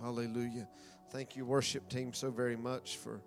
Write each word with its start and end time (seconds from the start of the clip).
Hallelujah. 0.00 0.66
Thank 1.10 1.36
you, 1.36 1.44
worship 1.44 1.88
team, 1.90 2.14
so 2.14 2.30
very 2.30 2.56
much 2.56 2.96
for 2.96 3.20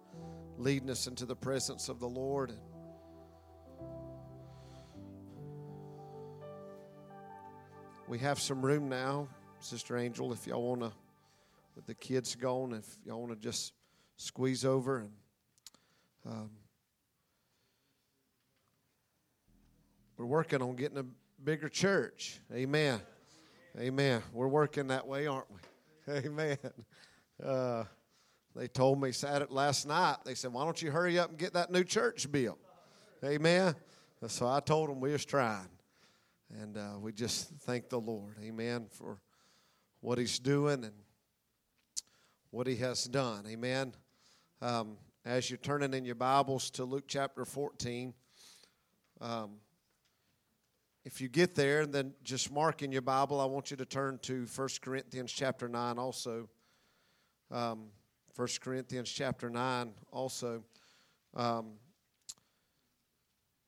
leading 0.58 0.90
us 0.90 1.06
into 1.06 1.26
the 1.26 1.36
presence 1.36 1.88
of 1.88 2.00
the 2.00 2.08
Lord. 2.08 2.52
We 8.08 8.18
have 8.20 8.40
some 8.40 8.66
room 8.66 8.90
now, 8.90 9.28
Sister 9.60 9.98
Angel, 9.98 10.34
if 10.34 10.48
y'all 10.48 10.68
want 10.68 10.82
to, 10.82 10.92
with 11.76 11.86
the 11.86 11.94
kids 11.94 12.36
gone, 12.36 12.74
if 12.74 12.86
y'all 13.06 13.20
want 13.20 13.34
to 13.34 13.40
just 13.40 13.74
squeeze 14.18 14.66
over 14.66 15.00
and 15.00 15.12
um, 16.26 16.50
we're 20.18 20.26
working 20.26 20.62
on 20.62 20.76
getting 20.76 20.98
a 20.98 21.06
bigger 21.44 21.70
church. 21.70 22.40
Amen. 22.52 23.00
Amen. 23.80 24.24
We're 24.32 24.48
working 24.48 24.88
that 24.88 25.08
way, 25.08 25.28
aren't 25.28 25.52
we? 25.52 25.60
Amen. 26.10 26.58
Uh, 27.44 27.84
they 28.56 28.68
told 28.68 29.02
me 29.02 29.12
Saturday 29.12 29.52
last 29.52 29.88
night. 29.88 30.18
They 30.26 30.36
said, 30.36 30.54
"Why 30.54 30.66
don't 30.66 30.82
you 30.82 30.92
hurry 30.92 31.18
up 31.18 31.30
and 31.30 31.38
get 31.38 31.54
that 31.54 31.72
new 31.72 31.84
church 31.84 32.32
built?" 32.32 32.60
Amen. 33.24 33.76
So 34.28 34.48
I 34.48 34.60
told 34.60 34.90
them 34.90 35.00
we 35.00 35.12
was 35.12 35.26
trying, 35.26 35.70
and 36.62 36.78
uh, 36.78 36.98
we 37.00 37.12
just 37.12 37.50
thank 37.62 37.90
the 37.90 38.00
Lord, 38.00 38.36
Amen, 38.42 38.88
for 38.92 39.20
what 40.02 40.18
He's 40.18 40.40
doing 40.40 40.84
and 40.84 40.94
what 42.52 42.68
He 42.68 42.76
has 42.78 43.06
done, 43.06 43.46
Amen. 43.48 43.94
Um, 44.62 44.98
as 45.26 45.50
you're 45.50 45.58
turning 45.58 45.94
in 45.94 46.06
your 46.06 46.16
Bibles 46.16 46.70
to 46.72 46.86
Luke 46.86 47.06
chapter 47.08 47.46
14, 47.46 48.14
um, 49.22 49.52
if 51.06 51.20
you 51.20 51.28
get 51.28 51.56
there, 51.56 51.82
and 51.82 51.94
then 51.94 52.14
just 52.24 52.52
mark 52.52 52.82
in 52.82 52.92
your 52.92 53.02
Bible. 53.02 53.42
I 53.42 53.46
want 53.46 53.72
you 53.72 53.78
to 53.78 53.86
turn 53.86 54.20
to 54.24 54.46
1 54.56 54.70
Corinthians 54.82 55.32
chapter 55.32 55.68
9 55.68 55.98
also. 55.98 56.50
Um, 57.52 57.88
1 58.36 58.48
Corinthians 58.62 59.10
chapter 59.10 59.50
9 59.50 59.92
also. 60.12 60.64
Um, 61.36 61.74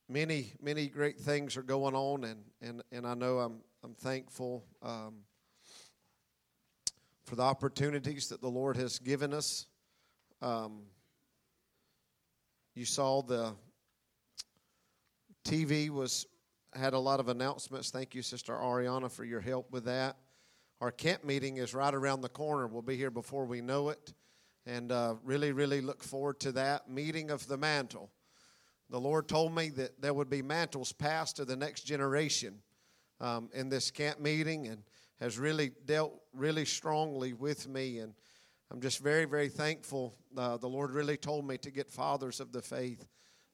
many, 0.07 0.53
many 0.61 0.87
great 0.87 1.19
things 1.19 1.57
are 1.57 1.63
going 1.63 1.93
on, 1.93 2.23
and, 2.23 2.43
and, 2.61 2.81
and 2.91 3.05
I 3.05 3.13
know 3.13 3.39
I'm, 3.39 3.57
I'm 3.83 3.95
thankful 3.95 4.63
um, 4.81 5.15
for 7.25 7.35
the 7.35 7.43
opportunities 7.43 8.29
that 8.29 8.41
the 8.41 8.49
Lord 8.49 8.77
has 8.77 8.97
given 8.97 9.33
us. 9.33 9.65
Um, 10.41 10.83
you 12.75 12.85
saw 12.85 13.21
the 13.21 13.53
TV 15.43 15.89
was 15.89 16.25
had 16.75 16.93
a 16.93 16.99
lot 16.99 17.19
of 17.19 17.29
announcements. 17.29 17.89
Thank 17.89 18.13
you, 18.15 18.21
Sister 18.21 18.53
Ariana, 18.53 19.09
for 19.09 19.23
your 19.23 19.39
help 19.39 19.71
with 19.71 19.85
that. 19.85 20.17
Our 20.81 20.91
camp 20.91 21.23
meeting 21.23 21.57
is 21.57 21.73
right 21.73 21.93
around 21.93 22.21
the 22.21 22.29
corner. 22.29 22.67
We'll 22.67 22.81
be 22.81 22.97
here 22.97 23.11
before 23.11 23.45
we 23.45 23.61
know 23.61 23.89
it. 23.89 24.13
And 24.65 24.91
uh, 24.91 25.15
really, 25.23 25.51
really 25.51 25.79
look 25.79 26.03
forward 26.03 26.39
to 26.41 26.51
that 26.53 26.89
meeting 26.89 27.31
of 27.31 27.47
the 27.47 27.57
mantle. 27.57 28.11
The 28.89 28.99
Lord 28.99 29.27
told 29.27 29.55
me 29.55 29.69
that 29.69 30.01
there 30.01 30.13
would 30.13 30.29
be 30.29 30.41
mantles 30.41 30.91
passed 30.91 31.37
to 31.37 31.45
the 31.45 31.55
next 31.55 31.83
generation 31.83 32.61
um, 33.21 33.49
in 33.53 33.69
this 33.69 33.89
camp 33.89 34.19
meeting 34.19 34.67
and 34.67 34.83
has 35.19 35.39
really 35.39 35.71
dealt 35.85 36.13
really 36.33 36.65
strongly 36.65 37.33
with 37.33 37.67
me. 37.67 37.99
And 37.99 38.13
I'm 38.69 38.81
just 38.81 39.01
very, 39.01 39.25
very 39.25 39.49
thankful. 39.49 40.13
Uh, 40.35 40.57
the 40.57 40.67
Lord 40.67 40.91
really 40.91 41.17
told 41.17 41.47
me 41.47 41.57
to 41.59 41.71
get 41.71 41.89
fathers 41.89 42.39
of 42.39 42.51
the 42.51 42.61
faith 42.61 43.05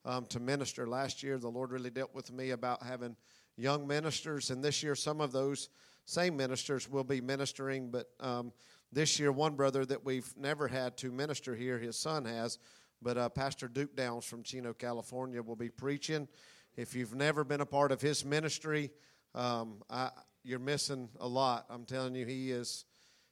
um, 0.06 0.26
to 0.28 0.40
minister. 0.40 0.88
Last 0.88 1.24
year, 1.24 1.38
the 1.38 1.50
Lord 1.50 1.72
really 1.72 1.90
dealt 1.90 2.14
with 2.14 2.32
me 2.32 2.52
about 2.52 2.84
having 2.84 3.16
young 3.58 3.88
ministers, 3.88 4.50
and 4.50 4.64
this 4.64 4.82
year, 4.82 4.96
some 4.96 5.22
of 5.22 5.32
those 5.32 5.70
same 6.06 6.36
ministers 6.36 6.90
will 6.90 7.04
be 7.04 7.22
ministering. 7.22 7.92
But 7.92 8.08
um, 8.20 8.52
this 8.92 9.20
year, 9.20 9.32
one 9.32 9.56
brother 9.56 9.86
that 9.86 10.04
we've 10.04 10.32
never 10.38 10.68
had 10.68 10.98
to 10.98 11.12
minister 11.12 11.56
here, 11.56 11.78
his 11.78 11.98
son 11.98 12.26
has, 12.26 12.58
but 13.02 13.18
uh, 13.18 13.30
Pastor 13.30 13.68
Duke 13.68 13.96
Downs 13.96 14.26
from 14.26 14.44
Chino, 14.44 14.74
California, 14.74 15.42
will 15.42 15.56
be 15.56 15.70
preaching. 15.70 16.28
If 16.76 16.96
you've 16.96 17.16
never 17.16 17.44
been 17.44 17.62
a 17.62 17.66
part 17.66 17.92
of 17.92 18.02
his 18.02 18.24
ministry, 18.24 18.92
um, 19.36 19.82
I, 19.90 20.10
you're 20.44 20.60
missing 20.60 21.10
a 21.20 21.28
lot. 21.28 21.66
I'm 21.70 21.86
telling 21.86 22.16
you, 22.16 22.26
he 22.26 22.52
is 22.52 22.86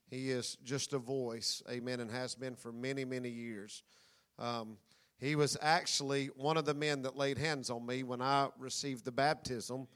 he 0.09 0.31
is 0.31 0.57
just 0.63 0.93
a 0.93 0.97
voice, 0.97 1.61
amen, 1.69 1.99
and 1.99 2.09
has 2.09 2.33
been 2.33 2.55
for 2.55 2.71
many, 2.71 3.05
many 3.05 3.29
years. 3.29 3.83
Um, 4.39 4.77
he 5.19 5.35
was 5.35 5.57
actually 5.61 6.27
one 6.35 6.55
of 6.55 6.65
the 6.65 6.73
men 6.73 7.01
that 7.01 7.17
laid 7.17 7.37
hands 7.37 7.69
on 7.69 7.85
me 7.85 8.03
when 8.03 8.21
I 8.21 8.49
received 8.57 9.03
the 9.03 9.11
baptism 9.11 9.87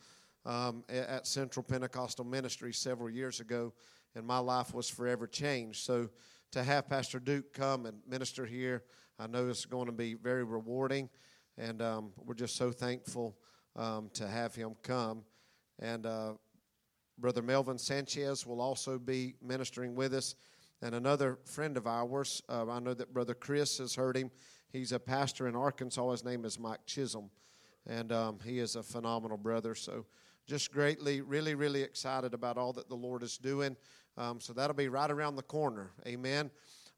um, 0.46 0.84
at 0.90 1.26
Central 1.26 1.64
Pentecostal 1.64 2.26
Ministry 2.26 2.74
several 2.74 3.10
years 3.10 3.40
ago, 3.40 3.74
and 4.16 4.26
my 4.28 4.40
life 4.40 4.74
was 4.74 4.90
forever 4.90 5.26
changed. 5.26 5.86
So 5.86 6.10
to 6.52 6.64
have 6.64 6.90
Pastor 6.90 7.20
Duke 7.20 7.54
come 7.54 7.86
and 7.86 7.98
minister 8.08 8.46
here, 8.46 8.84
I 9.18 9.28
know 9.28 9.48
it's 9.48 9.66
going 9.66 9.86
to 9.86 9.94
be 9.94 10.14
very 10.14 10.44
rewarding, 10.44 11.10
and 11.58 11.82
um, 11.82 12.12
we're 12.18 12.34
just 12.34 12.58
so 12.58 12.72
thankful 12.72 13.38
um, 13.78 14.10
to 14.16 14.28
have 14.28 14.54
him 14.54 14.76
come. 14.84 15.24
And 15.80 16.06
uh, 16.06 16.34
Brother 17.18 17.42
Melvin 17.42 17.78
Sanchez 17.78 18.46
will 18.46 18.60
also 18.60 19.00
be 19.00 19.36
ministering 19.42 19.96
with 19.96 20.14
us. 20.14 20.36
And 20.82 20.96
another 20.96 21.40
friend 21.46 21.78
of 21.78 21.88
ours, 21.88 22.42
uh, 22.50 22.70
I 22.70 22.80
know 22.80 22.94
that 22.94 23.14
Brother 23.14 23.34
Chris 23.34 23.78
has 23.78 23.96
heard 23.96 24.18
him. 24.18 24.30
He's 24.74 24.92
a 24.92 25.00
pastor 25.00 25.48
in 25.48 25.56
Arkansas. 25.56 26.10
His 26.10 26.26
name 26.26 26.46
is 26.46 26.58
Mike 26.58 26.84
Chisholm, 26.88 27.30
and 27.86 28.12
um, 28.12 28.40
he 28.44 28.58
is 28.58 28.76
a 28.76 28.82
phenomenal 28.82 29.38
brother. 29.38 29.76
So, 29.76 30.08
just 30.48 30.74
greatly, 30.74 31.22
really, 31.22 31.54
really 31.54 31.84
excited 31.84 32.34
about 32.34 32.58
all 32.58 32.74
that 32.74 32.90
the 32.90 32.96
Lord 32.96 33.22
is 33.22 33.38
doing. 33.38 33.78
Um, 34.18 34.42
so, 34.42 34.52
that'll 34.52 34.76
be 34.76 34.90
right 34.90 35.12
around 35.12 35.36
the 35.36 35.44
corner. 35.44 35.92
Amen. 36.08 36.50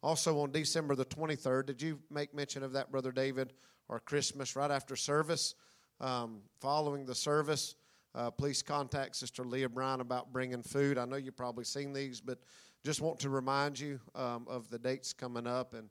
Also, 0.02 0.40
on 0.40 0.54
December 0.54 0.96
the 0.96 1.04
23rd, 1.04 1.66
did 1.66 1.82
you 1.82 2.00
make 2.10 2.34
mention 2.34 2.64
of 2.64 2.72
that, 2.72 2.92
Brother 2.92 3.12
David, 3.12 3.52
or 3.90 4.00
Christmas 4.00 4.56
right 4.56 4.72
after 4.72 4.96
service? 4.96 5.56
Um, 6.00 6.44
following 6.62 7.06
the 7.06 7.16
service, 7.16 7.76
uh, 8.14 8.32
please 8.32 8.64
contact 8.64 9.18
Sister 9.18 9.44
Leah 9.44 9.68
Bryan 9.68 10.00
about 10.00 10.32
bringing 10.32 10.64
food. 10.64 10.98
I 10.98 11.04
know 11.04 11.18
you've 11.18 11.36
probably 11.36 11.66
seen 11.66 11.92
these, 11.92 12.22
but 12.22 12.40
just 12.86 13.02
want 13.02 13.20
to 13.20 13.30
remind 13.30 13.78
you 13.78 14.00
um, 14.14 14.46
of 14.48 14.70
the 14.70 14.80
dates 14.80 15.12
coming 15.12 15.46
up 15.46 15.74
and 15.74 15.90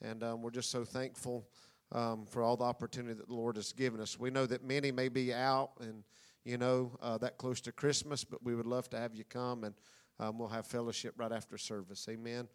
and 0.00 0.22
um, 0.22 0.42
we're 0.42 0.50
just 0.50 0.70
so 0.70 0.84
thankful 0.84 1.46
um, 1.92 2.26
for 2.26 2.42
all 2.42 2.56
the 2.56 2.64
opportunity 2.64 3.14
that 3.14 3.28
the 3.28 3.34
Lord 3.34 3.56
has 3.56 3.72
given 3.72 4.00
us. 4.00 4.18
We 4.18 4.30
know 4.30 4.46
that 4.46 4.64
many 4.64 4.90
may 4.90 5.08
be 5.08 5.32
out 5.32 5.72
and, 5.80 6.02
you 6.44 6.58
know, 6.58 6.92
uh, 7.00 7.18
that 7.18 7.38
close 7.38 7.60
to 7.62 7.72
Christmas, 7.72 8.24
but 8.24 8.42
we 8.42 8.54
would 8.54 8.66
love 8.66 8.88
to 8.90 8.98
have 8.98 9.14
you 9.14 9.24
come 9.24 9.64
and 9.64 9.74
um, 10.18 10.38
we'll 10.38 10.48
have 10.48 10.66
fellowship 10.66 11.14
right 11.16 11.32
after 11.32 11.58
service. 11.58 12.06
Amen. 12.08 12.48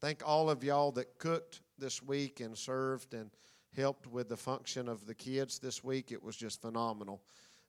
Thank 0.00 0.22
all 0.26 0.50
of 0.50 0.62
y'all 0.62 0.92
that 0.92 1.18
cooked 1.18 1.62
this 1.78 2.02
week 2.02 2.40
and 2.40 2.56
served 2.56 3.14
and 3.14 3.30
helped 3.74 4.06
with 4.06 4.28
the 4.28 4.36
function 4.36 4.88
of 4.88 5.06
the 5.06 5.14
kids 5.14 5.58
this 5.58 5.82
week. 5.82 6.12
It 6.12 6.22
was 6.22 6.36
just 6.36 6.60
phenomenal. 6.60 7.22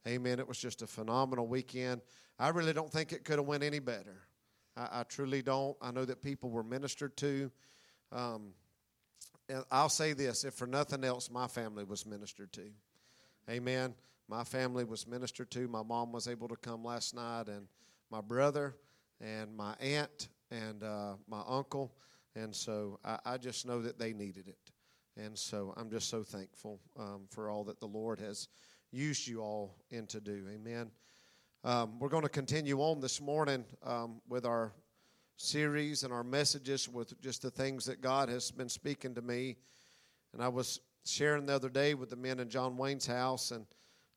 Amen. 0.08 0.40
It 0.40 0.48
was 0.48 0.58
just 0.58 0.82
a 0.82 0.88
phenomenal 0.88 1.48
weekend. 1.48 2.02
I 2.40 2.50
really 2.50 2.74
don't 2.74 2.92
think 2.92 3.12
it 3.12 3.26
could 3.26 3.40
have 3.40 3.48
went 3.48 3.64
any 3.64 3.80
better. 3.80 4.28
I, 4.76 5.00
I 5.00 5.04
truly 5.04 5.42
don't. 5.42 5.76
I 5.82 5.92
know 5.92 6.06
that 6.06 6.22
people 6.22 6.50
were 6.50 6.64
ministered 6.64 7.18
to. 7.18 7.52
Um, 8.12 8.54
I'll 9.72 9.90
say 9.90 10.14
this 10.14 10.44
if 10.44 10.54
for 10.54 10.68
nothing 10.68 11.04
else, 11.04 11.30
my 11.32 11.48
family 11.48 11.84
was 11.84 12.06
ministered 12.06 12.52
to. 12.54 12.70
Amen. 13.50 13.94
My 14.28 14.44
family 14.44 14.84
was 14.84 15.08
ministered 15.08 15.50
to. 15.52 15.68
My 15.68 15.84
mom 15.84 16.12
was 16.12 16.28
able 16.28 16.50
to 16.50 16.58
come 16.58 16.84
last 16.84 17.16
night, 17.16 17.48
and 17.48 17.68
my 18.12 18.20
brother, 18.20 18.76
and 19.22 19.56
my 19.56 19.74
aunt, 19.80 20.28
and 20.52 20.84
uh, 20.84 21.14
my 21.30 21.42
uncle. 21.48 21.94
And 22.36 22.54
so 22.54 23.00
I, 23.06 23.20
I, 23.26 23.38
just 23.38 23.66
know 23.66 23.82
that 23.82 23.98
they 23.98 24.14
needed 24.14 24.48
it. 24.48 24.72
And 25.16 25.38
so 25.38 25.74
I'm 25.76 25.90
just 25.90 26.10
so 26.10 26.24
thankful 26.24 26.80
um, 27.00 27.22
for 27.30 27.50
all 27.50 27.64
that 27.64 27.80
the 27.80 27.88
Lord 27.88 28.20
has 28.20 28.48
used 28.92 29.28
you 29.28 29.42
all 29.42 29.76
in 29.90 30.06
to 30.08 30.20
do. 30.20 30.46
Amen. 30.54 30.92
Um, 31.64 32.00
we're 32.00 32.10
going 32.10 32.24
to 32.24 32.30
continue 32.30 32.80
on 32.82 33.00
this 33.00 33.20
morning 33.20 33.66
um, 33.84 34.22
with 34.30 34.46
our 34.46 34.74
series 35.38 36.04
and 36.04 36.12
our 36.12 36.24
messages 36.24 36.90
with 36.90 37.20
just 37.22 37.44
the 37.44 37.52
things 37.52 37.86
that 37.86 38.02
God 38.02 38.28
has 38.28 38.52
been 38.52 38.70
speaking 38.70 39.16
to 39.16 39.22
me. 39.22 39.56
And 40.34 40.44
I 40.44 40.48
was 40.50 40.82
sharing 41.06 41.46
the 41.46 41.54
other 41.54 41.70
day 41.70 41.94
with 41.94 42.10
the 42.10 42.16
men 42.16 42.40
in 42.40 42.50
John 42.50 42.76
Wayne's 42.76 43.08
house, 43.08 43.52
and 43.52 43.66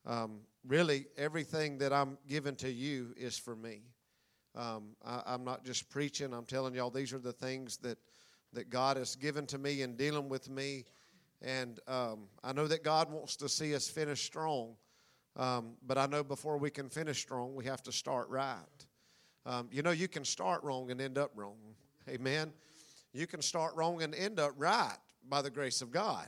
um, 0.05 0.41
really 0.67 1.05
everything 1.17 1.77
that 1.77 1.93
I'm 1.93 2.17
giving 2.27 2.55
to 2.57 2.69
you 2.69 3.13
is 3.15 3.37
for 3.37 3.55
me. 3.55 3.83
Um, 4.55 4.95
I, 5.05 5.33
am 5.33 5.45
not 5.45 5.63
just 5.63 5.89
preaching, 5.89 6.33
I'm 6.33 6.45
telling 6.45 6.75
y'all 6.75 6.89
these 6.89 7.13
are 7.13 7.19
the 7.19 7.31
things 7.31 7.77
that, 7.77 7.97
that 8.51 8.69
God 8.69 8.97
has 8.97 9.15
given 9.15 9.45
to 9.47 9.57
me 9.57 9.83
and 9.83 9.95
dealing 9.95 10.27
with 10.27 10.49
me. 10.49 10.83
And 11.41 11.79
um, 11.87 12.27
I 12.43 12.51
know 12.51 12.67
that 12.67 12.83
God 12.83 13.09
wants 13.09 13.37
to 13.37 13.47
see 13.47 13.73
us 13.73 13.87
finish 13.87 14.23
strong. 14.23 14.75
Um, 15.37 15.75
but 15.87 15.97
I 15.97 16.05
know 16.07 16.23
before 16.23 16.57
we 16.57 16.69
can 16.69 16.89
finish 16.89 17.19
strong, 17.19 17.55
we 17.55 17.63
have 17.65 17.81
to 17.83 17.91
start 17.91 18.27
right. 18.29 18.57
Um, 19.45 19.69
you 19.71 19.81
know, 19.81 19.91
you 19.91 20.07
can 20.07 20.25
start 20.25 20.63
wrong 20.63 20.91
and 20.91 21.01
end 21.01 21.17
up 21.17 21.31
wrong. 21.35 21.57
Amen. 22.07 22.53
You 23.13 23.27
can 23.27 23.41
start 23.41 23.75
wrong 23.75 24.01
and 24.03 24.15
end 24.15 24.39
up 24.39 24.53
right 24.57 24.97
by 25.27 25.41
the 25.41 25.49
grace 25.49 25.81
of 25.81 25.91
God. 25.91 26.27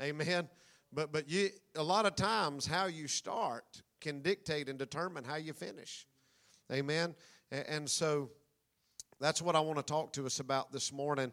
Amen. 0.00 0.48
But 0.92 1.12
but 1.12 1.28
you 1.28 1.50
a 1.74 1.82
lot 1.82 2.06
of 2.06 2.14
times 2.14 2.66
how 2.66 2.86
you 2.86 3.08
start 3.08 3.82
can 4.00 4.22
dictate 4.22 4.68
and 4.68 4.78
determine 4.78 5.24
how 5.24 5.36
you 5.36 5.52
finish. 5.52 6.06
Amen. 6.70 7.14
And, 7.50 7.66
and 7.68 7.90
so 7.90 8.30
That's 9.22 9.40
what 9.40 9.54
I 9.54 9.60
want 9.60 9.78
to 9.78 9.84
talk 9.84 10.12
to 10.14 10.26
us 10.26 10.40
about 10.40 10.72
this 10.72 10.92
morning. 10.92 11.30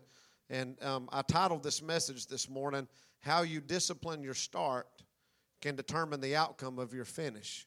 And 0.47 0.77
um, 0.83 1.09
I 1.11 1.23
titled 1.23 1.63
this 1.63 1.81
message 1.81 2.27
this 2.27 2.47
morning, 2.47 2.87
How 3.19 3.41
You 3.41 3.61
Discipline 3.61 4.21
Your 4.21 4.35
Start 4.35 4.85
Can 5.59 5.75
Determine 5.75 6.21
the 6.21 6.35
Outcome 6.35 6.77
of 6.77 6.93
Your 6.93 7.03
Finish. 7.03 7.65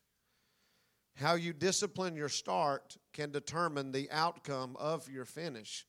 How 1.14 1.35
you 1.35 1.53
discipline 1.53 2.17
your 2.17 2.29
start 2.29 2.97
can 3.12 3.31
determine 3.31 3.93
the 3.93 4.11
outcome 4.11 4.76
of 4.79 5.09
your 5.09 5.25
finish. 5.25 5.87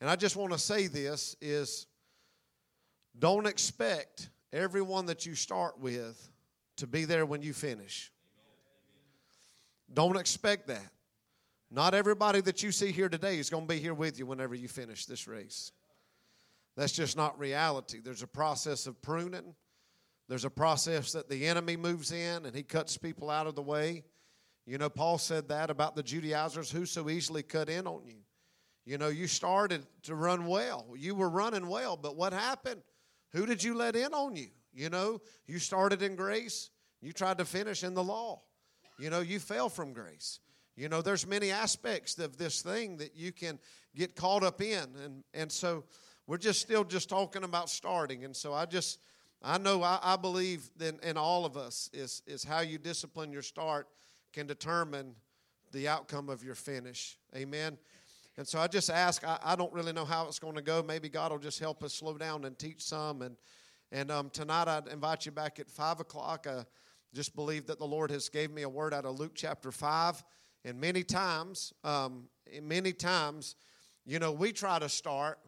And 0.00 0.10
I 0.10 0.16
just 0.16 0.36
want 0.36 0.52
to 0.52 0.58
say 0.58 0.86
this 0.86 1.36
is 1.40 1.86
don't 3.18 3.46
expect 3.46 4.28
everyone 4.52 5.06
that 5.06 5.24
you 5.24 5.34
start 5.34 5.78
with 5.78 6.28
to 6.76 6.86
be 6.86 7.04
there 7.04 7.24
when 7.24 7.42
you 7.42 7.52
finish. 7.52 8.12
Don't 9.92 10.16
expect 10.16 10.66
that. 10.66 10.90
Not 11.70 11.94
everybody 11.94 12.40
that 12.42 12.62
you 12.62 12.72
see 12.72 12.92
here 12.92 13.08
today 13.08 13.38
is 13.38 13.50
going 13.50 13.66
to 13.66 13.74
be 13.74 13.80
here 13.80 13.94
with 13.94 14.18
you 14.18 14.26
whenever 14.26 14.54
you 14.54 14.68
finish 14.68 15.06
this 15.06 15.26
race. 15.26 15.72
That's 16.76 16.92
just 16.92 17.16
not 17.16 17.38
reality. 17.38 18.00
There's 18.00 18.22
a 18.22 18.28
process 18.28 18.86
of 18.86 19.00
pruning. 19.00 19.54
There's 20.28 20.44
a 20.44 20.50
process 20.50 21.12
that 21.12 21.28
the 21.28 21.46
enemy 21.46 21.76
moves 21.76 22.10
in 22.10 22.46
and 22.46 22.54
he 22.54 22.62
cuts 22.62 22.96
people 22.96 23.30
out 23.30 23.46
of 23.46 23.54
the 23.54 23.62
way. 23.62 24.04
You 24.66 24.78
know, 24.78 24.88
Paul 24.88 25.18
said 25.18 25.48
that 25.48 25.70
about 25.70 25.94
the 25.94 26.02
Judaizers 26.02 26.70
who 26.70 26.86
so 26.86 27.10
easily 27.10 27.42
cut 27.42 27.68
in 27.68 27.86
on 27.86 28.06
you. 28.06 28.16
You 28.86 28.98
know, 28.98 29.08
you 29.08 29.26
started 29.26 29.86
to 30.04 30.14
run 30.14 30.46
well. 30.46 30.86
You 30.96 31.14
were 31.14 31.28
running 31.28 31.68
well, 31.68 31.96
but 31.96 32.16
what 32.16 32.32
happened? 32.32 32.82
Who 33.32 33.46
did 33.46 33.62
you 33.62 33.74
let 33.74 33.96
in 33.96 34.12
on 34.14 34.36
you? 34.36 34.48
You 34.72 34.90
know, 34.90 35.20
you 35.46 35.58
started 35.58 36.02
in 36.02 36.16
grace, 36.16 36.70
you 37.00 37.12
tried 37.12 37.38
to 37.38 37.44
finish 37.44 37.84
in 37.84 37.94
the 37.94 38.02
law. 38.02 38.42
You 38.98 39.10
know, 39.10 39.20
you 39.20 39.38
fell 39.38 39.68
from 39.68 39.92
grace. 39.92 40.40
You 40.76 40.88
know, 40.88 41.02
there's 41.02 41.26
many 41.26 41.50
aspects 41.50 42.18
of 42.18 42.36
this 42.36 42.62
thing 42.62 42.96
that 42.98 43.14
you 43.14 43.32
can 43.32 43.58
get 43.94 44.16
caught 44.16 44.42
up 44.42 44.60
in. 44.60 44.88
And, 45.04 45.24
and 45.32 45.50
so 45.50 45.84
we're 46.26 46.38
just 46.38 46.60
still 46.60 46.84
just 46.84 47.08
talking 47.08 47.44
about 47.44 47.70
starting. 47.70 48.24
And 48.24 48.34
so 48.34 48.52
I 48.52 48.66
just, 48.66 48.98
I 49.42 49.58
know 49.58 49.82
I, 49.82 49.98
I 50.02 50.16
believe 50.16 50.68
in, 50.80 50.98
in 51.02 51.16
all 51.16 51.44
of 51.44 51.56
us 51.56 51.88
is, 51.92 52.22
is 52.26 52.42
how 52.42 52.60
you 52.60 52.78
discipline 52.78 53.32
your 53.32 53.42
start 53.42 53.86
can 54.34 54.46
determine 54.48 55.14
the 55.72 55.86
outcome 55.86 56.28
of 56.28 56.42
your 56.42 56.56
finish. 56.56 57.16
Amen. 57.36 57.78
And 58.36 58.46
so 58.46 58.58
I 58.58 58.66
just 58.66 58.90
ask, 58.90 59.22
I, 59.24 59.38
I 59.44 59.54
don't 59.54 59.72
really 59.72 59.92
know 59.92 60.04
how 60.04 60.26
it's 60.26 60.40
going 60.40 60.56
to 60.56 60.62
go. 60.62 60.82
Maybe 60.82 61.08
God 61.08 61.30
will 61.30 61.38
just 61.38 61.60
help 61.60 61.84
us 61.84 61.94
slow 61.94 62.18
down 62.18 62.44
and 62.44 62.58
teach 62.58 62.82
some. 62.82 63.22
And, 63.22 63.36
and 63.92 64.10
um, 64.10 64.30
tonight 64.30 64.66
I'd 64.66 64.88
invite 64.88 65.24
you 65.24 65.30
back 65.30 65.60
at 65.60 65.70
5 65.70 66.00
o'clock. 66.00 66.48
I 66.48 66.64
just 67.14 67.36
believe 67.36 67.66
that 67.66 67.78
the 67.78 67.86
Lord 67.86 68.10
has 68.10 68.28
gave 68.28 68.50
me 68.50 68.62
a 68.62 68.68
word 68.68 68.92
out 68.92 69.04
of 69.04 69.20
Luke 69.20 69.32
chapter 69.36 69.70
5. 69.70 70.24
And 70.64 70.80
many 70.80 71.04
times, 71.04 71.72
um, 71.84 72.24
many 72.60 72.92
times, 72.92 73.54
you 74.04 74.18
know, 74.18 74.32
we 74.32 74.50
try 74.50 74.80
to 74.80 74.88
start, 74.88 75.38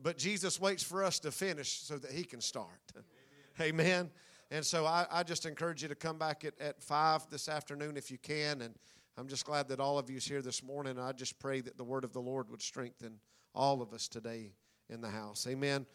but 0.00 0.18
Jesus 0.18 0.60
waits 0.60 0.82
for 0.82 1.04
us 1.04 1.20
to 1.20 1.30
finish 1.30 1.82
so 1.82 1.96
that 1.98 2.10
He 2.10 2.24
can 2.24 2.40
start. 2.40 2.66
Amen. 3.60 3.84
Amen. 3.86 4.10
And 4.50 4.66
so 4.66 4.84
I, 4.84 5.06
I, 5.10 5.22
just 5.22 5.46
encourage 5.46 5.82
you 5.82 5.88
to 5.88 5.94
come 5.94 6.18
back 6.18 6.44
at, 6.44 6.58
at 6.60 6.82
5 6.82 7.30
this 7.30 7.48
afternoon 7.48 7.96
if 7.96 8.10
you 8.10 8.18
can. 8.18 8.62
And 8.62 8.74
I'm 9.16 9.28
just 9.28 9.44
glad 9.44 9.68
that 9.68 9.78
all 9.78 9.96
of 9.96 10.10
you 10.10 10.16
is 10.16 10.24
here 10.24 10.42
this 10.42 10.62
morning. 10.62 10.98
I 10.98 11.12
just 11.12 11.38
pray 11.38 11.60
that 11.60 11.76
the 11.76 11.84
word 11.84 12.02
of 12.02 12.12
the 12.12 12.20
Lord 12.20 12.50
would 12.50 12.60
strengthen 12.60 13.20
all 13.54 13.80
of 13.80 13.92
us 13.92 14.08
today 14.08 14.52
in 14.88 15.00
the 15.00 15.08
house. 15.08 15.46
Amen. 15.48 15.86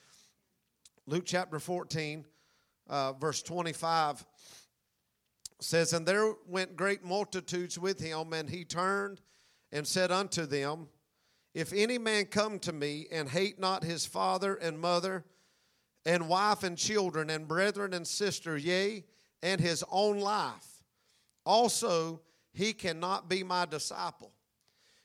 Luke 1.06 1.26
chapter 1.26 1.60
14, 1.60 2.24
uh, 2.90 3.14
verse 3.14 3.44
25 3.44 4.26
says, 5.60 5.92
And 5.92 6.06
there 6.06 6.34
went 6.48 6.78
great 6.78 7.04
multitudes 7.04 7.78
with 7.78 8.00
him, 8.00 8.32
and 8.32 8.50
he 8.50 8.64
turned 8.64 9.20
and 9.72 9.86
said 9.86 10.12
unto 10.12 10.46
them, 10.46 10.88
If 11.54 11.74
any 11.74 11.98
man 11.98 12.26
come 12.26 12.60
to 12.60 12.72
me 12.72 13.08
and 13.12 13.30
hate 13.30 13.60
not 13.60 13.84
his 13.84 14.06
father 14.06 14.56
and 14.56 14.80
mother, 14.80 15.26
and 16.06 16.30
wife 16.30 16.64
and 16.64 16.78
children, 16.78 17.30
and 17.30 17.48
brethren 17.48 17.94
and 17.94 18.08
sister, 18.08 18.58
yea, 18.58 19.04
and 19.42 19.60
his 19.60 19.84
own 19.90 20.20
life, 20.20 20.84
also 21.46 22.22
he 22.54 22.74
cannot 22.74 23.30
be 23.30 23.44
my 23.44 23.66
disciple. 23.66 24.32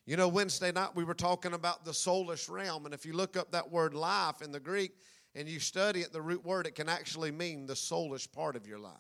You 0.07 0.17
know, 0.17 0.29
Wednesday 0.29 0.73
night 0.73 0.91
we 0.95 1.05
were 1.05 1.15
talking 1.15 1.53
about 1.53 1.85
the 1.85 1.93
soulish 1.93 2.51
realm, 2.51 2.85
and 2.85 2.95
if 2.95 3.07
you 3.07 3.13
look 3.13 3.37
up 3.37 3.53
that 3.53 3.71
word 3.71 3.95
life 3.95 4.43
in 4.43 4.53
the 4.53 4.61
Greek 4.61 4.93
and 5.35 5.49
you 5.49 5.61
study 5.61 6.01
it, 6.01 6.13
the 6.13 6.23
root 6.23 6.45
word, 6.45 6.67
it 6.67 6.75
can 6.75 6.89
actually 6.89 7.31
mean 7.31 7.67
the 7.67 7.75
soulish 7.75 8.31
part 8.31 8.57
of 8.57 8.67
your 8.67 8.79
life. 8.79 8.93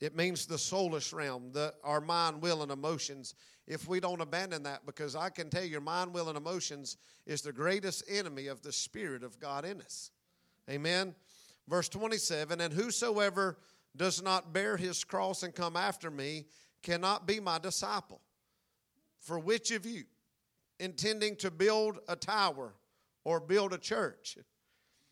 It 0.00 0.16
means 0.16 0.46
the 0.46 0.56
soulish 0.56 1.14
realm, 1.14 1.50
the, 1.52 1.74
our 1.84 2.00
mind, 2.00 2.42
will, 2.42 2.62
and 2.62 2.72
emotions. 2.72 3.34
If 3.66 3.88
we 3.88 4.00
don't 4.00 4.20
abandon 4.20 4.64
that, 4.64 4.84
because 4.84 5.16
I 5.16 5.30
can 5.30 5.48
tell 5.48 5.62
you, 5.62 5.70
your 5.70 5.80
mind, 5.80 6.12
will, 6.12 6.28
and 6.28 6.36
emotions 6.36 6.96
is 7.26 7.42
the 7.42 7.52
greatest 7.52 8.04
enemy 8.08 8.48
of 8.48 8.62
the 8.62 8.72
Spirit 8.72 9.22
of 9.22 9.38
God 9.38 9.64
in 9.64 9.80
us. 9.80 10.10
Amen. 10.70 11.14
Verse 11.68 11.88
27 11.88 12.60
And 12.60 12.72
whosoever 12.72 13.58
does 13.96 14.22
not 14.22 14.52
bear 14.52 14.76
his 14.76 15.04
cross 15.04 15.42
and 15.42 15.54
come 15.54 15.76
after 15.76 16.10
me 16.10 16.46
cannot 16.82 17.26
be 17.26 17.40
my 17.40 17.58
disciple. 17.58 18.20
For 19.20 19.38
which 19.38 19.70
of 19.70 19.86
you, 19.86 20.04
intending 20.78 21.36
to 21.36 21.50
build 21.50 21.98
a 22.08 22.16
tower 22.16 22.74
or 23.24 23.40
build 23.40 23.72
a 23.72 23.78
church, 23.78 24.36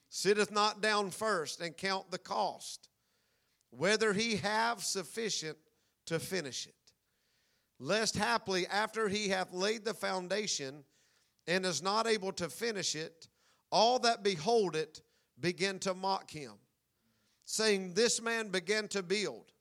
sitteth 0.09 0.51
not 0.51 0.83
down 0.83 1.11
first 1.11 1.61
and 1.61 1.77
count 1.77 2.11
the 2.11 2.19
cost? 2.19 2.91
whether 3.73 4.13
he 4.13 4.37
have 4.37 4.85
sufficient 4.85 5.57
to 6.07 6.19
finish 6.19 6.67
it. 6.67 6.75
Lest 7.81 8.17
haply, 8.17 8.67
after 8.67 9.09
he 9.09 9.29
hath 9.29 9.53
laid 9.53 9.85
the 9.85 9.95
foundation 9.95 10.85
and 11.47 11.67
is 11.67 11.83
not 11.83 12.07
able 12.07 12.33
to 12.33 12.49
finish 12.49 12.95
it, 12.95 13.29
all 13.73 13.99
that 14.01 14.23
behold 14.23 14.77
it 14.77 15.01
begin 15.43 15.79
to 15.81 15.93
mock 15.93 16.31
him, 16.31 16.53
saying, 17.45 17.93
This 17.93 18.23
man 18.23 18.49
began 18.49 18.89
to 18.89 19.03
build, 19.03 19.53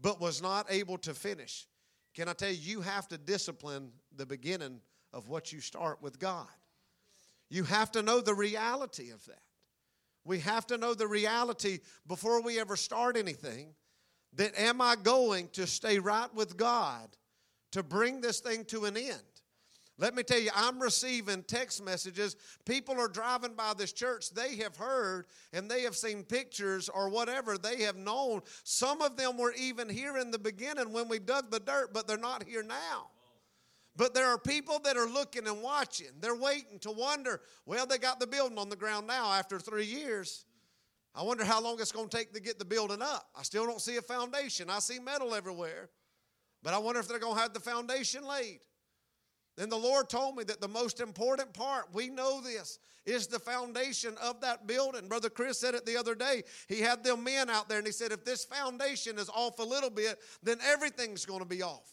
but 0.00 0.20
was 0.20 0.40
not 0.40 0.66
able 0.70 0.98
to 0.98 1.14
finish. 1.14 1.66
Can 2.14 2.28
I 2.28 2.34
tell 2.34 2.50
you, 2.50 2.58
you 2.58 2.80
have 2.82 3.08
to 3.08 3.18
discipline 3.18 3.90
the 4.14 4.26
beginning 4.26 4.80
of 5.12 5.28
what 5.28 5.52
you 5.52 5.60
start 5.60 6.00
with 6.00 6.20
God. 6.20 6.46
You 7.48 7.64
have 7.64 7.90
to 7.92 8.02
know 8.02 8.20
the 8.20 8.34
reality 8.34 9.10
of 9.10 9.24
that. 9.26 9.42
We 10.24 10.38
have 10.40 10.66
to 10.68 10.78
know 10.78 10.94
the 10.94 11.08
reality 11.08 11.80
before 12.06 12.42
we 12.42 12.60
ever 12.60 12.76
start 12.76 13.16
anything 13.16 13.74
that 14.34 14.58
am 14.58 14.80
I 14.80 14.96
going 14.96 15.48
to 15.54 15.66
stay 15.66 15.98
right 15.98 16.32
with 16.34 16.56
God 16.56 17.08
to 17.72 17.82
bring 17.82 18.20
this 18.20 18.40
thing 18.40 18.64
to 18.66 18.84
an 18.84 18.96
end? 18.96 19.31
Let 19.98 20.14
me 20.14 20.22
tell 20.22 20.40
you, 20.40 20.50
I'm 20.54 20.80
receiving 20.80 21.42
text 21.42 21.84
messages. 21.84 22.36
People 22.64 22.98
are 22.98 23.08
driving 23.08 23.54
by 23.54 23.74
this 23.76 23.92
church. 23.92 24.30
They 24.30 24.56
have 24.56 24.76
heard 24.76 25.26
and 25.52 25.70
they 25.70 25.82
have 25.82 25.94
seen 25.94 26.24
pictures 26.24 26.88
or 26.88 27.08
whatever. 27.08 27.58
They 27.58 27.82
have 27.82 27.96
known. 27.96 28.40
Some 28.64 29.02
of 29.02 29.16
them 29.16 29.36
were 29.36 29.52
even 29.52 29.88
here 29.88 30.16
in 30.16 30.30
the 30.30 30.38
beginning 30.38 30.92
when 30.92 31.08
we 31.08 31.18
dug 31.18 31.50
the 31.50 31.60
dirt, 31.60 31.92
but 31.92 32.08
they're 32.08 32.16
not 32.16 32.42
here 32.42 32.62
now. 32.62 33.08
But 33.94 34.14
there 34.14 34.26
are 34.26 34.38
people 34.38 34.78
that 34.84 34.96
are 34.96 35.08
looking 35.08 35.46
and 35.46 35.62
watching. 35.62 36.08
They're 36.20 36.34
waiting 36.34 36.78
to 36.80 36.90
wonder, 36.90 37.42
well, 37.66 37.86
they 37.86 37.98
got 37.98 38.18
the 38.18 38.26
building 38.26 38.58
on 38.58 38.70
the 38.70 38.76
ground 38.76 39.06
now 39.06 39.30
after 39.30 39.58
three 39.58 39.84
years. 39.84 40.46
I 41.14 41.22
wonder 41.22 41.44
how 41.44 41.60
long 41.60 41.78
it's 41.78 41.92
going 41.92 42.08
to 42.08 42.16
take 42.16 42.32
to 42.32 42.40
get 42.40 42.58
the 42.58 42.64
building 42.64 43.02
up. 43.02 43.26
I 43.36 43.42
still 43.42 43.66
don't 43.66 43.82
see 43.82 43.98
a 43.98 44.02
foundation. 44.02 44.70
I 44.70 44.78
see 44.78 44.98
metal 44.98 45.34
everywhere. 45.34 45.90
But 46.62 46.72
I 46.72 46.78
wonder 46.78 47.00
if 47.00 47.08
they're 47.08 47.18
going 47.18 47.34
to 47.34 47.40
have 47.42 47.52
the 47.52 47.60
foundation 47.60 48.26
laid. 48.26 48.60
Then 49.56 49.68
the 49.68 49.76
Lord 49.76 50.08
told 50.08 50.36
me 50.36 50.44
that 50.44 50.60
the 50.60 50.68
most 50.68 51.00
important 51.00 51.52
part, 51.52 51.86
we 51.92 52.08
know 52.08 52.40
this, 52.40 52.78
is 53.04 53.26
the 53.26 53.38
foundation 53.38 54.14
of 54.22 54.40
that 54.40 54.66
building. 54.66 55.08
Brother 55.08 55.28
Chris 55.28 55.58
said 55.58 55.74
it 55.74 55.84
the 55.84 55.96
other 55.96 56.14
day. 56.14 56.42
He 56.68 56.80
had 56.80 57.04
them 57.04 57.24
men 57.24 57.50
out 57.50 57.68
there 57.68 57.78
and 57.78 57.86
he 57.86 57.92
said, 57.92 58.12
if 58.12 58.24
this 58.24 58.44
foundation 58.44 59.18
is 59.18 59.28
off 59.28 59.58
a 59.58 59.64
little 59.64 59.90
bit, 59.90 60.18
then 60.42 60.58
everything's 60.64 61.26
going 61.26 61.40
to 61.40 61.46
be 61.46 61.62
off. 61.62 61.92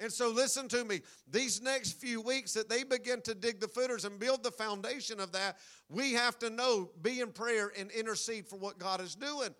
And 0.00 0.12
so, 0.12 0.28
listen 0.30 0.66
to 0.68 0.84
me. 0.84 1.02
These 1.30 1.62
next 1.62 1.92
few 2.00 2.20
weeks 2.20 2.52
that 2.54 2.68
they 2.68 2.82
begin 2.82 3.20
to 3.22 3.34
dig 3.34 3.60
the 3.60 3.68
footers 3.68 4.04
and 4.04 4.18
build 4.18 4.42
the 4.42 4.50
foundation 4.50 5.20
of 5.20 5.30
that, 5.32 5.58
we 5.88 6.14
have 6.14 6.36
to 6.40 6.50
know, 6.50 6.90
be 7.00 7.20
in 7.20 7.30
prayer, 7.30 7.70
and 7.78 7.92
intercede 7.92 8.48
for 8.48 8.56
what 8.56 8.78
God 8.78 9.00
is 9.00 9.14
doing. 9.14 9.50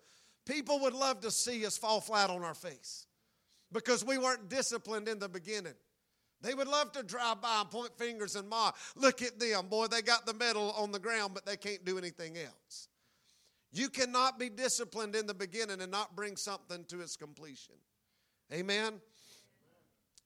People 0.45 0.79
would 0.81 0.93
love 0.93 1.21
to 1.21 1.31
see 1.31 1.65
us 1.65 1.77
fall 1.77 2.01
flat 2.01 2.29
on 2.29 2.43
our 2.43 2.53
face 2.53 3.07
because 3.71 4.03
we 4.03 4.17
weren't 4.17 4.49
disciplined 4.49 5.07
in 5.07 5.19
the 5.19 5.29
beginning. 5.29 5.73
They 6.45 6.53
would 6.53 6.67
love 6.67 6.91
to 6.93 7.03
drive 7.03 7.41
by 7.41 7.61
and 7.61 7.71
point 7.71 7.97
fingers 7.97 8.35
and 8.35 8.47
mock. 8.47 8.77
Look 8.95 9.21
at 9.21 9.39
them, 9.39 9.67
boy, 9.67 9.87
they 9.87 10.01
got 10.01 10.25
the 10.25 10.33
metal 10.33 10.71
on 10.77 10.91
the 10.91 10.99
ground, 10.99 11.33
but 11.33 11.45
they 11.45 11.57
can't 11.57 11.83
do 11.83 11.97
anything 11.97 12.37
else. 12.37 12.87
You 13.71 13.89
cannot 13.89 14.39
be 14.39 14.49
disciplined 14.49 15.15
in 15.15 15.27
the 15.27 15.33
beginning 15.33 15.81
and 15.81 15.91
not 15.91 16.15
bring 16.15 16.37
something 16.37 16.85
to 16.85 17.01
its 17.01 17.15
completion. 17.15 17.75
Amen 18.53 19.01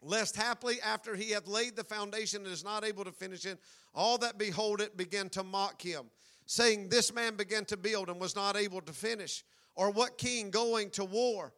lest 0.01 0.35
haply 0.35 0.79
after 0.81 1.15
he 1.15 1.31
hath 1.31 1.47
laid 1.47 1.75
the 1.75 1.83
foundation 1.83 2.43
and 2.43 2.53
is 2.53 2.63
not 2.63 2.85
able 2.85 3.03
to 3.03 3.11
finish 3.11 3.45
it, 3.45 3.59
all 3.93 4.17
that 4.19 4.37
behold 4.37 4.81
it 4.81 4.95
begin 4.95 5.29
to 5.29 5.43
mock 5.43 5.81
him, 5.81 6.05
saying, 6.45 6.89
This 6.89 7.13
man 7.13 7.35
began 7.35 7.65
to 7.65 7.77
build 7.77 8.09
and 8.09 8.19
was 8.19 8.35
not 8.35 8.55
able 8.55 8.81
to 8.81 8.93
finish. 8.93 9.43
Or 9.75 9.91
what 9.91 10.17
king 10.17 10.51
going 10.51 10.89
to 10.91 11.05
war 11.05 11.53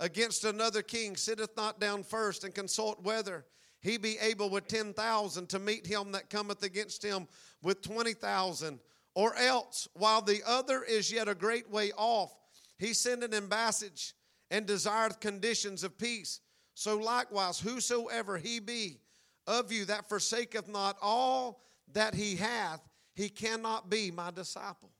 against 0.00 0.44
another 0.44 0.82
king 0.82 1.16
sitteth 1.16 1.56
not 1.56 1.80
down 1.80 2.02
first 2.02 2.44
and 2.44 2.54
consult 2.54 3.02
whether 3.02 3.44
he 3.84 3.98
be 3.98 4.16
able 4.18 4.48
with 4.48 4.66
10,000 4.66 5.48
to 5.50 5.58
meet 5.58 5.86
him 5.86 6.12
that 6.12 6.30
cometh 6.30 6.62
against 6.62 7.04
him 7.04 7.28
with 7.62 7.82
20,000. 7.82 8.80
Or 9.14 9.36
else, 9.36 9.86
while 9.92 10.22
the 10.22 10.40
other 10.46 10.82
is 10.82 11.12
yet 11.12 11.28
a 11.28 11.34
great 11.34 11.70
way 11.70 11.92
off, 11.96 12.34
he 12.78 12.94
sent 12.94 13.22
an 13.22 13.34
embassage 13.34 14.14
and 14.50 14.64
desired 14.64 15.20
conditions 15.20 15.84
of 15.84 15.98
peace. 15.98 16.40
So 16.72 16.96
likewise, 16.96 17.60
whosoever 17.60 18.38
he 18.38 18.58
be 18.58 19.00
of 19.46 19.70
you 19.70 19.84
that 19.84 20.08
forsaketh 20.08 20.66
not 20.66 20.96
all 21.02 21.60
that 21.92 22.14
he 22.14 22.36
hath, 22.36 22.80
he 23.14 23.28
cannot 23.28 23.90
be 23.90 24.10
my 24.10 24.30
disciple. 24.30 24.90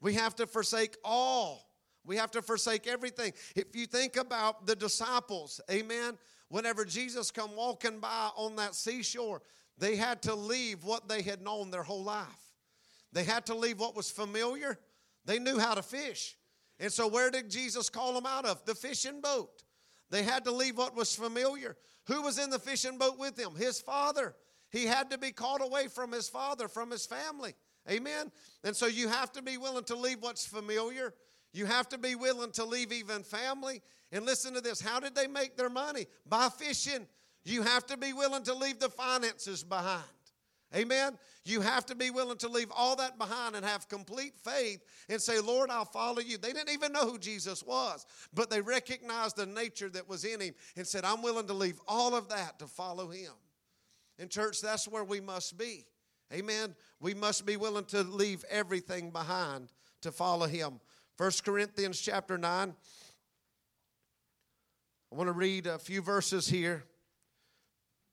We 0.00 0.14
have 0.14 0.36
to 0.36 0.46
forsake 0.46 0.96
all. 1.04 1.68
We 2.04 2.16
have 2.16 2.30
to 2.30 2.42
forsake 2.42 2.86
everything. 2.86 3.32
If 3.56 3.74
you 3.74 3.86
think 3.86 4.16
about 4.16 4.66
the 4.66 4.76
disciples, 4.76 5.60
amen, 5.68 6.16
whenever 6.48 6.84
Jesus 6.84 7.30
come 7.30 7.56
walking 7.56 8.00
by 8.00 8.30
on 8.36 8.56
that 8.56 8.74
seashore, 8.74 9.42
they 9.78 9.96
had 9.96 10.22
to 10.22 10.34
leave 10.34 10.84
what 10.84 11.08
they 11.08 11.22
had 11.22 11.42
known 11.42 11.70
their 11.70 11.82
whole 11.82 12.04
life. 12.04 12.26
They 13.12 13.24
had 13.24 13.46
to 13.46 13.54
leave 13.54 13.78
what 13.78 13.96
was 13.96 14.10
familiar. 14.10 14.78
They 15.24 15.38
knew 15.38 15.58
how 15.58 15.74
to 15.74 15.82
fish. 15.82 16.36
And 16.80 16.92
so, 16.92 17.06
where 17.06 17.30
did 17.30 17.50
Jesus 17.50 17.88
call 17.88 18.12
them 18.14 18.26
out 18.26 18.44
of? 18.44 18.64
The 18.64 18.74
fishing 18.74 19.20
boat. 19.20 19.62
They 20.10 20.22
had 20.22 20.44
to 20.44 20.50
leave 20.50 20.76
what 20.76 20.94
was 20.96 21.14
familiar. 21.14 21.76
Who 22.06 22.22
was 22.22 22.38
in 22.38 22.50
the 22.50 22.58
fishing 22.58 22.98
boat 22.98 23.18
with 23.18 23.38
him? 23.38 23.54
His 23.56 23.80
father. 23.80 24.34
He 24.70 24.86
had 24.86 25.10
to 25.10 25.18
be 25.18 25.30
called 25.30 25.60
away 25.60 25.86
from 25.86 26.12
his 26.12 26.28
father, 26.28 26.66
from 26.68 26.90
his 26.90 27.06
family. 27.06 27.54
Amen. 27.88 28.32
And 28.64 28.74
so 28.74 28.86
you 28.86 29.08
have 29.08 29.30
to 29.32 29.42
be 29.42 29.56
willing 29.56 29.84
to 29.84 29.94
leave 29.94 30.18
what's 30.20 30.46
familiar. 30.46 31.14
You 31.52 31.66
have 31.66 31.88
to 31.90 31.98
be 31.98 32.16
willing 32.16 32.50
to 32.52 32.64
leave 32.64 32.92
even 32.92 33.22
family. 33.22 33.82
And 34.14 34.24
listen 34.24 34.54
to 34.54 34.62
this 34.62 34.80
how 34.80 35.00
did 35.00 35.14
they 35.14 35.26
make 35.26 35.56
their 35.56 35.68
money? 35.68 36.06
By 36.26 36.48
fishing. 36.48 37.06
You 37.44 37.60
have 37.60 37.84
to 37.86 37.98
be 37.98 38.14
willing 38.14 38.44
to 38.44 38.54
leave 38.54 38.78
the 38.78 38.88
finances 38.88 39.62
behind. 39.62 40.02
Amen. 40.74 41.18
You 41.44 41.60
have 41.60 41.84
to 41.86 41.94
be 41.94 42.10
willing 42.10 42.38
to 42.38 42.48
leave 42.48 42.70
all 42.74 42.96
that 42.96 43.18
behind 43.18 43.54
and 43.54 43.64
have 43.64 43.88
complete 43.88 44.34
faith 44.36 44.82
and 45.08 45.20
say, 45.20 45.38
Lord, 45.40 45.70
I'll 45.70 45.84
follow 45.84 46.20
you. 46.20 46.38
They 46.38 46.52
didn't 46.52 46.70
even 46.70 46.92
know 46.92 47.06
who 47.06 47.18
Jesus 47.18 47.62
was, 47.62 48.06
but 48.32 48.48
they 48.48 48.60
recognized 48.60 49.36
the 49.36 49.46
nature 49.46 49.90
that 49.90 50.08
was 50.08 50.24
in 50.24 50.40
him 50.40 50.54
and 50.76 50.86
said, 50.86 51.04
I'm 51.04 51.22
willing 51.22 51.46
to 51.48 51.52
leave 51.52 51.78
all 51.86 52.14
of 52.16 52.30
that 52.30 52.58
to 52.60 52.66
follow 52.66 53.08
him. 53.08 53.32
In 54.18 54.28
church, 54.28 54.60
that's 54.60 54.88
where 54.88 55.04
we 55.04 55.20
must 55.20 55.58
be. 55.58 55.84
Amen. 56.32 56.74
We 56.98 57.14
must 57.14 57.44
be 57.44 57.56
willing 57.56 57.84
to 57.86 58.02
leave 58.02 58.42
everything 58.50 59.10
behind 59.10 59.70
to 60.00 60.10
follow 60.10 60.46
him. 60.46 60.80
1 61.18 61.30
Corinthians 61.44 62.00
chapter 62.00 62.38
9. 62.38 62.74
I 65.14 65.16
want 65.16 65.28
to 65.28 65.32
read 65.32 65.68
a 65.68 65.78
few 65.78 66.02
verses 66.02 66.48
here 66.48 66.82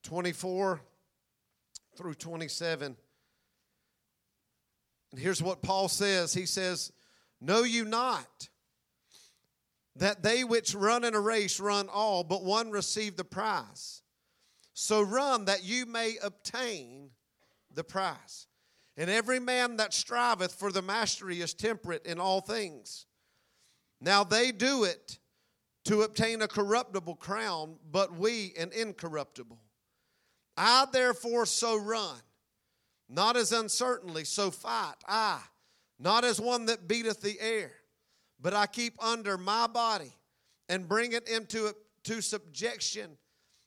24 0.03 0.79
through 1.97 2.13
27. 2.13 2.95
And 5.09 5.19
here's 5.19 5.41
what 5.41 5.63
Paul 5.63 5.87
says 5.87 6.31
He 6.31 6.45
says, 6.45 6.91
Know 7.41 7.63
you 7.63 7.85
not 7.85 8.49
that 9.95 10.21
they 10.21 10.43
which 10.43 10.75
run 10.75 11.03
in 11.03 11.15
a 11.15 11.19
race 11.19 11.59
run 11.59 11.89
all, 11.91 12.23
but 12.23 12.43
one 12.43 12.69
receive 12.69 13.17
the 13.17 13.23
prize. 13.23 14.03
So 14.75 15.01
run 15.01 15.45
that 15.45 15.63
you 15.63 15.87
may 15.87 16.17
obtain 16.21 17.09
the 17.73 17.83
prize. 17.83 18.45
And 18.95 19.09
every 19.09 19.39
man 19.39 19.77
that 19.77 19.95
striveth 19.95 20.53
for 20.53 20.71
the 20.71 20.83
mastery 20.83 21.41
is 21.41 21.55
temperate 21.55 22.05
in 22.05 22.19
all 22.19 22.41
things. 22.41 23.07
Now 23.99 24.23
they 24.23 24.51
do 24.51 24.83
it 24.83 25.17
to 25.85 26.01
obtain 26.01 26.41
a 26.41 26.47
corruptible 26.47 27.15
crown, 27.15 27.77
but 27.91 28.13
we 28.13 28.53
an 28.57 28.71
incorruptible. 28.71 29.59
I 30.55 30.85
therefore 30.91 31.45
so 31.45 31.77
run, 31.77 32.19
not 33.09 33.35
as 33.35 33.51
uncertainly, 33.51 34.25
so 34.25 34.51
fight 34.51 34.95
I, 35.07 35.39
not 35.99 36.23
as 36.23 36.39
one 36.39 36.65
that 36.67 36.87
beateth 36.87 37.21
the 37.21 37.39
air, 37.39 37.71
but 38.39 38.53
I 38.53 38.67
keep 38.67 39.01
under 39.03 39.37
my 39.37 39.67
body 39.67 40.11
and 40.69 40.87
bring 40.87 41.13
it 41.13 41.27
into 41.27 41.73
to 42.03 42.21
subjection, 42.21 43.17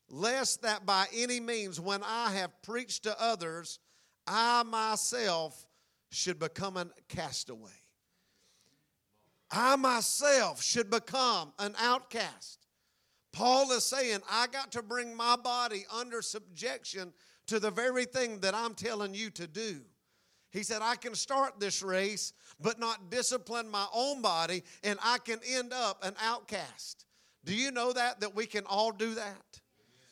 lest 0.08 0.62
that 0.62 0.84
by 0.84 1.06
any 1.14 1.40
means, 1.40 1.80
when 1.80 2.02
I 2.02 2.32
have 2.32 2.62
preached 2.62 3.04
to 3.04 3.20
others, 3.20 3.78
I 4.26 4.62
myself 4.62 5.66
should 6.10 6.38
become 6.38 6.76
a 6.76 6.86
castaway. 7.08 7.83
I 9.54 9.76
myself 9.76 10.62
should 10.62 10.90
become 10.90 11.52
an 11.58 11.74
outcast. 11.78 12.66
Paul 13.32 13.70
is 13.72 13.84
saying, 13.84 14.20
I 14.30 14.46
got 14.48 14.72
to 14.72 14.82
bring 14.82 15.16
my 15.16 15.36
body 15.36 15.84
under 15.92 16.22
subjection 16.22 17.12
to 17.46 17.60
the 17.60 17.70
very 17.70 18.04
thing 18.04 18.40
that 18.40 18.54
I'm 18.54 18.74
telling 18.74 19.14
you 19.14 19.30
to 19.30 19.46
do. 19.46 19.80
He 20.50 20.62
said, 20.62 20.82
I 20.82 20.96
can 20.96 21.14
start 21.14 21.58
this 21.58 21.82
race, 21.82 22.32
but 22.60 22.78
not 22.78 23.10
discipline 23.10 23.68
my 23.68 23.86
own 23.92 24.22
body, 24.22 24.62
and 24.84 24.98
I 25.02 25.18
can 25.18 25.40
end 25.48 25.72
up 25.72 26.04
an 26.04 26.14
outcast. 26.22 27.06
Do 27.44 27.54
you 27.54 27.70
know 27.70 27.92
that? 27.92 28.20
That 28.20 28.34
we 28.34 28.46
can 28.46 28.64
all 28.66 28.92
do 28.92 29.14
that? 29.14 29.60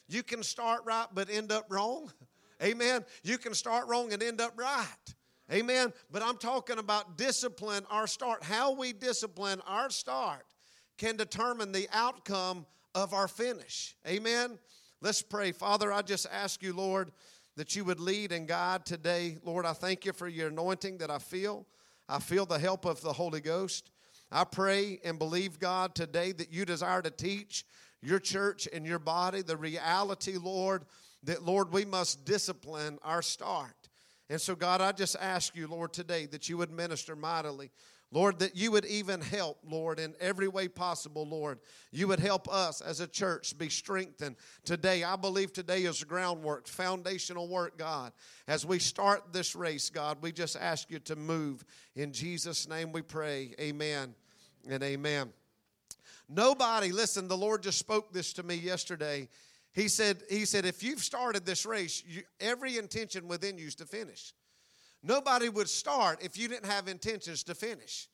You 0.08 0.22
can 0.22 0.42
start 0.42 0.82
right, 0.84 1.06
but 1.14 1.30
end 1.30 1.52
up 1.52 1.66
wrong. 1.68 2.12
Amen. 2.62 3.04
You 3.22 3.38
can 3.38 3.54
start 3.54 3.88
wrong 3.88 4.12
and 4.12 4.22
end 4.22 4.40
up 4.40 4.52
right. 4.56 5.14
Amen. 5.50 5.92
But 6.10 6.22
I'm 6.22 6.36
talking 6.36 6.78
about 6.78 7.16
discipline, 7.16 7.84
our 7.90 8.06
start. 8.06 8.42
How 8.42 8.72
we 8.72 8.92
discipline 8.92 9.60
our 9.66 9.90
start 9.90 10.44
can 10.98 11.16
determine 11.16 11.72
the 11.72 11.88
outcome 11.92 12.66
of 12.94 13.12
our 13.12 13.28
finish. 13.28 13.96
Amen. 14.06 14.58
Let's 15.00 15.22
pray. 15.22 15.52
Father, 15.52 15.92
I 15.92 16.02
just 16.02 16.26
ask 16.30 16.62
you, 16.62 16.72
Lord, 16.72 17.10
that 17.56 17.74
you 17.74 17.84
would 17.84 18.00
lead 18.00 18.32
and 18.32 18.46
guide 18.46 18.86
today. 18.86 19.38
Lord, 19.44 19.66
I 19.66 19.72
thank 19.72 20.04
you 20.04 20.12
for 20.12 20.28
your 20.28 20.48
anointing 20.48 20.98
that 20.98 21.10
I 21.10 21.18
feel. 21.18 21.66
I 22.08 22.18
feel 22.18 22.46
the 22.46 22.58
help 22.58 22.84
of 22.84 23.00
the 23.00 23.12
Holy 23.12 23.40
Ghost. 23.40 23.90
I 24.30 24.44
pray 24.44 25.00
and 25.04 25.18
believe, 25.18 25.58
God, 25.58 25.94
today 25.94 26.32
that 26.32 26.52
you 26.52 26.64
desire 26.64 27.02
to 27.02 27.10
teach 27.10 27.66
your 28.00 28.18
church 28.18 28.68
and 28.72 28.86
your 28.86 28.98
body 28.98 29.42
the 29.42 29.56
reality, 29.56 30.36
Lord, 30.36 30.84
that, 31.24 31.44
Lord, 31.44 31.72
we 31.72 31.84
must 31.84 32.24
discipline 32.24 32.98
our 33.02 33.22
start. 33.22 33.81
And 34.32 34.40
so, 34.40 34.54
God, 34.54 34.80
I 34.80 34.92
just 34.92 35.14
ask 35.20 35.54
you, 35.54 35.66
Lord, 35.66 35.92
today 35.92 36.24
that 36.24 36.48
you 36.48 36.56
would 36.56 36.70
minister 36.70 37.14
mightily. 37.14 37.70
Lord, 38.10 38.38
that 38.38 38.56
you 38.56 38.72
would 38.72 38.86
even 38.86 39.20
help, 39.20 39.58
Lord, 39.62 40.00
in 40.00 40.14
every 40.20 40.48
way 40.48 40.68
possible, 40.68 41.28
Lord. 41.28 41.58
You 41.90 42.08
would 42.08 42.18
help 42.18 42.50
us 42.50 42.80
as 42.80 43.00
a 43.00 43.06
church 43.06 43.58
be 43.58 43.68
strengthened 43.68 44.36
today. 44.64 45.04
I 45.04 45.16
believe 45.16 45.52
today 45.52 45.82
is 45.82 46.02
groundwork, 46.02 46.66
foundational 46.66 47.46
work, 47.46 47.76
God. 47.76 48.14
As 48.48 48.64
we 48.64 48.78
start 48.78 49.34
this 49.34 49.54
race, 49.54 49.90
God, 49.90 50.16
we 50.22 50.32
just 50.32 50.56
ask 50.56 50.90
you 50.90 50.98
to 51.00 51.14
move. 51.14 51.62
In 51.94 52.10
Jesus' 52.10 52.66
name 52.66 52.90
we 52.90 53.02
pray. 53.02 53.54
Amen 53.60 54.14
and 54.66 54.82
amen. 54.82 55.30
Nobody, 56.26 56.90
listen, 56.90 57.28
the 57.28 57.36
Lord 57.36 57.62
just 57.62 57.78
spoke 57.78 58.14
this 58.14 58.32
to 58.32 58.42
me 58.42 58.54
yesterday. 58.54 59.28
He 59.72 59.88
said, 59.88 60.22
he 60.28 60.44
said, 60.44 60.66
if 60.66 60.82
you've 60.82 61.02
started 61.02 61.46
this 61.46 61.64
race, 61.64 62.02
you, 62.06 62.22
every 62.40 62.76
intention 62.76 63.26
within 63.26 63.56
you 63.56 63.66
is 63.66 63.74
to 63.76 63.86
finish. 63.86 64.34
Nobody 65.02 65.48
would 65.48 65.68
start 65.68 66.22
if 66.22 66.36
you 66.36 66.46
didn't 66.46 66.66
have 66.66 66.88
intentions 66.88 67.42
to 67.44 67.54
finish. 67.54 68.08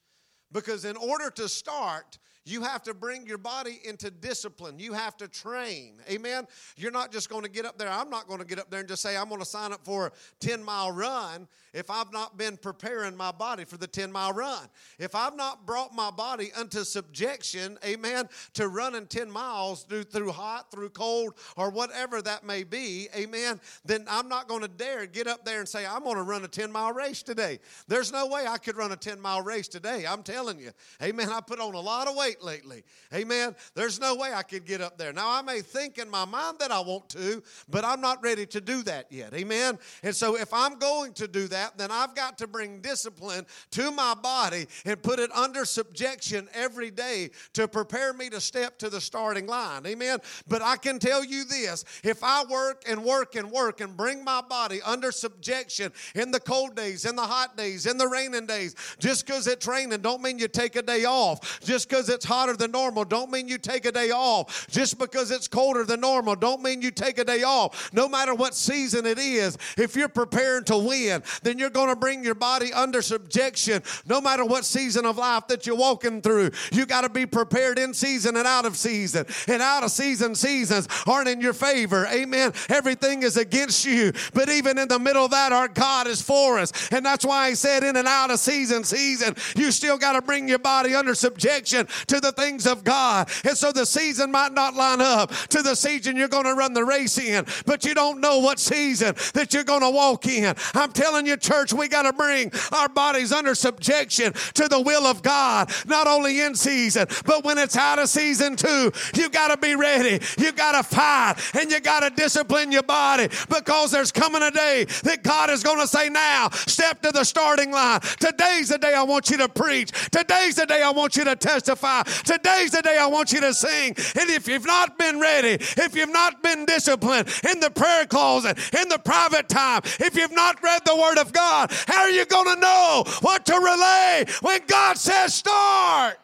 Because 0.51 0.85
in 0.85 0.95
order 0.95 1.29
to 1.31 1.47
start, 1.47 2.17
you 2.49 2.63
have 2.63 2.83
to 2.83 2.93
bring 2.93 3.27
your 3.27 3.37
body 3.37 3.79
into 3.83 4.09
discipline. 4.09 4.79
You 4.79 4.93
have 4.93 5.17
to 5.17 5.27
train. 5.27 6.01
Amen. 6.09 6.47
You're 6.75 6.91
not 6.91 7.11
just 7.11 7.29
going 7.29 7.43
to 7.43 7.49
get 7.49 7.65
up 7.65 7.77
there. 7.77 7.89
I'm 7.89 8.09
not 8.09 8.27
going 8.27 8.39
to 8.39 8.45
get 8.45 8.59
up 8.59 8.69
there 8.69 8.79
and 8.79 8.89
just 8.89 9.01
say, 9.01 9.15
I'm 9.15 9.29
going 9.29 9.41
to 9.41 9.45
sign 9.45 9.73
up 9.73 9.85
for 9.85 10.07
a 10.07 10.11
10 10.39 10.63
mile 10.63 10.91
run 10.91 11.47
if 11.73 11.89
I've 11.89 12.11
not 12.11 12.37
been 12.37 12.57
preparing 12.57 13.15
my 13.15 13.31
body 13.31 13.63
for 13.63 13.77
the 13.77 13.87
10 13.87 14.11
mile 14.11 14.33
run. 14.33 14.67
If 14.97 15.15
I've 15.15 15.35
not 15.35 15.65
brought 15.65 15.93
my 15.93 16.11
body 16.11 16.51
unto 16.57 16.83
subjection, 16.83 17.77
amen, 17.85 18.29
to 18.53 18.67
running 18.67 19.05
10 19.07 19.29
miles 19.29 19.83
through, 19.83 20.03
through 20.03 20.31
hot, 20.31 20.71
through 20.71 20.89
cold, 20.89 21.33
or 21.55 21.69
whatever 21.69 22.21
that 22.21 22.43
may 22.43 22.63
be, 22.63 23.07
amen, 23.15 23.59
then 23.85 24.05
I'm 24.09 24.27
not 24.27 24.47
going 24.47 24.61
to 24.61 24.67
dare 24.67 25.05
get 25.05 25.27
up 25.27 25.45
there 25.45 25.59
and 25.59 25.67
say, 25.67 25.85
I'm 25.85 26.03
going 26.03 26.15
to 26.15 26.23
run 26.23 26.43
a 26.43 26.47
10 26.47 26.71
mile 26.71 26.93
race 26.93 27.21
today. 27.21 27.59
There's 27.87 28.11
no 28.11 28.27
way 28.27 28.45
I 28.47 28.57
could 28.57 28.75
run 28.75 28.91
a 28.91 28.97
10 28.97 29.19
mile 29.19 29.41
race 29.41 29.67
today. 29.67 30.05
I'm 30.07 30.23
telling 30.23 30.59
you. 30.59 30.71
Amen. 31.01 31.29
I 31.29 31.41
put 31.41 31.59
on 31.59 31.73
a 31.73 31.79
lot 31.79 32.07
of 32.07 32.15
weight 32.15 32.38
lately. 32.43 32.83
Amen. 33.13 33.55
There's 33.75 33.99
no 33.99 34.15
way 34.15 34.33
I 34.33 34.43
could 34.43 34.65
get 34.65 34.81
up 34.81 34.97
there. 34.97 35.13
Now, 35.13 35.29
I 35.29 35.41
may 35.41 35.61
think 35.61 35.97
in 35.97 36.09
my 36.09 36.25
mind 36.25 36.57
that 36.59 36.71
I 36.71 36.79
want 36.79 37.09
to, 37.09 37.43
but 37.69 37.85
I'm 37.85 38.01
not 38.01 38.21
ready 38.23 38.45
to 38.47 38.61
do 38.61 38.83
that 38.83 39.07
yet. 39.11 39.33
Amen. 39.33 39.77
And 40.03 40.15
so, 40.15 40.37
if 40.37 40.53
I'm 40.53 40.79
going 40.79 41.13
to 41.13 41.27
do 41.27 41.47
that, 41.47 41.77
then 41.77 41.91
I've 41.91 42.15
got 42.15 42.37
to 42.39 42.47
bring 42.47 42.81
discipline 42.81 43.45
to 43.71 43.91
my 43.91 44.13
body 44.13 44.67
and 44.85 45.01
put 45.01 45.19
it 45.19 45.31
under 45.31 45.65
subjection 45.65 46.47
every 46.53 46.91
day 46.91 47.29
to 47.53 47.67
prepare 47.67 48.13
me 48.13 48.29
to 48.29 48.41
step 48.41 48.77
to 48.79 48.89
the 48.89 49.01
starting 49.01 49.47
line. 49.47 49.85
Amen. 49.85 50.19
But 50.47 50.61
I 50.61 50.77
can 50.77 50.99
tell 50.99 51.23
you 51.23 51.43
this 51.43 51.85
if 52.03 52.23
I 52.23 52.43
work 52.45 52.83
and 52.87 53.03
work 53.03 53.35
and 53.35 53.51
work 53.51 53.81
and 53.81 53.95
bring 53.95 54.23
my 54.23 54.41
body 54.41 54.81
under 54.81 55.11
subjection 55.11 55.91
in 56.15 56.31
the 56.31 56.39
cold 56.39 56.75
days, 56.75 57.05
in 57.05 57.15
the 57.15 57.21
hot 57.21 57.57
days, 57.57 57.85
in 57.85 57.97
the 57.97 58.07
raining 58.07 58.45
days, 58.45 58.75
just 58.99 59.25
because 59.25 59.47
it's 59.47 59.67
raining 59.67 59.99
don't 60.01 60.21
mean 60.21 60.39
you 60.39 60.47
take 60.47 60.75
a 60.75 60.81
day 60.81 61.05
off. 61.05 61.59
Just 61.61 61.89
because 61.89 62.09
it's 62.09 62.25
hotter 62.29 62.55
than 62.55 62.71
normal 62.71 63.03
don't 63.03 63.31
mean 63.31 63.47
you 63.47 63.57
take 63.57 63.85
a 63.85 63.91
day 63.91 64.11
off. 64.11 64.67
Just 64.69 64.99
because 64.99 65.31
it's 65.31 65.47
colder 65.47 65.83
than 65.83 65.99
normal 66.01 66.35
don't 66.35 66.61
mean 66.61 66.81
you 66.81 66.91
take 66.91 67.17
a 67.17 67.25
day 67.25 67.43
off. 67.43 67.91
No 67.91 68.07
matter 68.07 68.33
what 68.35 68.53
season 68.55 69.05
it 69.05 69.17
is, 69.17 69.57
if 69.77 69.95
you're 69.95 70.07
preparing 70.07 70.63
to 70.65 70.77
win, 70.77 71.23
then 71.41 71.57
you're 71.57 71.69
going 71.69 71.89
to 71.89 71.95
bring 71.95 72.23
your 72.23 72.35
body 72.35 72.71
under 72.71 73.01
subjection 73.01 73.81
no 74.05 74.21
matter 74.21 74.45
what 74.45 74.63
season 74.63 75.05
of 75.05 75.17
life 75.17 75.47
that 75.47 75.65
you're 75.65 75.75
walking 75.75 76.21
through. 76.21 76.51
You 76.71 76.85
got 76.85 77.01
to 77.01 77.09
be 77.09 77.25
prepared 77.25 77.79
in 77.79 77.93
season 77.93 78.37
and 78.37 78.47
out 78.47 78.65
of 78.65 78.77
season. 78.77 79.25
And 79.47 79.61
out 79.61 79.83
of 79.83 79.91
season 79.91 80.35
seasons 80.35 80.87
aren't 81.07 81.27
in 81.27 81.41
your 81.41 81.53
favor. 81.53 82.05
Amen. 82.07 82.53
Everything 82.69 83.23
is 83.23 83.37
against 83.37 83.85
you. 83.85 84.13
But 84.33 84.49
even 84.49 84.77
in 84.77 84.87
the 84.87 84.99
middle 84.99 85.25
of 85.25 85.31
that, 85.31 85.51
our 85.51 85.67
God 85.67 86.07
is 86.07 86.21
for 86.21 86.59
us. 86.59 86.71
And 86.91 87.05
that's 87.05 87.25
why 87.25 87.49
he 87.49 87.55
said 87.55 87.83
in 87.83 87.95
and 87.95 88.07
out 88.07 88.29
of 88.29 88.39
season, 88.39 88.83
season, 88.83 89.35
you 89.55 89.71
still 89.71 89.97
got 89.97 90.13
to 90.13 90.21
bring 90.21 90.47
your 90.47 90.59
body 90.59 90.93
under 90.93 91.15
subjection 91.15 91.87
to 92.09 92.19
the 92.19 92.31
things 92.31 92.67
of 92.67 92.83
God. 92.83 93.29
And 93.43 93.57
so 93.57 93.71
the 93.71 93.85
season 93.85 94.31
might 94.31 94.53
not 94.53 94.75
line 94.75 95.01
up 95.01 95.31
to 95.49 95.61
the 95.61 95.75
season 95.75 96.15
you're 96.15 96.27
going 96.27 96.45
to 96.45 96.53
run 96.53 96.73
the 96.73 96.85
race 96.85 97.17
in, 97.17 97.45
but 97.65 97.85
you 97.85 97.93
don't 97.93 98.19
know 98.19 98.39
what 98.39 98.59
season 98.59 99.15
that 99.33 99.53
you're 99.53 99.63
going 99.63 99.81
to 99.81 99.89
walk 99.89 100.27
in. 100.27 100.55
I'm 100.73 100.91
telling 100.91 101.25
you, 101.25 101.37
church, 101.37 101.73
we 101.73 101.87
got 101.87 102.03
to 102.03 102.13
bring 102.13 102.51
our 102.71 102.89
bodies 102.89 103.31
under 103.31 103.55
subjection 103.55 104.33
to 104.53 104.67
the 104.67 104.79
will 104.79 105.05
of 105.05 105.23
God, 105.23 105.71
not 105.87 106.07
only 106.07 106.41
in 106.41 106.55
season, 106.55 107.07
but 107.25 107.43
when 107.43 107.57
it's 107.57 107.77
out 107.77 107.99
of 107.99 108.09
season 108.09 108.55
too. 108.55 108.91
You 109.15 109.29
got 109.29 109.49
to 109.49 109.57
be 109.57 109.75
ready. 109.75 110.23
You 110.37 110.51
got 110.51 110.73
to 110.73 110.83
fight 110.83 111.35
and 111.53 111.71
you 111.71 111.79
got 111.79 112.01
to 112.01 112.09
discipline 112.09 112.71
your 112.71 112.83
body 112.83 113.27
because 113.49 113.91
there's 113.91 114.11
coming 114.11 114.43
a 114.43 114.51
day 114.51 114.85
that 115.03 115.23
God 115.23 115.49
is 115.49 115.63
going 115.63 115.79
to 115.79 115.87
say, 115.87 116.09
Now, 116.09 116.49
step 116.49 117.01
to 117.01 117.11
the 117.11 117.23
starting 117.23 117.71
line. 117.71 117.99
Today's 118.19 118.69
the 118.69 118.77
day 118.77 118.93
I 118.93 119.03
want 119.03 119.29
you 119.29 119.37
to 119.37 119.49
preach. 119.49 119.91
Today's 120.11 120.55
the 120.55 120.65
day 120.65 120.81
I 120.81 120.91
want 120.91 121.15
you 121.15 121.23
to 121.25 121.35
testify. 121.35 121.98
Today's 122.03 122.71
the 122.71 122.81
day 122.81 122.97
I 122.99 123.07
want 123.07 123.31
you 123.31 123.41
to 123.41 123.53
sing. 123.53 123.95
And 123.97 124.29
if 124.29 124.47
you've 124.47 124.65
not 124.65 124.97
been 124.97 125.19
ready, 125.19 125.53
if 125.77 125.95
you've 125.95 126.11
not 126.11 126.41
been 126.43 126.65
disciplined 126.65 127.29
in 127.51 127.59
the 127.59 127.69
prayer 127.69 128.05
closet, 128.05 128.57
in 128.73 128.89
the 128.89 128.99
private 128.99 129.49
time, 129.49 129.81
if 129.99 130.15
you've 130.15 130.31
not 130.31 130.61
read 130.63 130.81
the 130.85 130.95
Word 130.95 131.17
of 131.17 131.33
God, 131.33 131.71
how 131.87 132.01
are 132.01 132.09
you 132.09 132.25
going 132.25 132.55
to 132.55 132.59
know 132.59 133.03
what 133.21 133.45
to 133.45 133.53
relay 133.53 134.25
when 134.41 134.61
God 134.67 134.97
says 134.97 135.33
start? 135.33 136.17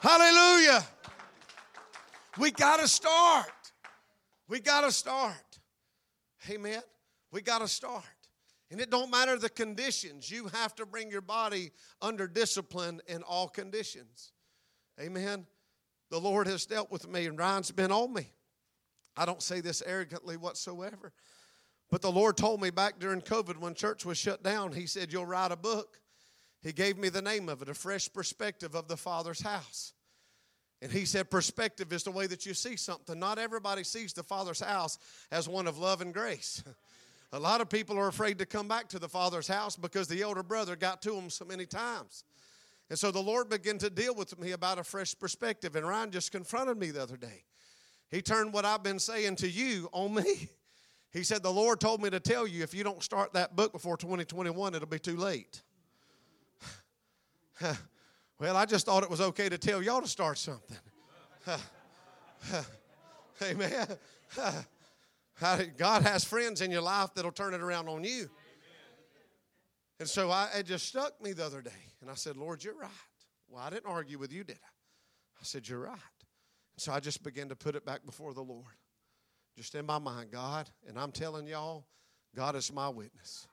Hallelujah. 0.00 0.84
We 2.38 2.50
got 2.50 2.80
to 2.80 2.88
start. 2.88 3.46
We 4.48 4.60
got 4.60 4.82
to 4.82 4.92
start. 4.92 5.58
Amen. 6.50 6.82
We 7.32 7.40
got 7.40 7.58
to 7.60 7.68
start. 7.68 8.04
And 8.70 8.80
it 8.80 8.90
don't 8.90 9.10
matter 9.10 9.38
the 9.38 9.48
conditions. 9.48 10.30
You 10.30 10.48
have 10.48 10.74
to 10.76 10.86
bring 10.86 11.10
your 11.10 11.20
body 11.20 11.70
under 12.02 12.26
discipline 12.26 13.00
in 13.06 13.22
all 13.22 13.48
conditions. 13.48 14.32
Amen. 15.00 15.46
The 16.10 16.20
Lord 16.20 16.46
has 16.46 16.66
dealt 16.66 16.90
with 16.90 17.08
me 17.08 17.26
and 17.26 17.38
Ryan's 17.38 17.70
been 17.70 17.92
on 17.92 18.12
me. 18.12 18.30
I 19.16 19.24
don't 19.24 19.42
say 19.42 19.60
this 19.60 19.82
arrogantly 19.84 20.36
whatsoever. 20.36 21.12
But 21.90 22.02
the 22.02 22.12
Lord 22.12 22.36
told 22.36 22.60
me 22.60 22.70
back 22.70 22.98
during 22.98 23.20
COVID 23.20 23.58
when 23.58 23.74
church 23.74 24.04
was 24.04 24.18
shut 24.18 24.42
down, 24.42 24.72
He 24.72 24.86
said, 24.86 25.12
You'll 25.12 25.26
write 25.26 25.52
a 25.52 25.56
book. 25.56 26.00
He 26.62 26.72
gave 26.72 26.98
me 26.98 27.08
the 27.08 27.22
name 27.22 27.48
of 27.48 27.62
it, 27.62 27.68
A 27.68 27.74
Fresh 27.74 28.12
Perspective 28.12 28.74
of 28.74 28.88
the 28.88 28.96
Father's 28.96 29.40
House. 29.40 29.92
And 30.82 30.90
he 30.90 31.04
said, 31.04 31.30
Perspective 31.30 31.92
is 31.92 32.02
the 32.02 32.10
way 32.10 32.26
that 32.26 32.44
you 32.44 32.54
see 32.54 32.76
something. 32.76 33.18
Not 33.18 33.38
everybody 33.38 33.84
sees 33.84 34.12
the 34.12 34.22
Father's 34.22 34.60
house 34.60 34.98
as 35.30 35.48
one 35.48 35.66
of 35.66 35.78
love 35.78 36.00
and 36.00 36.12
grace. 36.12 36.62
A 37.32 37.38
lot 37.40 37.60
of 37.60 37.68
people 37.68 37.98
are 37.98 38.08
afraid 38.08 38.38
to 38.38 38.46
come 38.46 38.68
back 38.68 38.88
to 38.88 38.98
the 38.98 39.08
Father's 39.08 39.48
house 39.48 39.76
because 39.76 40.06
the 40.06 40.22
elder 40.22 40.42
brother 40.42 40.76
got 40.76 41.02
to 41.02 41.10
them 41.10 41.28
so 41.28 41.44
many 41.44 41.66
times. 41.66 42.24
And 42.88 42.98
so 42.98 43.10
the 43.10 43.22
Lord 43.22 43.48
began 43.48 43.78
to 43.78 43.90
deal 43.90 44.14
with 44.14 44.38
me 44.38 44.52
about 44.52 44.78
a 44.78 44.84
fresh 44.84 45.18
perspective. 45.18 45.74
And 45.74 45.86
Ryan 45.86 46.10
just 46.10 46.30
confronted 46.30 46.78
me 46.78 46.90
the 46.90 47.02
other 47.02 47.16
day. 47.16 47.44
He 48.10 48.22
turned 48.22 48.52
what 48.52 48.64
I've 48.64 48.82
been 48.82 49.00
saying 49.00 49.36
to 49.36 49.48
you 49.48 49.88
on 49.92 50.14
me. 50.14 50.48
He 51.12 51.22
said, 51.22 51.42
The 51.42 51.50
Lord 51.50 51.80
told 51.80 52.02
me 52.02 52.10
to 52.10 52.20
tell 52.20 52.46
you 52.46 52.62
if 52.62 52.74
you 52.74 52.84
don't 52.84 53.02
start 53.02 53.32
that 53.32 53.56
book 53.56 53.72
before 53.72 53.96
2021, 53.96 54.74
it'll 54.74 54.86
be 54.86 54.98
too 54.98 55.16
late. 55.16 55.62
well, 58.38 58.54
I 58.54 58.66
just 58.66 58.84
thought 58.84 59.02
it 59.02 59.08
was 59.08 59.22
okay 59.22 59.48
to 59.48 59.56
tell 59.56 59.82
y'all 59.82 60.02
to 60.02 60.08
start 60.08 60.36
something. 60.36 60.76
Amen. 63.42 63.86
God 65.78 66.02
has 66.02 66.22
friends 66.22 66.60
in 66.60 66.70
your 66.70 66.82
life 66.82 67.14
that'll 67.14 67.32
turn 67.32 67.54
it 67.54 67.62
around 67.62 67.88
on 67.88 68.04
you. 68.04 68.28
And 69.98 70.08
so 70.08 70.30
I, 70.30 70.48
it 70.58 70.66
just 70.66 70.86
struck 70.86 71.20
me 71.22 71.32
the 71.32 71.44
other 71.44 71.62
day. 71.62 71.70
And 72.00 72.10
I 72.10 72.14
said, 72.14 72.36
Lord, 72.36 72.62
you're 72.62 72.76
right. 72.76 72.90
Well, 73.48 73.62
I 73.62 73.70
didn't 73.70 73.86
argue 73.86 74.18
with 74.18 74.32
you, 74.32 74.44
did 74.44 74.58
I? 74.62 74.68
I 75.40 75.42
said, 75.42 75.68
You're 75.68 75.80
right. 75.80 75.92
And 75.92 76.82
so 76.82 76.92
I 76.92 77.00
just 77.00 77.22
began 77.22 77.48
to 77.48 77.56
put 77.56 77.74
it 77.74 77.84
back 77.84 78.04
before 78.04 78.34
the 78.34 78.42
Lord. 78.42 78.64
Just 79.56 79.74
in 79.74 79.86
my 79.86 79.98
mind, 79.98 80.30
God, 80.30 80.68
and 80.86 80.98
I'm 80.98 81.12
telling 81.12 81.46
y'all, 81.46 81.86
God 82.34 82.56
is 82.56 82.70
my 82.72 82.88
witness. 82.88 83.46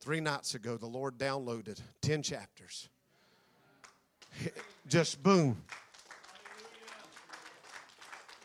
Three 0.00 0.20
nights 0.20 0.54
ago, 0.54 0.76
the 0.76 0.86
Lord 0.86 1.18
downloaded 1.18 1.80
10 2.00 2.22
chapters. 2.22 2.88
Just 4.88 5.22
boom. 5.22 5.62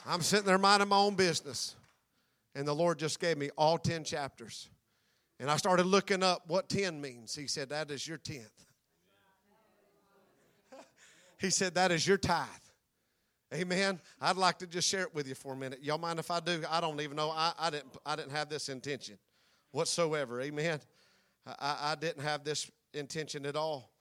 I'm 0.05 0.21
sitting 0.21 0.45
there 0.45 0.57
minding 0.57 0.89
my 0.89 0.97
own 0.97 1.15
business. 1.15 1.75
And 2.55 2.67
the 2.67 2.73
Lord 2.73 2.97
just 2.97 3.19
gave 3.19 3.37
me 3.37 3.51
all 3.55 3.77
10 3.77 4.03
chapters. 4.03 4.69
And 5.39 5.49
I 5.49 5.55
started 5.55 5.85
looking 5.85 6.21
up 6.21 6.43
what 6.47 6.67
10 6.67 6.99
means. 6.99 7.33
He 7.33 7.47
said, 7.47 7.69
That 7.69 7.91
is 7.91 8.07
your 8.07 8.17
10th. 8.17 8.49
he 11.37 11.49
said, 11.49 11.75
That 11.75 11.91
is 11.91 12.05
your 12.05 12.17
tithe. 12.17 12.47
Amen. 13.53 13.99
I'd 14.21 14.37
like 14.37 14.59
to 14.59 14.67
just 14.67 14.87
share 14.87 15.03
it 15.03 15.15
with 15.15 15.27
you 15.27 15.33
for 15.33 15.53
a 15.53 15.55
minute. 15.55 15.79
Y'all 15.81 15.97
mind 15.97 16.19
if 16.19 16.29
I 16.29 16.39
do? 16.39 16.63
I 16.69 16.81
don't 16.81 17.01
even 17.01 17.15
know. 17.15 17.31
I, 17.31 17.53
I 17.57 17.69
didn't 17.69 17.95
I 18.05 18.15
didn't 18.15 18.31
have 18.31 18.49
this 18.49 18.69
intention 18.69 19.17
whatsoever. 19.71 20.41
Amen. 20.41 20.79
I, 21.47 21.77
I 21.91 21.95
didn't 21.95 22.21
have 22.23 22.43
this 22.43 22.69
intention 22.93 23.45
at 23.45 23.55
all. 23.55 23.91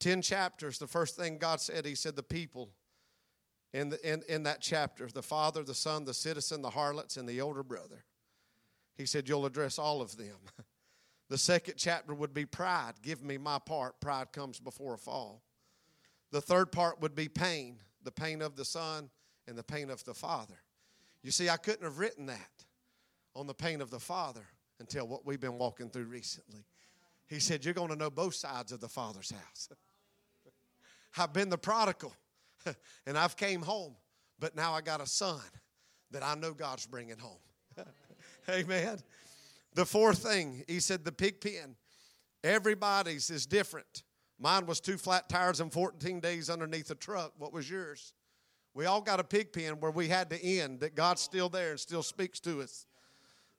Ten 0.00 0.20
chapters. 0.20 0.78
The 0.78 0.86
first 0.86 1.16
thing 1.16 1.38
God 1.38 1.60
said, 1.60 1.86
He 1.86 1.94
said, 1.94 2.16
the 2.16 2.22
people 2.22 2.70
in, 3.72 3.90
the, 3.90 4.12
in, 4.12 4.22
in 4.28 4.42
that 4.42 4.60
chapter 4.60 5.06
the 5.06 5.22
father, 5.22 5.62
the 5.62 5.74
son, 5.74 6.04
the 6.04 6.14
citizen, 6.14 6.60
the 6.60 6.70
harlots, 6.70 7.16
and 7.16 7.28
the 7.28 7.40
older 7.40 7.62
brother. 7.62 8.04
He 8.96 9.06
said, 9.06 9.28
You'll 9.28 9.46
address 9.46 9.78
all 9.78 10.02
of 10.02 10.16
them. 10.16 10.36
The 11.30 11.38
second 11.38 11.74
chapter 11.78 12.12
would 12.12 12.34
be 12.34 12.44
pride. 12.44 12.94
Give 13.02 13.22
me 13.22 13.38
my 13.38 13.58
part. 13.58 14.00
Pride 14.00 14.32
comes 14.32 14.60
before 14.60 14.94
a 14.94 14.98
fall. 14.98 15.42
The 16.32 16.40
third 16.40 16.70
part 16.70 17.00
would 17.00 17.14
be 17.14 17.28
pain 17.28 17.78
the 18.02 18.10
pain 18.10 18.40
of 18.40 18.56
the 18.56 18.64
son 18.64 19.10
and 19.46 19.56
the 19.56 19.62
pain 19.62 19.90
of 19.90 20.02
the 20.04 20.14
father. 20.14 20.54
You 21.22 21.30
see, 21.30 21.50
I 21.50 21.56
couldn't 21.56 21.84
have 21.84 21.98
written 21.98 22.26
that 22.26 22.64
on 23.36 23.46
the 23.46 23.54
pain 23.54 23.80
of 23.80 23.90
the 23.90 24.00
father 24.00 24.46
until 24.78 25.06
what 25.06 25.26
we've 25.26 25.40
been 25.40 25.58
walking 25.58 25.90
through 25.90 26.04
recently. 26.04 26.64
He 27.28 27.38
said, 27.40 27.64
You're 27.64 27.74
going 27.74 27.90
to 27.90 27.96
know 27.96 28.10
both 28.10 28.34
sides 28.34 28.72
of 28.72 28.80
the 28.80 28.88
father's 28.88 29.30
house. 29.30 29.68
I've 31.18 31.32
been 31.32 31.50
the 31.50 31.58
prodigal. 31.58 32.14
and 33.06 33.16
I've 33.16 33.36
came 33.36 33.62
home, 33.62 33.94
but 34.38 34.56
now 34.56 34.72
I 34.72 34.80
got 34.80 35.00
a 35.00 35.06
son 35.06 35.40
that 36.10 36.22
I 36.22 36.34
know 36.34 36.52
God's 36.52 36.86
bringing 36.86 37.18
home. 37.18 37.38
Amen. 38.48 38.98
The 39.74 39.86
fourth 39.86 40.18
thing, 40.18 40.64
he 40.66 40.80
said, 40.80 41.04
the 41.04 41.12
pig 41.12 41.40
pen. 41.40 41.76
Everybody's 42.42 43.30
is 43.30 43.46
different. 43.46 44.02
Mine 44.38 44.66
was 44.66 44.80
two 44.80 44.96
flat 44.96 45.28
tires 45.28 45.60
and 45.60 45.72
14 45.72 46.20
days 46.20 46.48
underneath 46.48 46.90
a 46.90 46.94
truck. 46.94 47.32
What 47.38 47.52
was 47.52 47.70
yours? 47.70 48.14
We 48.72 48.86
all 48.86 49.00
got 49.00 49.20
a 49.20 49.24
pig 49.24 49.52
pen 49.52 49.80
where 49.80 49.90
we 49.90 50.08
had 50.08 50.30
to 50.30 50.42
end, 50.42 50.80
that 50.80 50.94
God's 50.94 51.20
still 51.20 51.48
there 51.48 51.72
and 51.72 51.80
still 51.80 52.02
speaks 52.02 52.40
to 52.40 52.62
us. 52.62 52.86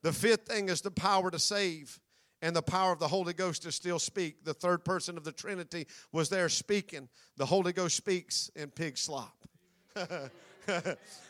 The 0.02 0.12
fifth 0.12 0.46
thing 0.46 0.68
is 0.68 0.80
the 0.80 0.90
power 0.90 1.30
to 1.30 1.38
save 1.38 2.00
and 2.40 2.56
the 2.56 2.62
power 2.62 2.92
of 2.92 2.98
the 2.98 3.06
Holy 3.06 3.32
Ghost 3.32 3.62
to 3.62 3.72
still 3.72 4.00
speak. 4.00 4.44
The 4.44 4.54
third 4.54 4.84
person 4.84 5.16
of 5.16 5.22
the 5.22 5.30
Trinity 5.30 5.86
was 6.10 6.28
there 6.28 6.48
speaking. 6.48 7.08
The 7.36 7.46
Holy 7.46 7.72
Ghost 7.72 7.96
speaks 7.96 8.50
in 8.56 8.70
pig 8.70 8.98
slop. 8.98 9.36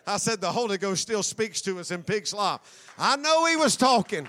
I 0.06 0.16
said, 0.16 0.40
The 0.40 0.50
Holy 0.50 0.78
Ghost 0.78 1.02
still 1.02 1.22
speaks 1.22 1.60
to 1.62 1.78
us 1.80 1.90
in 1.90 2.02
pig 2.02 2.26
slop. 2.26 2.64
I 2.98 3.16
know 3.16 3.44
he 3.44 3.56
was 3.56 3.76
talking. 3.76 4.26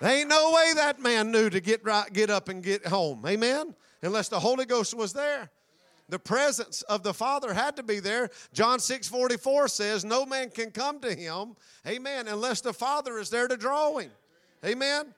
There 0.00 0.18
ain't 0.18 0.28
no 0.28 0.52
way 0.52 0.72
that 0.74 1.00
man 1.00 1.30
knew 1.30 1.48
to 1.48 1.60
get 1.60 1.84
right, 1.84 2.12
get 2.12 2.30
up 2.30 2.48
and 2.48 2.62
get 2.62 2.86
home. 2.86 3.24
Amen? 3.26 3.74
Unless 4.02 4.28
the 4.28 4.40
Holy 4.40 4.66
Ghost 4.66 4.94
was 4.94 5.12
there. 5.12 5.50
The 6.08 6.18
presence 6.18 6.82
of 6.82 7.02
the 7.02 7.14
Father 7.14 7.52
had 7.52 7.76
to 7.76 7.82
be 7.82 7.98
there. 7.98 8.30
John 8.52 8.78
6 8.78 9.08
44 9.08 9.68
says, 9.68 10.04
No 10.04 10.24
man 10.24 10.50
can 10.50 10.70
come 10.70 11.00
to 11.00 11.12
him, 11.12 11.56
amen, 11.86 12.28
unless 12.28 12.60
the 12.60 12.72
Father 12.72 13.18
is 13.18 13.30
there 13.30 13.48
to 13.48 13.56
draw 13.56 13.98
him. 13.98 14.10
Amen. 14.64 15.14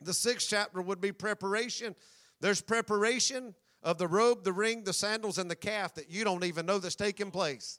The 0.00 0.14
sixth 0.14 0.48
chapter 0.50 0.82
would 0.82 1.00
be 1.00 1.12
preparation. 1.12 1.94
There's 2.40 2.60
preparation 2.60 3.54
of 3.84 3.98
the 3.98 4.08
robe, 4.08 4.42
the 4.42 4.52
ring, 4.52 4.82
the 4.82 4.92
sandals, 4.92 5.38
and 5.38 5.50
the 5.50 5.56
calf 5.56 5.94
that 5.94 6.10
you 6.10 6.24
don't 6.24 6.44
even 6.44 6.66
know 6.66 6.78
that's 6.78 6.96
taking 6.96 7.30
place. 7.30 7.78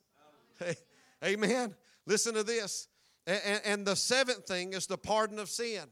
Amen. 1.23 1.75
Listen 2.05 2.33
to 2.35 2.43
this. 2.43 2.87
And, 3.25 3.61
and, 3.63 3.85
the 3.85 3.95
seventh 3.95 4.45
thing 4.45 4.73
is 4.73 4.85
the 4.85 4.97
pardon 4.97 5.39
of 5.39 5.49
sin. 5.49 5.83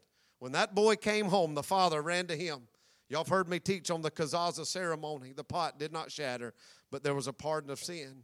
When 0.42 0.54
that 0.54 0.74
boy 0.74 0.96
came 0.96 1.28
home, 1.28 1.54
the 1.54 1.62
father 1.62 2.02
ran 2.02 2.26
to 2.26 2.36
him. 2.36 2.62
Y'all 3.10 3.20
have 3.20 3.28
heard 3.28 3.48
me 3.48 3.60
teach 3.60 3.92
on 3.92 4.02
the 4.02 4.10
kezazah 4.10 4.66
ceremony. 4.66 5.34
The 5.34 5.44
pot 5.44 5.78
did 5.78 5.94
not 5.94 6.12
shatter, 6.12 6.56
but 6.90 7.04
there 7.04 7.14
was 7.14 7.28
a 7.28 7.34
pardon 7.34 7.70
of 7.70 7.78
sin. 7.78 8.24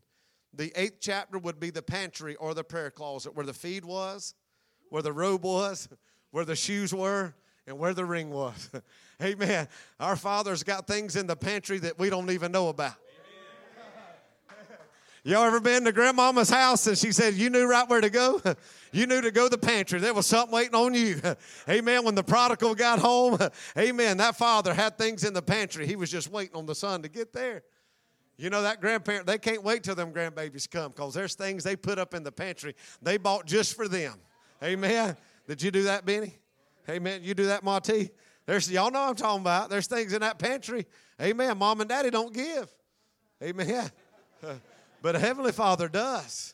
The 0.52 0.74
eighth 0.76 0.98
chapter 1.00 1.38
would 1.38 1.60
be 1.60 1.70
the 1.70 1.84
pantry 1.84 2.36
or 2.38 2.56
the 2.56 2.64
prayer 2.64 2.90
closet 2.90 3.36
where 3.36 3.46
the 3.46 3.54
feed 3.54 3.86
was, 3.86 4.34
where 4.90 5.04
the 5.04 5.14
robe 5.14 5.44
was, 5.44 5.90
where 6.32 6.44
the 6.44 6.56
shoes 6.56 6.92
were, 6.92 7.36
and 7.68 7.78
where 7.78 7.94
the 7.94 8.04
ring 8.04 8.32
was. 8.32 8.72
Amen. 9.22 9.68
Our 10.00 10.16
Father's 10.16 10.64
got 10.64 10.88
things 10.88 11.18
in 11.18 11.28
the 11.28 11.36
pantry 11.36 11.78
that 11.78 12.00
we 12.00 12.10
don't 12.10 12.32
even 12.32 12.52
know 12.52 12.70
about. 12.70 12.96
Y'all 15.24 15.44
ever 15.44 15.60
been 15.60 15.84
to 15.84 15.92
grandmama's 15.92 16.50
house 16.50 16.88
and 16.88 16.98
she 16.98 17.12
said, 17.12 17.34
You 17.34 17.50
knew 17.50 17.68
right 17.68 17.88
where 17.90 18.02
to 18.02 18.10
go? 18.10 18.42
You 18.94 19.06
knew 19.06 19.20
to 19.20 19.32
go 19.32 19.44
to 19.44 19.50
the 19.50 19.58
pantry. 19.58 20.00
There 20.00 20.14
was 20.14 20.26
something 20.26 20.54
waiting 20.56 20.74
on 20.74 20.94
you. 20.94 21.22
Amen. 21.70 22.06
When 22.06 22.16
the 22.16 22.24
prodigal 22.24 22.74
got 22.74 23.00
home, 23.00 23.38
amen, 23.78 24.18
that 24.18 24.38
father 24.38 24.74
had 24.74 24.98
things 24.98 25.26
in 25.26 25.34
the 25.34 25.42
pantry. 25.42 25.86
He 25.86 25.98
was 25.98 26.10
just 26.10 26.32
waiting 26.32 26.56
on 26.56 26.66
the 26.66 26.74
son 26.74 27.02
to 27.02 27.10
get 27.10 27.34
there. 27.34 27.64
You 28.38 28.50
know, 28.50 28.62
that 28.62 28.80
grandparent, 28.80 29.28
they 29.28 29.38
can't 29.38 29.62
wait 29.62 29.84
till 29.84 29.94
them 29.94 30.14
grandbabies 30.14 30.72
come 30.72 30.94
because 30.94 31.14
there's 31.14 31.36
things 31.36 31.64
they 31.64 31.76
put 31.76 32.00
up 32.00 32.14
in 32.14 32.24
the 32.24 32.32
pantry 32.32 32.76
they 33.02 33.18
bought 33.18 33.46
just 33.46 33.76
for 33.76 33.88
them. 33.88 34.16
Amen. 34.64 35.18
Did 35.48 35.62
you 35.62 35.70
do 35.70 35.84
that, 35.84 36.06
Benny? 36.06 36.36
Amen. 36.90 37.22
You 37.24 37.34
do 37.34 37.48
that, 37.48 37.64
Monty? 37.64 38.12
There's 38.46 38.72
y'all 38.72 38.90
know 38.90 39.02
I'm 39.02 39.16
talking 39.16 39.42
about. 39.42 39.70
There's 39.70 39.88
things 39.88 40.14
in 40.14 40.22
that 40.22 40.40
pantry. 40.40 40.86
Amen. 41.22 41.58
Mom 41.58 41.82
and 41.82 41.90
daddy 41.90 42.10
don't 42.10 42.34
give. 42.34 42.70
Amen. 43.44 43.92
But 45.02 45.16
heavenly 45.16 45.52
father 45.52 45.88
does. 45.88 46.54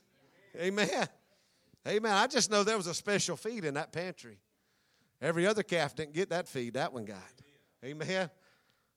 Amen. 0.58 1.08
Amen. 1.88 2.13
I 2.13 2.27
just 2.27 2.49
know 2.51 2.63
there 2.63 2.77
was 2.77 2.88
a 2.88 2.93
special 2.93 3.36
feed 3.36 3.65
in 3.65 3.73
that 3.73 3.91
pantry. 3.91 4.38
Every 5.21 5.47
other 5.47 5.63
calf 5.63 5.95
didn't 5.95 6.13
get 6.13 6.29
that 6.29 6.47
feed. 6.47 6.75
That 6.75 6.93
one 6.93 7.06
got. 7.06 7.17
Amen. 7.84 8.29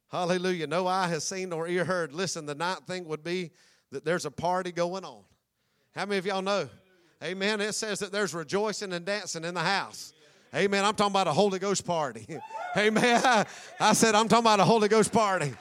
Hallelujah. 0.09 0.66
No 0.66 0.87
eye 0.87 1.09
has 1.09 1.24
seen 1.24 1.48
nor 1.48 1.66
ear 1.66 1.85
heard. 1.85 2.12
Listen, 2.12 2.46
the 2.46 2.54
ninth 2.54 2.87
thing 2.87 3.06
would 3.06 3.24
be 3.24 3.50
that 3.90 4.04
there's 4.04 4.24
a 4.24 4.30
party 4.30 4.72
going 4.72 5.04
on. 5.04 5.22
How 5.94 6.04
many 6.04 6.18
of 6.18 6.26
y'all 6.26 6.42
know? 6.42 6.68
Amen. 7.22 7.61
It 7.61 7.74
says 7.74 8.00
that 8.00 8.12
there's 8.12 8.35
rejoicing 8.35 8.92
and 8.92 9.04
dancing 9.04 9.44
in 9.44 9.54
the 9.54 9.61
house. 9.61 10.12
Amen. 10.54 10.85
I'm 10.85 10.94
talking 10.94 11.12
about 11.12 11.26
a 11.26 11.32
Holy 11.32 11.59
Ghost 11.59 11.85
party. 11.85 12.26
Amen. 12.76 13.46
I 13.80 13.92
said, 13.94 14.14
I'm 14.14 14.28
talking 14.28 14.44
about 14.44 14.61
a 14.61 14.64
Holy 14.64 14.88
Ghost 14.88 15.12
party. 15.12 15.54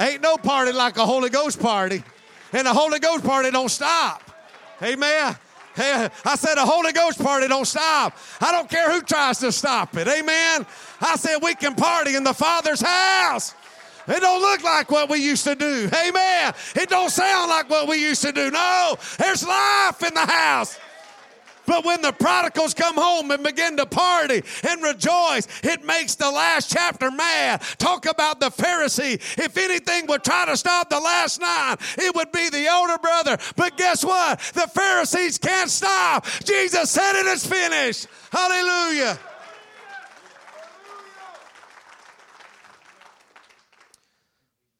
Ain't 0.00 0.22
no 0.22 0.36
party 0.36 0.72
like 0.72 0.96
a 0.96 1.06
Holy 1.06 1.30
Ghost 1.30 1.60
party. 1.60 2.02
And 2.52 2.66
the 2.66 2.74
Holy 2.74 2.98
Ghost 2.98 3.24
party 3.24 3.50
don't 3.50 3.70
stop. 3.70 4.22
Amen. 4.82 5.36
I 5.76 6.36
said 6.36 6.56
the 6.56 6.66
Holy 6.66 6.92
Ghost 6.92 7.18
party 7.18 7.48
don't 7.48 7.64
stop. 7.64 8.16
I 8.40 8.52
don't 8.52 8.68
care 8.68 8.92
who 8.92 9.00
tries 9.00 9.38
to 9.38 9.50
stop 9.50 9.96
it. 9.96 10.06
Amen. 10.06 10.66
I 11.00 11.16
said 11.16 11.38
we 11.42 11.54
can 11.54 11.74
party 11.74 12.14
in 12.14 12.24
the 12.24 12.34
Father's 12.34 12.82
house. 12.82 13.54
It 14.06 14.20
don't 14.20 14.40
look 14.42 14.62
like 14.64 14.90
what 14.90 15.08
we 15.08 15.18
used 15.18 15.44
to 15.44 15.54
do. 15.54 15.88
Amen. 15.94 16.52
It 16.74 16.88
don't 16.88 17.10
sound 17.10 17.48
like 17.48 17.70
what 17.70 17.88
we 17.88 18.02
used 18.02 18.22
to 18.22 18.32
do. 18.32 18.50
No, 18.50 18.96
there's 19.16 19.46
life 19.46 20.02
in 20.02 20.12
the 20.12 20.26
house. 20.26 20.78
But 21.66 21.84
when 21.84 22.02
the 22.02 22.12
prodigals 22.12 22.74
come 22.74 22.96
home 22.96 23.30
and 23.30 23.42
begin 23.42 23.76
to 23.76 23.86
party 23.86 24.42
and 24.68 24.82
rejoice, 24.82 25.46
it 25.62 25.84
makes 25.84 26.14
the 26.16 26.30
last 26.30 26.70
chapter 26.70 27.10
mad. 27.10 27.62
Talk 27.78 28.06
about 28.06 28.40
the 28.40 28.50
Pharisee. 28.50 29.14
If 29.38 29.56
anything 29.56 30.06
would 30.08 30.24
try 30.24 30.46
to 30.46 30.56
stop 30.56 30.90
the 30.90 31.00
last 31.00 31.40
nine, 31.40 31.76
it 31.98 32.14
would 32.14 32.32
be 32.32 32.48
the 32.48 32.68
older 32.68 32.98
brother. 32.98 33.38
But 33.56 33.76
guess 33.76 34.04
what? 34.04 34.40
The 34.54 34.68
Pharisees 34.74 35.38
can't 35.38 35.70
stop. 35.70 36.26
Jesus 36.44 36.90
said 36.90 37.20
it 37.20 37.26
is 37.26 37.46
finished. 37.46 38.08
Hallelujah. 38.30 39.18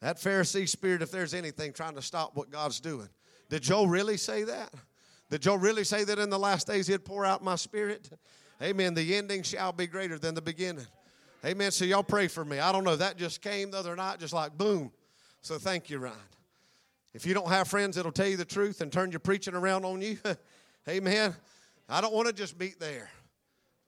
That 0.01 0.17
Pharisee 0.17 0.69
spirit, 0.69 1.01
if 1.01 1.13
there's 1.13 1.33
anything 1.33 1.73
trying 1.73 1.95
to 1.95 2.03
stop 2.03 2.35
what 2.35 2.51
God's 2.51 2.81
doing. 2.81 3.09
Did 3.49 3.63
Joel 3.63 3.87
really 3.87 4.17
say 4.17 4.43
that? 4.43 4.73
Did 5.33 5.41
Joel 5.41 5.57
really 5.57 5.85
say 5.85 6.05
that 6.05 6.19
in 6.19 6.29
the 6.29 6.39
last 6.39 6.67
days 6.67 6.87
he'd 6.89 7.07
pour 7.07 7.25
out 7.25 7.43
my 7.43 7.57
spirit? 7.57 8.11
Amen. 8.63 8.93
The 8.93 9.17
ending 9.17 9.43
shall 9.43 9.73
be 9.73 9.87
greater 9.87 10.19
than 10.19 10.35
the 10.35 10.43
beginning. 10.43 10.85
Amen. 11.43 11.71
So 11.71 11.87
y'all 11.87 12.03
pray 12.03 12.29
for 12.29 12.45
me. 12.45 12.59
I 12.59 12.71
don't 12.71 12.85
know. 12.85 12.97
That 12.97 13.17
just 13.17 13.41
came 13.41 13.71
the 13.71 13.79
other 13.79 13.97
night, 13.97 14.19
just 14.19 14.35
like 14.35 14.59
boom. 14.59 14.93
So 15.41 15.57
thank 15.57 15.89
you, 15.89 16.01
Ryan. 16.01 16.19
If 17.15 17.25
you 17.25 17.33
don't 17.33 17.49
have 17.49 17.67
friends 17.67 17.97
that'll 17.97 18.13
tell 18.13 18.27
you 18.27 18.37
the 18.37 18.45
truth 18.45 18.83
and 18.83 18.93
turn 18.93 19.11
your 19.11 19.21
preaching 19.21 19.55
around 19.55 19.87
on 19.87 20.03
you, 20.03 20.19
amen. 20.87 21.35
I 21.89 22.03
don't 22.03 22.13
want 22.13 22.27
to 22.27 22.35
just 22.35 22.59
beat 22.59 22.79
there 22.79 23.09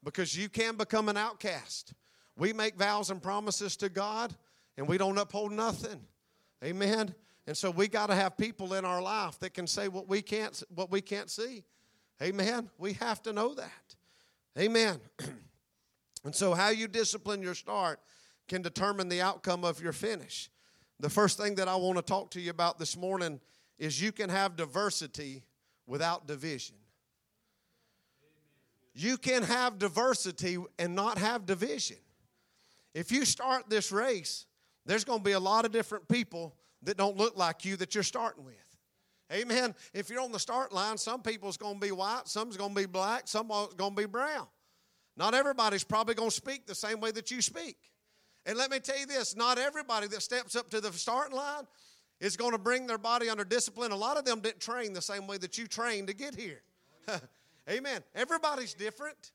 because 0.03 0.35
you 0.35 0.49
can 0.49 0.79
become 0.79 1.11
an 1.11 1.19
outcast. 1.19 1.93
We 2.39 2.55
make 2.55 2.77
vows 2.77 3.11
and 3.11 3.21
promises 3.21 3.77
to 3.77 3.91
God 3.91 4.35
and 4.79 4.89
we 4.89 4.97
don't 4.97 5.19
uphold 5.19 5.53
nothing. 5.53 6.01
Amen. 6.65 7.15
And 7.47 7.57
so 7.57 7.71
we 7.71 7.89
got 7.89 8.07
to 8.07 8.15
have 8.15 8.37
people 8.37 8.75
in 8.75 8.85
our 8.85 9.03
life 9.03 9.39
that 9.41 9.53
can 9.53 9.67
say 9.67 9.89
what 9.89 10.09
we 10.09 10.23
can't 10.23 10.63
what 10.75 10.91
we 10.91 11.01
can't 11.01 11.31
see. 11.31 11.65
Amen. 12.23 12.71
We 12.79 12.95
have 12.95 13.23
to 13.25 13.33
know 13.33 13.55
that. 13.55 13.97
Amen. 14.59 15.01
and 16.25 16.35
so 16.35 16.55
how 16.55 16.71
you 16.71 16.89
discipline 16.89 17.43
your 17.43 17.55
start 17.55 18.01
can 18.49 18.63
determine 18.63 19.09
the 19.09 19.21
outcome 19.21 19.65
of 19.65 19.83
your 19.83 19.93
finish. 19.93 20.49
The 21.01 21.11
first 21.11 21.39
thing 21.39 21.57
that 21.57 21.69
I 21.69 21.77
want 21.77 21.97
to 21.97 22.03
talk 22.03 22.31
to 22.33 22.41
you 22.41 22.51
about 22.51 22.79
this 22.79 22.97
morning 22.97 23.41
is 23.79 24.01
you 24.01 24.13
can 24.13 24.31
have 24.31 24.57
diversity 24.57 25.43
without 25.87 26.27
division. 26.27 26.77
You 28.95 29.17
can 29.17 29.43
have 29.43 29.79
diversity 29.79 30.57
and 30.79 30.95
not 30.95 31.19
have 31.19 31.47
division. 31.47 31.97
If 32.95 33.11
you 33.11 33.25
start 33.25 33.69
this 33.69 33.91
race, 33.91 34.47
there's 34.87 35.05
going 35.05 35.19
to 35.19 35.25
be 35.25 35.33
a 35.33 35.41
lot 35.41 35.65
of 35.65 35.73
different 35.73 36.09
people 36.09 36.55
that 36.85 36.97
don't 36.97 37.17
look 37.17 37.37
like 37.37 37.65
you 37.65 37.77
that 37.77 37.95
you're 37.95 38.05
starting 38.05 38.45
with. 38.45 38.55
Amen. 39.33 39.75
If 39.93 40.11
you're 40.11 40.21
on 40.21 40.33
the 40.33 40.39
start 40.39 40.73
line, 40.73 40.99
some 40.99 41.23
people's 41.23 41.57
going 41.57 41.75
to 41.75 41.81
be 41.81 41.93
white, 41.93 42.23
some's 42.27 42.57
going 42.57 42.75
to 42.75 42.81
be 42.81 42.87
black, 42.87 43.23
some's 43.27 43.75
going 43.75 43.95
to 43.95 44.03
be 44.03 44.07
brown. 44.07 44.47
Not 45.17 45.35
everybody's 45.35 45.85
probably 45.85 46.15
going 46.15 46.31
to 46.31 46.35
speak 46.35 46.67
the 46.67 46.75
same 46.75 47.01
way 47.01 47.11
that 47.13 47.31
you 47.31 47.41
speak. 47.41 47.77
And 48.47 48.59
let 48.59 48.71
me 48.71 48.79
tell 48.79 48.99
you 48.99 49.07
this 49.07 49.35
not 49.35 49.59
everybody 49.59 50.07
that 50.09 50.23
steps 50.23 50.55
up 50.55 50.71
to 50.71 50.81
the 50.81 50.93
starting 50.93 51.37
line 51.37 51.65
is 52.21 52.37
going 52.37 52.53
to 52.53 52.59
bring 52.59 52.87
their 52.87 52.99
body 52.99 53.29
under 53.29 53.45
discipline. 53.45 53.93
A 53.93 53.97
lot 53.97 54.17
of 54.17 54.25
them 54.25 54.41
didn't 54.41 54.61
train 54.61 54.93
the 54.93 55.03
same 55.03 55.27
way 55.27 55.39
that 55.39 55.57
you 55.57 55.67
trained 55.67 56.09
to 56.09 56.15
get 56.15 56.35
here. 56.35 56.63
Amen. 57.71 58.03
Everybody's 58.15 58.75
different. 58.75 59.33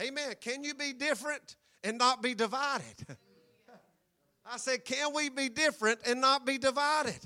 Amen. 0.00 0.34
Can 0.40 0.64
you 0.64 0.74
be 0.74 0.92
different 0.92 1.56
and 1.82 1.98
not 1.98 2.22
be 2.22 2.34
divided? 2.34 2.84
I 4.50 4.56
said, 4.56 4.84
Can 4.84 5.14
we 5.14 5.28
be 5.28 5.48
different 5.48 6.00
and 6.06 6.20
not 6.20 6.46
be 6.46 6.58
divided? 6.58 7.18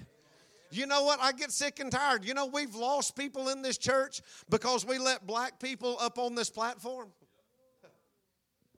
You 0.71 0.87
know 0.87 1.05
what? 1.05 1.21
I 1.21 1.33
get 1.33 1.53
sick 1.53 1.81
and 1.81 1.91
tired. 1.91 2.25
You 2.25 2.35
know, 2.35 2.47
we've 2.47 2.75
lost 2.75 3.17
people 3.17 3.49
in 3.49 3.63
this 3.63 3.79
church 3.79 4.21
because 4.51 4.85
we 4.85 4.99
let 4.99 5.27
black 5.27 5.59
people 5.61 5.97
up 6.01 6.19
on 6.19 6.35
this 6.35 6.51
platform. 6.51 7.09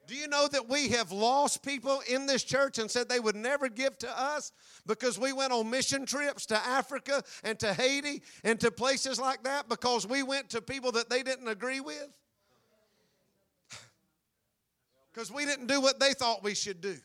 Do 0.07 0.14
you 0.14 0.27
know 0.27 0.48
that 0.48 0.70
we 0.70 0.88
have 0.88 1.12
lost 1.12 1.62
people 1.62 2.03
in 2.09 2.24
this 2.24 2.42
church 2.42 2.79
and 2.79 2.90
said 2.90 3.11
they 3.11 3.20
would 3.20 3.37
never 3.37 3.68
give 3.68 3.98
to 3.98 4.18
us 4.18 4.53
because 4.87 5.18
we 5.18 5.35
went 5.35 5.53
on 5.53 5.68
mission 5.68 6.07
trips 6.07 6.46
to 6.46 6.57
Africa 6.57 7.22
and 7.44 7.59
to 7.59 7.74
Haiti 7.74 8.22
and 8.42 8.59
to 8.61 8.70
places 8.70 9.20
like 9.20 9.42
that 9.42 9.68
because 9.68 10.07
we 10.07 10.22
went 10.22 10.48
to 10.51 10.62
people 10.62 10.92
that 10.92 11.11
they 11.11 11.22
didn't 11.22 11.48
agree 11.48 11.81
with? 11.81 12.09
Because 15.12 15.31
we 15.31 15.44
didn't 15.44 15.66
do 15.66 15.79
what 15.79 16.01
they 16.01 16.14
thought 16.14 16.42
we 16.42 16.55
should 16.55 16.81
do. 16.81 16.96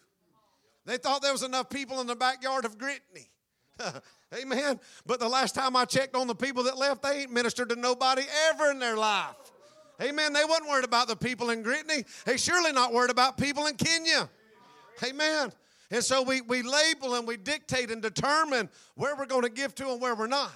They 0.86 0.98
thought 0.98 1.22
there 1.22 1.32
was 1.32 1.44
enough 1.44 1.70
people 1.70 2.02
in 2.02 2.08
the 2.08 2.16
backyard 2.16 2.66
of 2.66 2.78
Gritney. 2.78 3.30
Amen. 4.42 4.80
But 5.06 5.20
the 5.20 5.30
last 5.30 5.56
time 5.56 5.76
I 5.76 5.86
checked 5.86 6.16
on 6.16 6.28
the 6.28 6.36
people 6.36 6.64
that 6.64 6.78
left, 6.78 7.04
they 7.04 7.22
ain't 7.22 7.32
ministered 7.32 7.70
to 7.70 7.76
nobody 7.76 8.24
ever 8.50 8.72
in 8.72 8.80
their 8.80 8.98
life. 8.98 9.36
Amen. 10.02 10.34
They 10.34 10.44
wasn't 10.44 10.70
worried 10.70 10.86
about 10.86 11.08
the 11.08 11.16
people 11.16 11.52
in 11.52 11.64
Gritney. 11.64 12.06
They 12.26 12.38
surely 12.38 12.72
not 12.72 12.94
worried 12.94 13.12
about 13.12 13.38
people 13.38 13.68
in 13.68 13.76
Kenya. 13.76 14.30
Amen. 15.04 15.52
And 15.92 16.04
so 16.04 16.24
we, 16.24 16.42
we 16.42 16.64
label 16.64 17.16
and 17.16 17.28
we 17.28 17.38
dictate 17.38 17.92
and 17.92 18.02
determine 18.02 18.70
where 18.96 19.16
we're 19.16 19.28
going 19.28 19.44
to 19.44 19.50
give 19.50 19.76
to 19.76 19.92
and 19.92 20.02
where 20.02 20.16
we're 20.16 20.28
not. 20.28 20.52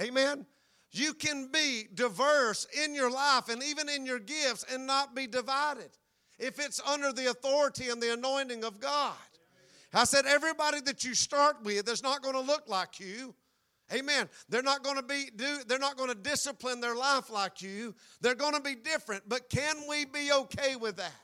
Amen. 0.00 0.46
You 0.90 1.12
can 1.12 1.50
be 1.52 1.84
diverse 1.92 2.66
in 2.84 2.94
your 2.94 3.10
life 3.10 3.48
and 3.50 3.62
even 3.62 3.88
in 3.88 4.06
your 4.06 4.18
gifts 4.18 4.64
and 4.72 4.86
not 4.86 5.14
be 5.14 5.26
divided 5.26 5.90
if 6.38 6.58
it's 6.58 6.80
under 6.80 7.12
the 7.12 7.30
authority 7.30 7.90
and 7.90 8.00
the 8.00 8.12
anointing 8.14 8.64
of 8.64 8.80
God. 8.80 9.14
I 9.96 10.04
said, 10.04 10.26
everybody 10.26 10.82
that 10.82 11.04
you 11.04 11.14
start 11.14 11.56
with 11.64 11.88
is 11.88 12.02
not 12.02 12.22
going 12.22 12.34
to 12.34 12.40
look 12.40 12.68
like 12.68 13.00
you. 13.00 13.34
Amen. 13.92 14.28
They're 14.48 14.62
not 14.62 14.82
going 14.82 14.96
to 14.96 15.02
be 15.02 15.30
do 15.34 15.58
they're 15.66 15.78
not 15.78 15.96
going 15.96 16.08
to 16.08 16.16
discipline 16.16 16.80
their 16.80 16.96
life 16.96 17.30
like 17.30 17.62
you. 17.62 17.94
They're 18.20 18.34
going 18.34 18.54
to 18.54 18.60
be 18.60 18.74
different, 18.74 19.22
but 19.28 19.48
can 19.48 19.76
we 19.88 20.04
be 20.04 20.32
okay 20.32 20.74
with 20.74 20.96
that? 20.96 21.14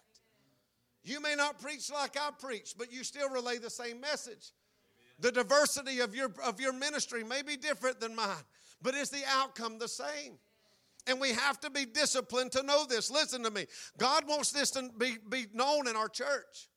You 1.03 1.21
may 1.21 1.35
not 1.35 1.61
preach 1.61 1.91
like 1.91 2.17
I 2.17 2.31
preach, 2.31 2.75
but 2.79 2.93
you 2.93 3.03
still 3.03 3.29
relay 3.29 3.59
the 3.59 3.69
same 3.69 4.01
message. 4.01 4.53
The 5.19 5.33
diversity 5.33 5.99
of 5.99 6.15
your 6.15 6.33
of 6.45 6.61
your 6.61 6.73
ministry 6.73 7.25
may 7.25 7.43
be 7.43 7.57
different 7.57 7.99
than 7.99 8.15
mine, 8.15 8.45
but 8.81 8.95
is 8.95 9.11
the 9.11 9.23
outcome 9.29 9.79
the 9.79 9.89
same? 9.89 10.39
And 11.09 11.21
we 11.21 11.31
have 11.33 11.61
to 11.63 11.71
be 11.71 11.85
disciplined 11.85 12.53
to 12.53 12.63
know 12.63 12.87
this. 12.87 13.11
Listen 13.11 13.43
to 13.43 13.51
me. 13.51 13.67
God 13.99 14.29
wants 14.29 14.53
this 14.53 14.71
to 14.71 14.89
be, 14.97 15.17
be 15.29 15.47
known 15.53 15.89
in 15.89 15.97
our 15.97 16.09
church. 16.09 16.69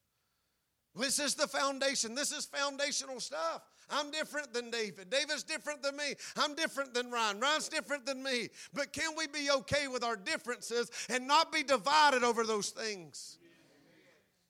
This 0.95 1.19
is 1.19 1.35
the 1.35 1.47
foundation. 1.47 2.15
This 2.15 2.31
is 2.31 2.45
foundational 2.45 3.19
stuff. 3.19 3.61
I'm 3.89 4.11
different 4.11 4.53
than 4.53 4.71
David. 4.71 5.09
David's 5.09 5.43
different 5.43 5.83
than 5.83 5.95
me. 5.97 6.15
I'm 6.37 6.55
different 6.55 6.93
than 6.93 7.11
Ryan. 7.11 7.39
Ryan's 7.39 7.67
different 7.69 8.05
than 8.05 8.23
me. 8.23 8.49
But 8.73 8.93
can 8.93 9.11
we 9.17 9.27
be 9.27 9.51
okay 9.51 9.87
with 9.87 10.03
our 10.03 10.15
differences 10.15 10.89
and 11.09 11.27
not 11.27 11.51
be 11.51 11.63
divided 11.63 12.23
over 12.23 12.43
those 12.43 12.69
things? 12.69 13.37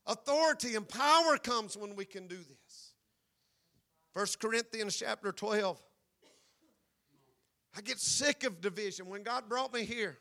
Authority 0.07 0.75
and 0.75 0.87
power 0.87 1.37
comes 1.37 1.75
when 1.75 1.95
we 1.95 2.05
can 2.05 2.27
do 2.27 2.37
this. 2.37 2.93
1 4.13 4.25
Corinthians 4.39 4.95
chapter 4.95 5.31
12. 5.31 5.81
I 7.75 7.81
get 7.81 7.99
sick 7.99 8.43
of 8.45 8.61
division. 8.61 9.09
When 9.09 9.23
God 9.23 9.49
brought 9.49 9.73
me 9.73 9.83
here, 9.83 10.17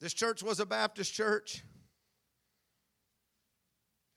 this 0.00 0.14
church 0.14 0.42
was 0.42 0.60
a 0.60 0.66
Baptist 0.66 1.12
church. 1.12 1.62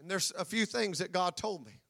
And 0.06 0.12
there's 0.12 0.32
a 0.38 0.46
few 0.46 0.68
things 0.68 1.00
that 1.00 1.12
God 1.12 1.36
told 1.36 1.65
me. 1.65 1.82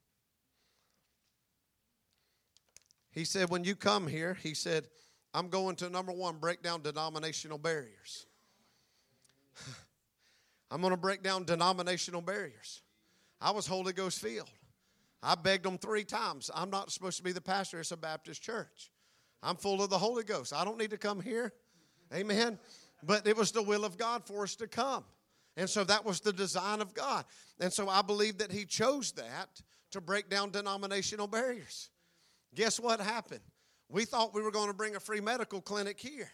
He 3.11 3.25
said, 3.25 3.49
when 3.49 3.65
you 3.65 3.75
come 3.75 4.07
here, 4.07 4.37
he 4.41 4.53
said, 4.53 4.87
I'm 5.33 5.49
going 5.49 5.75
to 5.75 5.89
number 5.89 6.13
one, 6.13 6.37
break 6.37 6.63
down 6.63 6.81
denominational 6.81 7.57
barriers. 7.57 8.25
I'm 10.71 10.79
going 10.79 10.91
to 10.91 10.97
break 10.97 11.23
down 11.23 11.43
denominational 11.43 12.21
barriers. 12.21 12.83
I 13.41 13.51
was 13.51 13.67
Holy 13.67 13.91
Ghost 13.91 14.21
filled. 14.21 14.49
I 15.21 15.35
begged 15.35 15.65
them 15.65 15.77
three 15.77 16.05
times. 16.05 16.49
I'm 16.55 16.69
not 16.69 16.93
supposed 16.93 17.17
to 17.17 17.23
be 17.23 17.33
the 17.33 17.41
pastor, 17.41 17.81
it's 17.81 17.91
a 17.91 17.97
Baptist 17.97 18.41
church. 18.41 18.91
I'm 19.43 19.57
full 19.57 19.83
of 19.83 19.89
the 19.89 19.97
Holy 19.97 20.23
Ghost. 20.23 20.53
I 20.53 20.63
don't 20.63 20.77
need 20.77 20.91
to 20.91 20.97
come 20.97 21.19
here. 21.19 21.51
Amen. 22.13 22.59
But 23.03 23.27
it 23.27 23.35
was 23.35 23.51
the 23.51 23.61
will 23.61 23.83
of 23.83 23.97
God 23.97 24.25
for 24.25 24.43
us 24.43 24.55
to 24.55 24.67
come. 24.67 25.03
And 25.57 25.69
so 25.69 25.83
that 25.85 26.03
was 26.03 26.19
the 26.19 26.33
design 26.33 26.81
of 26.81 26.93
God. 26.93 27.25
And 27.59 27.71
so 27.71 27.87
I 27.87 28.01
believe 28.01 28.39
that 28.39 28.51
He 28.51 28.65
chose 28.65 29.11
that 29.13 29.61
to 29.91 30.01
break 30.01 30.29
down 30.29 30.51
denominational 30.51 31.27
barriers. 31.27 31.89
Guess 32.53 32.79
what 32.79 32.99
happened? 32.99 33.41
We 33.89 34.05
thought 34.05 34.33
we 34.33 34.41
were 34.41 34.51
going 34.51 34.67
to 34.67 34.73
bring 34.73 34.95
a 34.95 34.99
free 34.99 35.21
medical 35.21 35.61
clinic 35.61 35.99
here. 35.99 36.29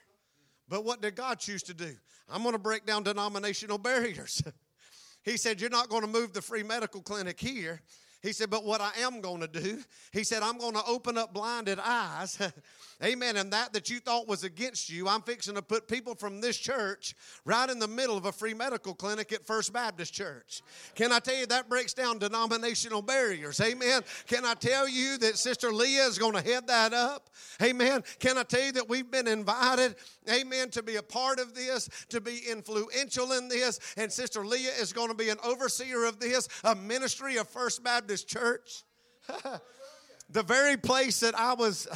But 0.67 0.85
what 0.85 1.01
did 1.01 1.15
God 1.15 1.39
choose 1.39 1.63
to 1.63 1.73
do? 1.73 1.95
I'm 2.29 2.43
going 2.43 2.53
to 2.53 2.59
break 2.59 2.85
down 2.85 3.03
denominational 3.03 3.77
barriers. 3.77 4.41
he 5.23 5.37
said, 5.37 5.59
You're 5.59 5.69
not 5.69 5.89
going 5.89 6.03
to 6.03 6.07
move 6.07 6.33
the 6.33 6.41
free 6.41 6.63
medical 6.63 7.01
clinic 7.01 7.39
here. 7.39 7.81
He 8.21 8.33
said, 8.33 8.49
But 8.49 8.63
what 8.63 8.81
I 8.81 8.91
am 8.99 9.21
going 9.21 9.41
to 9.41 9.47
do, 9.47 9.79
he 10.11 10.23
said, 10.23 10.43
I'm 10.43 10.57
going 10.57 10.73
to 10.73 10.83
open 10.85 11.17
up 11.17 11.33
blinded 11.33 11.79
eyes. 11.79 12.37
Amen. 13.03 13.35
And 13.35 13.51
that 13.51 13.73
that 13.73 13.89
you 13.89 13.99
thought 13.99 14.27
was 14.27 14.43
against 14.43 14.89
you, 14.89 15.07
I'm 15.07 15.23
fixing 15.23 15.55
to 15.55 15.63
put 15.63 15.87
people 15.87 16.13
from 16.13 16.39
this 16.39 16.55
church 16.55 17.15
right 17.45 17.67
in 17.67 17.79
the 17.79 17.87
middle 17.87 18.15
of 18.15 18.25
a 18.25 18.31
free 18.31 18.53
medical 18.53 18.93
clinic 18.93 19.33
at 19.33 19.43
First 19.43 19.73
Baptist 19.73 20.13
Church. 20.13 20.61
Can 20.93 21.11
I 21.11 21.17
tell 21.17 21.35
you 21.35 21.47
that 21.47 21.67
breaks 21.67 21.93
down 21.93 22.19
denominational 22.19 23.01
barriers? 23.01 23.59
Amen. 23.59 24.03
Can 24.27 24.45
I 24.45 24.53
tell 24.53 24.87
you 24.87 25.17
that 25.17 25.39
Sister 25.39 25.71
Leah 25.71 26.03
is 26.03 26.19
going 26.19 26.33
to 26.33 26.41
head 26.41 26.67
that 26.67 26.93
up? 26.93 27.29
Amen. 27.61 28.03
Can 28.19 28.37
I 28.37 28.43
tell 28.43 28.63
you 28.63 28.71
that 28.73 28.87
we've 28.87 29.09
been 29.09 29.27
invited, 29.27 29.95
amen, 30.31 30.69
to 30.71 30.83
be 30.83 30.97
a 30.97 31.03
part 31.03 31.39
of 31.39 31.55
this, 31.55 31.89
to 32.09 32.21
be 32.21 32.41
influential 32.49 33.31
in 33.31 33.47
this, 33.47 33.79
and 33.97 34.11
Sister 34.11 34.45
Leah 34.45 34.73
is 34.79 34.93
going 34.93 35.09
to 35.09 35.15
be 35.15 35.29
an 35.29 35.37
overseer 35.43 36.05
of 36.05 36.19
this, 36.19 36.47
a 36.63 36.75
ministry 36.75 37.37
of 37.37 37.49
First 37.49 37.83
Baptist 37.83 38.10
This 38.11 38.25
church? 38.25 38.83
the 40.29 40.43
very 40.43 40.75
place 40.75 41.21
that 41.21 41.33
I 41.33 41.53
was 41.53 41.87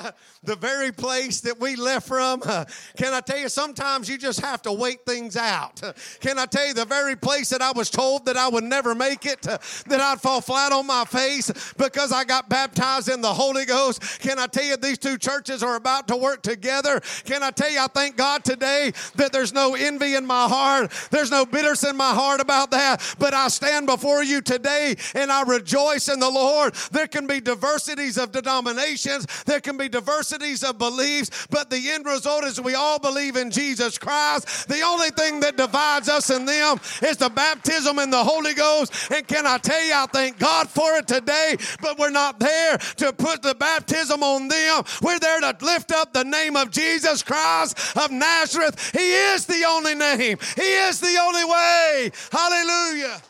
the 0.42 0.56
very 0.56 0.92
place 0.92 1.40
that 1.40 1.58
we 1.58 1.76
left 1.76 2.08
from. 2.08 2.40
Can 2.96 3.12
I 3.12 3.20
tell 3.20 3.38
you, 3.38 3.48
sometimes 3.48 4.08
you 4.08 4.18
just 4.18 4.40
have 4.40 4.62
to 4.62 4.72
wait 4.72 5.04
things 5.06 5.36
out. 5.36 5.80
Can 6.20 6.38
I 6.38 6.46
tell 6.46 6.66
you, 6.66 6.74
the 6.74 6.84
very 6.84 7.16
place 7.16 7.50
that 7.50 7.62
I 7.62 7.72
was 7.72 7.90
told 7.90 8.26
that 8.26 8.36
I 8.36 8.48
would 8.48 8.64
never 8.64 8.94
make 8.94 9.26
it, 9.26 9.42
that 9.42 9.60
I'd 9.90 10.20
fall 10.20 10.40
flat 10.40 10.72
on 10.72 10.86
my 10.86 11.04
face 11.04 11.50
because 11.76 12.12
I 12.12 12.24
got 12.24 12.48
baptized 12.48 13.08
in 13.08 13.20
the 13.20 13.32
Holy 13.32 13.64
Ghost. 13.64 14.20
Can 14.20 14.38
I 14.38 14.46
tell 14.46 14.64
you, 14.64 14.76
these 14.76 14.98
two 14.98 15.18
churches 15.18 15.62
are 15.62 15.76
about 15.76 16.08
to 16.08 16.16
work 16.16 16.42
together? 16.42 17.00
Can 17.24 17.42
I 17.42 17.50
tell 17.50 17.70
you, 17.70 17.80
I 17.80 17.86
thank 17.86 18.16
God 18.16 18.44
today 18.44 18.92
that 19.16 19.32
there's 19.32 19.52
no 19.52 19.74
envy 19.74 20.14
in 20.14 20.26
my 20.26 20.48
heart, 20.48 20.92
there's 21.10 21.30
no 21.30 21.44
bitterness 21.44 21.84
in 21.84 21.96
my 21.96 22.12
heart 22.12 22.40
about 22.40 22.70
that, 22.72 23.14
but 23.18 23.34
I 23.34 23.48
stand 23.48 23.86
before 23.86 24.22
you 24.22 24.40
today 24.40 24.96
and 25.14 25.30
I 25.30 25.42
rejoice 25.42 26.08
in 26.08 26.20
the 26.20 26.30
Lord. 26.30 26.74
There 26.90 27.06
can 27.06 27.26
be 27.26 27.40
diversities 27.40 28.18
of 28.18 28.32
denominations, 28.32 29.26
there 29.44 29.60
can 29.60 29.76
be 29.76 29.81
be 29.82 29.88
diversities 29.88 30.62
of 30.62 30.78
beliefs, 30.78 31.46
but 31.50 31.70
the 31.70 31.90
end 31.90 32.06
result 32.06 32.44
is 32.44 32.60
we 32.60 32.74
all 32.74 32.98
believe 32.98 33.36
in 33.36 33.50
Jesus 33.50 33.98
Christ. 33.98 34.68
The 34.68 34.80
only 34.82 35.10
thing 35.10 35.40
that 35.40 35.56
divides 35.56 36.08
us 36.08 36.30
and 36.30 36.48
them 36.48 36.80
is 37.02 37.16
the 37.16 37.30
baptism 37.30 37.98
in 37.98 38.10
the 38.10 38.22
Holy 38.22 38.54
Ghost. 38.54 38.92
And 39.12 39.26
can 39.26 39.46
I 39.46 39.58
tell 39.58 39.82
you, 39.84 39.94
I 39.94 40.06
thank 40.06 40.38
God 40.38 40.68
for 40.68 40.96
it 40.96 41.08
today, 41.08 41.56
but 41.80 41.98
we're 41.98 42.10
not 42.10 42.38
there 42.38 42.78
to 42.78 43.12
put 43.12 43.42
the 43.42 43.54
baptism 43.54 44.22
on 44.22 44.48
them. 44.48 44.84
We're 45.02 45.18
there 45.18 45.40
to 45.40 45.56
lift 45.64 45.92
up 45.92 46.12
the 46.12 46.24
name 46.24 46.56
of 46.56 46.70
Jesus 46.70 47.22
Christ 47.22 47.96
of 47.96 48.10
Nazareth. 48.10 48.92
He 48.92 49.12
is 49.12 49.46
the 49.46 49.64
only 49.66 49.94
name, 49.94 50.38
He 50.56 50.62
is 50.62 51.00
the 51.00 51.18
only 51.20 51.44
way. 51.44 52.10
Hallelujah. 52.30 53.20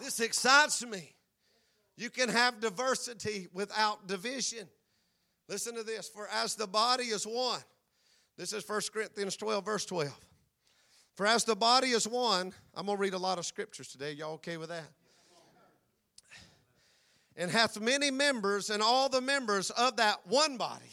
This 0.00 0.20
excites 0.20 0.84
me. 0.84 1.14
You 1.96 2.10
can 2.10 2.28
have 2.28 2.60
diversity 2.60 3.48
without 3.52 4.06
division. 4.06 4.68
Listen 5.48 5.74
to 5.76 5.82
this. 5.82 6.08
For 6.08 6.28
as 6.28 6.54
the 6.54 6.66
body 6.66 7.04
is 7.04 7.24
one, 7.24 7.60
this 8.36 8.52
is 8.52 8.68
1 8.68 8.80
Corinthians 8.92 9.36
12, 9.36 9.64
verse 9.64 9.84
12. 9.86 10.12
For 11.14 11.26
as 11.26 11.44
the 11.44 11.56
body 11.56 11.88
is 11.88 12.06
one, 12.06 12.52
I'm 12.74 12.86
going 12.86 12.98
to 12.98 13.00
read 13.00 13.14
a 13.14 13.18
lot 13.18 13.38
of 13.38 13.46
scriptures 13.46 13.88
today. 13.88 14.12
Y'all 14.12 14.34
okay 14.34 14.56
with 14.56 14.68
that? 14.68 14.90
And 17.36 17.50
hath 17.50 17.80
many 17.80 18.10
members, 18.10 18.70
and 18.70 18.82
all 18.82 19.08
the 19.08 19.20
members 19.20 19.70
of 19.70 19.96
that 19.96 20.26
one 20.26 20.56
body 20.56 20.90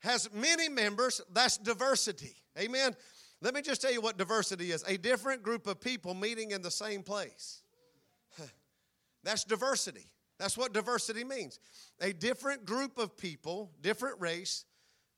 has 0.00 0.28
many 0.32 0.68
members. 0.68 1.22
That's 1.32 1.56
diversity. 1.56 2.34
Amen. 2.58 2.94
Let 3.40 3.54
me 3.54 3.62
just 3.62 3.80
tell 3.80 3.92
you 3.92 4.00
what 4.00 4.18
diversity 4.18 4.72
is 4.72 4.84
a 4.86 4.96
different 4.98 5.42
group 5.42 5.66
of 5.66 5.80
people 5.80 6.14
meeting 6.14 6.50
in 6.50 6.60
the 6.60 6.70
same 6.70 7.02
place. 7.02 7.62
That's 9.24 9.44
diversity. 9.44 10.11
That's 10.42 10.58
what 10.58 10.72
diversity 10.72 11.22
means. 11.22 11.60
A 12.00 12.12
different 12.12 12.64
group 12.64 12.98
of 12.98 13.16
people, 13.16 13.70
different 13.80 14.20
race, 14.20 14.64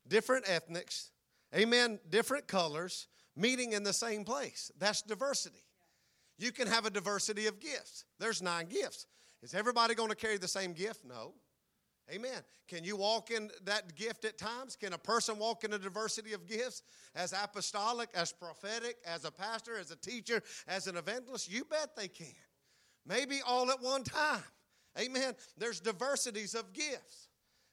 different 0.07 0.47
ethnics, 0.47 1.09
amen, 1.55 1.97
different 2.11 2.47
colors, 2.47 3.07
meeting 3.35 3.71
in 3.71 3.81
the 3.81 3.91
same 3.91 4.23
place. 4.23 4.71
That's 4.77 5.01
diversity. 5.01 5.63
You 6.37 6.51
can 6.51 6.67
have 6.67 6.85
a 6.85 6.91
diversity 6.91 7.47
of 7.47 7.59
gifts. 7.59 8.05
There's 8.19 8.43
nine 8.43 8.67
gifts. 8.67 9.07
Is 9.41 9.55
everybody 9.55 9.95
going 9.95 10.09
to 10.09 10.15
carry 10.15 10.37
the 10.37 10.47
same 10.47 10.73
gift? 10.73 11.03
No. 11.03 11.33
Amen. 12.13 12.43
Can 12.67 12.83
you 12.83 12.95
walk 12.95 13.31
in 13.31 13.49
that 13.63 13.95
gift 13.95 14.25
at 14.25 14.37
times? 14.37 14.75
Can 14.75 14.93
a 14.93 14.97
person 14.99 15.39
walk 15.39 15.63
in 15.63 15.73
a 15.73 15.79
diversity 15.79 16.33
of 16.33 16.45
gifts 16.45 16.83
as 17.15 17.33
apostolic, 17.33 18.09
as 18.13 18.31
prophetic, 18.31 18.97
as 19.03 19.25
a 19.25 19.31
pastor, 19.31 19.75
as 19.75 19.89
a 19.89 19.95
teacher, 19.95 20.43
as 20.67 20.85
an 20.85 20.97
evangelist? 20.97 21.51
You 21.51 21.65
bet 21.65 21.95
they 21.95 22.09
can. 22.09 22.27
Maybe 23.07 23.39
all 23.43 23.71
at 23.71 23.81
one 23.81 24.03
time. 24.03 24.43
Amen. 24.99 25.33
There's 25.57 25.79
diversities 25.79 26.55
of 26.55 26.73
gifts. 26.73 27.27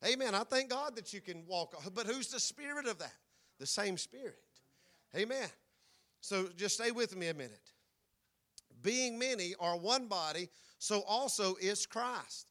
Amen. 0.04 0.34
I 0.34 0.42
thank 0.44 0.70
God 0.70 0.96
that 0.96 1.12
you 1.12 1.20
can 1.20 1.44
walk, 1.46 1.74
but 1.94 2.06
who's 2.06 2.28
the 2.28 2.40
spirit 2.40 2.86
of 2.86 2.98
that? 2.98 3.14
The 3.58 3.66
same 3.66 3.96
spirit. 3.96 4.42
Amen. 5.16 5.48
So 6.20 6.48
just 6.56 6.76
stay 6.76 6.90
with 6.90 7.16
me 7.16 7.28
a 7.28 7.34
minute. 7.34 7.72
Being 8.82 9.18
many 9.18 9.54
are 9.60 9.76
one 9.76 10.06
body, 10.06 10.48
so 10.78 11.02
also 11.02 11.54
is 11.60 11.86
Christ. 11.86 12.46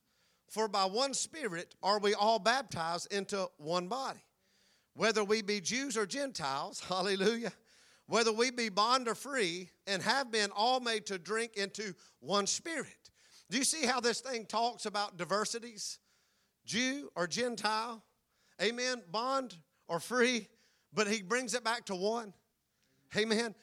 For 0.50 0.68
by 0.68 0.86
one 0.86 1.14
Spirit 1.14 1.76
are 1.82 2.00
we 2.00 2.14
all 2.14 2.38
baptized 2.38 3.12
into 3.14 3.50
one 3.58 3.88
body. 3.88 4.20
Whether 4.94 5.24
we 5.24 5.42
be 5.42 5.62
Jews 5.62 5.96
or 5.98 6.06
Gentiles, 6.06 6.80
hallelujah, 6.90 7.54
whether 8.08 8.34
we 8.34 8.52
be 8.52 8.68
bond 8.68 9.08
or 9.08 9.16
free, 9.16 9.70
and 9.88 10.02
have 10.04 10.32
been 10.32 10.52
all 10.54 10.82
made 10.82 11.06
to 11.06 11.18
drink 11.18 11.56
into 11.56 11.94
one 12.20 12.48
Spirit. 12.48 13.01
Do 13.52 13.58
you 13.58 13.66
see 13.66 13.86
how 13.86 14.00
this 14.00 14.22
thing 14.22 14.46
talks 14.46 14.86
about 14.86 15.18
diversities? 15.18 16.00
Jew 16.66 17.12
or 17.16 17.28
Gentile, 17.28 18.02
amen, 18.62 19.02
bond 19.12 19.58
or 19.90 20.00
free, 20.00 20.48
but 20.94 21.08
he 21.08 21.22
brings 21.22 21.54
it 21.54 21.62
back 21.62 21.86
to 21.88 21.96
one. 21.96 22.34
Amen. 23.18 23.54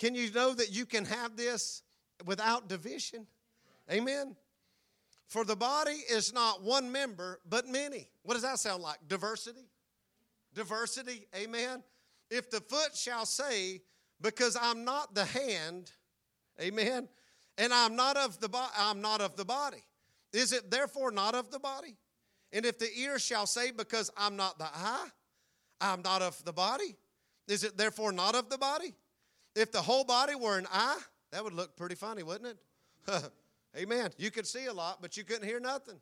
Can 0.00 0.16
you 0.16 0.32
know 0.32 0.52
that 0.52 0.72
you 0.72 0.84
can 0.84 1.04
have 1.04 1.36
this 1.36 1.82
without 2.24 2.68
division? 2.68 3.28
Amen. 3.88 4.34
For 5.28 5.44
the 5.44 5.54
body 5.54 5.96
is 6.10 6.32
not 6.32 6.64
one 6.64 6.90
member, 6.90 7.38
but 7.48 7.68
many. 7.68 8.08
What 8.24 8.34
does 8.34 8.42
that 8.42 8.58
sound 8.58 8.82
like? 8.82 8.98
Diversity? 9.06 9.68
Diversity, 10.54 11.28
amen. 11.36 11.84
If 12.32 12.50
the 12.50 12.60
foot 12.60 12.96
shall 12.96 13.26
say, 13.26 13.82
Because 14.20 14.56
I'm 14.60 14.84
not 14.84 15.14
the 15.14 15.24
hand, 15.24 15.92
amen, 16.60 17.08
and 17.58 17.72
I'm 17.72 17.96
not 17.96 18.16
of 18.16 18.40
the 18.40 18.48
bo- 18.48 18.68
I'm 18.76 19.00
not 19.00 19.20
of 19.20 19.36
the 19.36 19.44
body. 19.44 19.84
Is 20.32 20.52
it 20.52 20.70
therefore 20.70 21.10
not 21.10 21.34
of 21.34 21.50
the 21.50 21.58
body? 21.58 21.96
And 22.52 22.64
if 22.64 22.78
the 22.78 22.88
ear 22.98 23.18
shall 23.18 23.46
say, 23.46 23.70
Because 23.70 24.10
I'm 24.16 24.36
not 24.36 24.58
the 24.58 24.66
eye, 24.66 25.08
I'm 25.80 26.02
not 26.02 26.22
of 26.22 26.42
the 26.44 26.52
body, 26.52 26.96
is 27.48 27.64
it 27.64 27.76
therefore 27.76 28.12
not 28.12 28.34
of 28.34 28.48
the 28.50 28.58
body? 28.58 28.94
If 29.54 29.72
the 29.72 29.80
whole 29.80 30.04
body 30.04 30.34
were 30.34 30.58
an 30.58 30.66
eye, 30.70 31.00
That 31.32 31.44
would 31.44 31.54
look 31.54 31.76
pretty 31.76 31.94
funny, 31.94 32.22
wouldn't 32.22 32.56
it? 33.08 33.22
Amen. 33.76 34.10
You 34.16 34.30
could 34.30 34.46
see 34.46 34.66
a 34.66 34.72
lot, 34.72 34.98
but 35.02 35.16
you 35.16 35.24
couldn't 35.24 35.46
hear 35.46 35.60
nothing. 35.60 36.00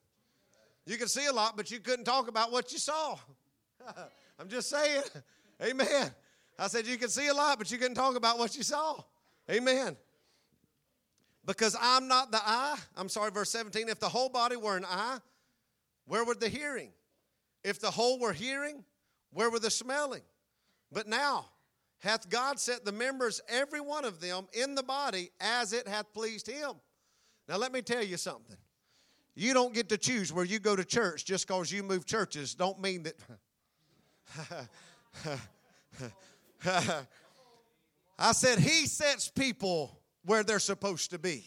You 0.87 0.97
could 0.97 1.11
see 1.11 1.27
a 1.27 1.33
lot, 1.33 1.57
but 1.57 1.71
you 1.71 1.81
couldn't 1.81 2.05
talk 2.05 2.29
about 2.29 2.53
what 2.53 2.73
you 2.73 2.79
saw. 2.79 3.17
I'm 4.39 4.49
just 4.49 4.69
saying. 4.69 5.03
Amen. 5.63 6.11
I 6.59 6.69
said 6.69 6.87
you 6.87 6.97
could 6.99 7.11
see 7.11 7.29
a 7.29 7.35
lot, 7.35 7.59
but 7.59 7.71
you 7.71 7.79
couldn't 7.79 7.95
talk 7.95 8.17
about 8.17 8.39
what 8.39 8.57
you 8.57 8.63
saw. 8.63 9.03
Amen. 9.51 9.97
Because 11.47 11.77
I'm 11.81 12.09
not 12.09 12.31
the 12.31 12.41
eye. 12.43 12.79
I'm 12.97 13.09
sorry, 13.09 13.31
verse 13.31 13.51
17. 13.51 13.89
If 13.89 14.01
the 14.01 14.09
whole 14.09 14.29
body 14.29 14.57
were 14.57 14.77
an 14.77 14.85
eye, 14.85 15.19
where 16.07 16.25
were 16.25 16.35
the 16.35 16.49
hearing? 16.49 16.91
If 17.63 17.81
the 17.81 17.91
whole 17.91 18.19
were 18.19 18.33
hearing, 18.33 18.85
where 19.33 19.51
were 19.51 19.59
the 19.59 19.71
smelling? 19.71 20.23
But 20.93 21.07
now 21.09 21.47
hath 22.01 22.29
God 22.29 22.61
set 22.61 22.85
the 22.85 22.93
members, 22.93 23.41
every 23.49 23.81
one 23.81 24.05
of 24.05 24.21
them, 24.21 24.47
in 24.53 24.75
the 24.75 24.83
body 24.83 25.31
as 25.41 25.73
it 25.73 25.89
hath 25.89 26.13
pleased 26.13 26.47
him. 26.47 26.73
Now 27.49 27.57
let 27.57 27.73
me 27.73 27.83
tell 27.83 28.03
you 28.03 28.17
something. 28.17 28.57
You 29.35 29.53
don't 29.53 29.75
get 29.75 29.89
to 29.89 29.99
choose 29.99 30.33
where 30.33 30.45
you 30.45 30.59
go 30.61 30.77
to 30.77 30.85
church 30.85 31.25
just 31.25 31.47
because 31.47 31.73
you 31.73 31.83
move 31.83 32.07
churches. 32.07 32.55
Don't 32.55 32.81
mean 32.81 33.05
that. 33.05 33.15
I 38.19 38.33
said, 38.33 38.59
He 38.59 38.87
sets 38.87 39.29
people 39.29 39.99
where 40.25 40.43
they're 40.43 40.59
supposed 40.59 41.11
to 41.11 41.19
be. 41.19 41.45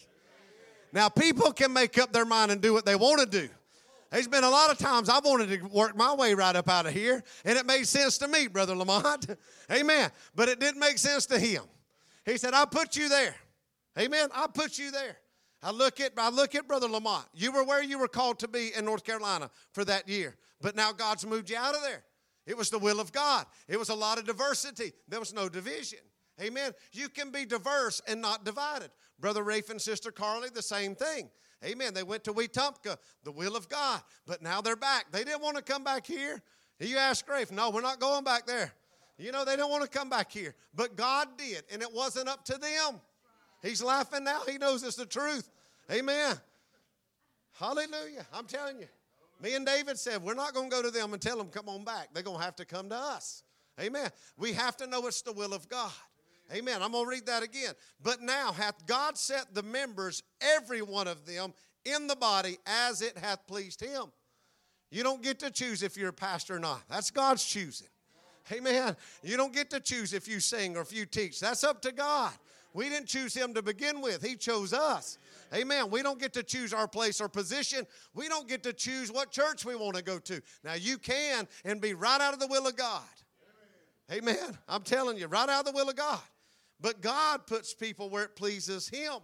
Now, 0.92 1.08
people 1.08 1.52
can 1.52 1.72
make 1.72 1.98
up 1.98 2.12
their 2.12 2.24
mind 2.24 2.50
and 2.50 2.60
do 2.60 2.72
what 2.72 2.86
they 2.86 2.96
want 2.96 3.20
to 3.20 3.26
do. 3.26 3.48
There's 4.10 4.28
been 4.28 4.44
a 4.44 4.50
lot 4.50 4.70
of 4.70 4.78
times 4.78 5.10
I 5.10 5.18
wanted 5.18 5.60
to 5.60 5.66
work 5.66 5.94
my 5.94 6.14
way 6.14 6.32
right 6.32 6.56
up 6.56 6.68
out 6.68 6.86
of 6.86 6.94
here, 6.94 7.22
and 7.44 7.58
it 7.58 7.66
made 7.66 7.86
sense 7.86 8.16
to 8.18 8.28
me, 8.28 8.46
Brother 8.46 8.74
Lamont. 8.74 9.26
Amen. 9.70 10.10
But 10.34 10.48
it 10.48 10.60
didn't 10.60 10.80
make 10.80 10.96
sense 10.96 11.26
to 11.26 11.38
him. 11.38 11.62
He 12.24 12.38
said, 12.38 12.54
I 12.54 12.64
put 12.64 12.96
you 12.96 13.08
there. 13.08 13.34
Amen. 13.98 14.28
I 14.34 14.46
put 14.46 14.78
you 14.78 14.90
there. 14.90 15.18
I 15.62 15.72
look 15.72 15.98
at 16.00 16.12
I 16.16 16.30
look 16.30 16.54
at 16.54 16.68
Brother 16.68 16.88
Lamont. 16.88 17.26
You 17.34 17.50
were 17.50 17.64
where 17.64 17.82
you 17.82 17.98
were 17.98 18.08
called 18.08 18.38
to 18.40 18.48
be 18.48 18.70
in 18.76 18.84
North 18.84 19.04
Carolina 19.04 19.50
for 19.72 19.84
that 19.84 20.08
year, 20.08 20.36
but 20.60 20.76
now 20.76 20.92
God's 20.92 21.26
moved 21.26 21.50
you 21.50 21.56
out 21.56 21.74
of 21.74 21.82
there. 21.82 22.04
It 22.46 22.56
was 22.56 22.70
the 22.70 22.78
will 22.78 23.00
of 23.00 23.12
God. 23.12 23.44
It 23.66 23.78
was 23.78 23.88
a 23.88 23.94
lot 23.94 24.18
of 24.18 24.24
diversity. 24.24 24.92
There 25.08 25.18
was 25.18 25.34
no 25.34 25.48
division. 25.48 25.98
Amen. 26.40 26.72
You 26.92 27.08
can 27.08 27.30
be 27.30 27.44
diverse 27.44 28.00
and 28.06 28.20
not 28.20 28.44
divided. 28.44 28.90
Brother 29.18 29.42
Rafe 29.42 29.70
and 29.70 29.80
Sister 29.80 30.10
Carly, 30.10 30.48
the 30.54 30.62
same 30.62 30.94
thing. 30.94 31.30
Amen. 31.64 31.92
They 31.92 32.04
went 32.04 32.22
to 32.24 32.32
Wetumpka, 32.32 32.96
the 33.24 33.32
will 33.32 33.56
of 33.56 33.68
God, 33.68 34.00
but 34.26 34.42
now 34.42 34.60
they're 34.60 34.76
back. 34.76 35.10
They 35.10 35.24
didn't 35.24 35.42
want 35.42 35.56
to 35.56 35.62
come 35.62 35.82
back 35.82 36.06
here. 36.06 36.40
You 36.78 36.96
ask 36.96 37.28
Rafe, 37.28 37.50
no, 37.50 37.70
we're 37.70 37.80
not 37.80 37.98
going 37.98 38.22
back 38.22 38.46
there. 38.46 38.72
You 39.18 39.32
know, 39.32 39.44
they 39.44 39.56
don't 39.56 39.70
want 39.70 39.82
to 39.82 39.88
come 39.88 40.08
back 40.08 40.30
here. 40.30 40.54
But 40.74 40.94
God 40.94 41.26
did, 41.36 41.64
and 41.72 41.82
it 41.82 41.92
wasn't 41.92 42.28
up 42.28 42.44
to 42.44 42.52
them. 42.58 43.00
He's 43.60 43.82
laughing 43.82 44.22
now. 44.22 44.42
He 44.48 44.58
knows 44.58 44.84
it's 44.84 44.94
the 44.94 45.06
truth. 45.06 45.50
Amen. 45.90 46.36
Hallelujah. 47.58 48.24
I'm 48.32 48.46
telling 48.46 48.78
you. 48.78 48.86
Me 49.42 49.56
and 49.56 49.66
David 49.66 49.98
said, 49.98 50.22
we're 50.22 50.34
not 50.34 50.54
going 50.54 50.70
to 50.70 50.76
go 50.76 50.82
to 50.82 50.90
them 50.90 51.12
and 51.12 51.20
tell 51.20 51.36
them, 51.36 51.48
come 51.48 51.68
on 51.68 51.84
back. 51.84 52.10
They're 52.12 52.22
going 52.22 52.38
to 52.38 52.44
have 52.44 52.56
to 52.56 52.64
come 52.64 52.88
to 52.90 52.96
us. 52.96 53.42
Amen. 53.80 54.10
We 54.36 54.52
have 54.52 54.76
to 54.78 54.86
know 54.86 55.06
it's 55.06 55.22
the 55.22 55.32
will 55.32 55.54
of 55.54 55.68
God. 55.68 55.90
Amen. 56.52 56.82
I'm 56.82 56.92
going 56.92 57.04
to 57.04 57.10
read 57.10 57.26
that 57.26 57.42
again. 57.42 57.74
But 58.02 58.22
now 58.22 58.52
hath 58.52 58.86
God 58.86 59.18
set 59.18 59.54
the 59.54 59.62
members, 59.62 60.22
every 60.40 60.82
one 60.82 61.06
of 61.06 61.26
them, 61.26 61.52
in 61.84 62.06
the 62.06 62.16
body 62.16 62.58
as 62.66 63.02
it 63.02 63.18
hath 63.18 63.46
pleased 63.46 63.80
him. 63.80 64.04
You 64.90 65.02
don't 65.02 65.22
get 65.22 65.38
to 65.40 65.50
choose 65.50 65.82
if 65.82 65.96
you're 65.96 66.08
a 66.08 66.12
pastor 66.12 66.56
or 66.56 66.58
not. 66.58 66.82
That's 66.88 67.10
God's 67.10 67.44
choosing. 67.44 67.88
Amen. 68.50 68.96
You 69.22 69.36
don't 69.36 69.52
get 69.52 69.68
to 69.70 69.80
choose 69.80 70.14
if 70.14 70.26
you 70.26 70.40
sing 70.40 70.76
or 70.76 70.80
if 70.80 70.92
you 70.92 71.04
teach. 71.04 71.38
That's 71.40 71.64
up 71.64 71.82
to 71.82 71.92
God. 71.92 72.32
We 72.72 72.88
didn't 72.88 73.08
choose 73.08 73.34
him 73.34 73.54
to 73.54 73.62
begin 73.62 74.00
with, 74.00 74.22
he 74.22 74.36
chose 74.36 74.72
us. 74.72 75.18
Amen. 75.54 75.90
We 75.90 76.02
don't 76.02 76.20
get 76.20 76.34
to 76.34 76.42
choose 76.42 76.74
our 76.74 76.86
place 76.86 77.20
or 77.20 77.28
position. 77.28 77.86
We 78.14 78.28
don't 78.28 78.46
get 78.46 78.62
to 78.64 78.72
choose 78.72 79.10
what 79.10 79.30
church 79.30 79.64
we 79.64 79.74
want 79.74 79.96
to 79.96 80.02
go 80.02 80.18
to. 80.18 80.42
Now, 80.62 80.74
you 80.74 80.98
can 80.98 81.48
and 81.64 81.80
be 81.80 81.94
right 81.94 82.20
out 82.20 82.34
of 82.34 82.40
the 82.40 82.46
will 82.46 82.66
of 82.66 82.76
God. 82.76 83.02
Amen. 84.12 84.56
I'm 84.68 84.82
telling 84.82 85.16
you, 85.16 85.26
right 85.26 85.48
out 85.48 85.66
of 85.66 85.66
the 85.66 85.72
will 85.72 85.88
of 85.88 85.96
God. 85.96 86.20
But 86.80 87.00
God 87.00 87.46
puts 87.46 87.74
people 87.74 88.08
where 88.08 88.24
it 88.24 88.36
pleases 88.36 88.88
Him. 88.88 89.14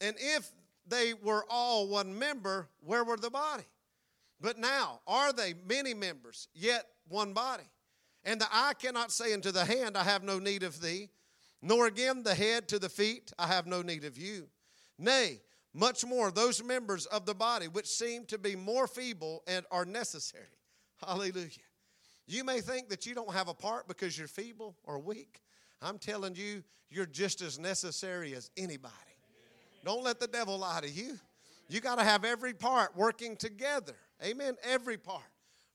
And 0.00 0.16
if 0.18 0.50
they 0.86 1.14
were 1.14 1.44
all 1.48 1.88
one 1.88 2.18
member, 2.18 2.68
where 2.80 3.04
were 3.04 3.16
the 3.16 3.30
body? 3.30 3.64
But 4.40 4.58
now, 4.58 5.00
are 5.06 5.32
they 5.32 5.54
many 5.66 5.94
members, 5.94 6.48
yet 6.54 6.86
one 7.08 7.32
body? 7.32 7.68
And 8.24 8.40
the 8.40 8.48
eye 8.50 8.74
cannot 8.78 9.12
say 9.12 9.32
unto 9.32 9.50
the 9.50 9.64
hand, 9.64 9.96
I 9.96 10.04
have 10.04 10.22
no 10.22 10.38
need 10.38 10.62
of 10.62 10.80
thee, 10.80 11.08
nor 11.60 11.86
again 11.86 12.22
the 12.22 12.34
head 12.34 12.68
to 12.68 12.78
the 12.78 12.88
feet, 12.88 13.32
I 13.38 13.46
have 13.48 13.66
no 13.66 13.82
need 13.82 14.04
of 14.04 14.16
you. 14.16 14.48
Nay, 14.98 15.40
much 15.74 16.04
more 16.04 16.30
those 16.30 16.62
members 16.62 17.06
of 17.06 17.26
the 17.26 17.34
body 17.34 17.68
which 17.68 17.86
seem 17.86 18.24
to 18.26 18.38
be 18.38 18.56
more 18.56 18.86
feeble 18.86 19.42
and 19.46 19.66
are 19.70 19.84
necessary. 19.84 20.44
Hallelujah. 21.04 21.50
You 22.26 22.44
may 22.44 22.60
think 22.60 22.88
that 22.90 23.06
you 23.06 23.14
don't 23.14 23.32
have 23.32 23.48
a 23.48 23.54
part 23.54 23.88
because 23.88 24.18
you're 24.18 24.28
feeble 24.28 24.76
or 24.84 24.98
weak. 24.98 25.40
I'm 25.80 25.98
telling 25.98 26.34
you, 26.34 26.62
you're 26.90 27.06
just 27.06 27.40
as 27.42 27.58
necessary 27.58 28.34
as 28.34 28.50
anybody. 28.56 28.94
Don't 29.84 30.02
let 30.02 30.20
the 30.20 30.26
devil 30.26 30.58
lie 30.58 30.80
to 30.80 30.90
you. 30.90 31.18
You 31.68 31.80
got 31.80 31.98
to 31.98 32.04
have 32.04 32.24
every 32.24 32.54
part 32.54 32.96
working 32.96 33.36
together. 33.36 33.94
Amen. 34.24 34.56
Every 34.64 34.96
part. 34.96 35.22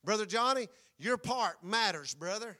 Brother 0.03 0.25
Johnny, 0.25 0.67
your 0.97 1.17
part 1.17 1.63
matters, 1.63 2.13
brother. 2.13 2.57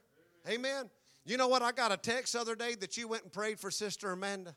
Amen. 0.48 0.90
You 1.26 1.38
know 1.38 1.48
what? 1.48 1.62
I 1.62 1.72
got 1.72 1.92
a 1.92 1.98
text 1.98 2.34
the 2.34 2.42
other 2.42 2.56
day 2.56 2.76
that 2.76 2.96
you 2.98 3.08
went 3.08 3.24
and 3.24 3.32
prayed 3.32 3.60
for 3.60 3.72
Sister 3.72 4.12
Amanda. 4.12 4.56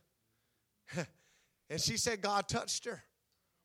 and 1.70 1.80
she 1.80 1.96
said 1.96 2.20
God 2.20 2.48
touched 2.48 2.84
her. 2.84 3.02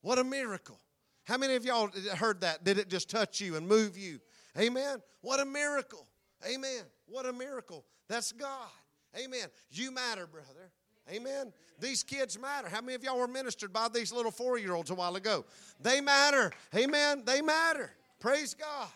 What 0.01 0.17
a 0.17 0.23
miracle. 0.23 0.79
How 1.25 1.37
many 1.37 1.55
of 1.55 1.65
y'all 1.65 1.89
heard 2.15 2.41
that? 2.41 2.63
Did 2.63 2.79
it 2.79 2.89
just 2.89 3.09
touch 3.09 3.41
you 3.41 3.55
and 3.55 3.67
move 3.67 3.97
you? 3.97 4.19
Amen. 4.57 5.01
What 5.21 5.39
a 5.39 5.45
miracle. 5.45 6.07
Amen. 6.51 6.83
What 7.05 7.25
a 7.25 7.33
miracle. 7.33 7.85
That's 8.07 8.31
God. 8.31 8.69
Amen. 9.17 9.47
You 9.69 9.91
matter, 9.91 10.27
brother. 10.27 10.71
Amen. 11.11 11.51
These 11.79 12.03
kids 12.03 12.39
matter. 12.39 12.69
How 12.69 12.81
many 12.81 12.95
of 12.95 13.03
y'all 13.03 13.19
were 13.19 13.27
ministered 13.27 13.73
by 13.73 13.87
these 13.89 14.13
little 14.13 14.31
four 14.31 14.57
year 14.57 14.73
olds 14.73 14.91
a 14.91 14.95
while 14.95 15.15
ago? 15.15 15.45
They 15.81 15.99
matter. 15.99 16.51
Amen. 16.75 17.23
They 17.25 17.41
matter. 17.41 17.91
Praise 18.19 18.53
God. 18.53 18.87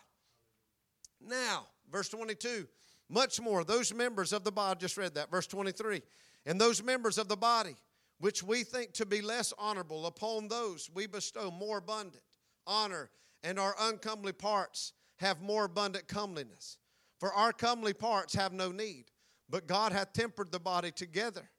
Now, 1.20 1.66
verse 1.92 2.10
22 2.10 2.68
much 3.10 3.40
more, 3.40 3.64
those 3.64 3.94
members 3.94 4.34
of 4.34 4.44
the 4.44 4.52
body, 4.52 4.80
just 4.80 4.98
read 4.98 5.14
that, 5.16 5.30
verse 5.30 5.48
23. 5.48 6.02
And 6.46 6.60
those 6.60 6.84
members 6.84 7.18
of 7.18 7.28
the 7.28 7.38
body, 7.38 7.76
which 8.20 8.42
we 8.42 8.64
think 8.64 8.94
to 8.94 9.06
be 9.06 9.22
less 9.22 9.54
honorable, 9.58 10.06
upon 10.06 10.48
those 10.48 10.90
we 10.94 11.06
bestow 11.06 11.52
more 11.52 11.78
abundant 11.78 12.24
honor, 12.66 13.10
and 13.44 13.60
our 13.60 13.76
uncomely 13.80 14.32
parts 14.32 14.94
have 15.18 15.42
more 15.42 15.66
abundant 15.66 16.08
comeliness. 16.08 16.78
For 17.20 17.32
our 17.34 17.54
comely 17.54 17.94
parts 17.94 18.34
have 18.34 18.54
no 18.54 18.72
need, 18.72 19.06
but 19.50 19.68
God 19.68 19.92
hath 19.92 20.14
tempered 20.14 20.52
the 20.52 20.60
body 20.60 20.92
together, 20.92 21.50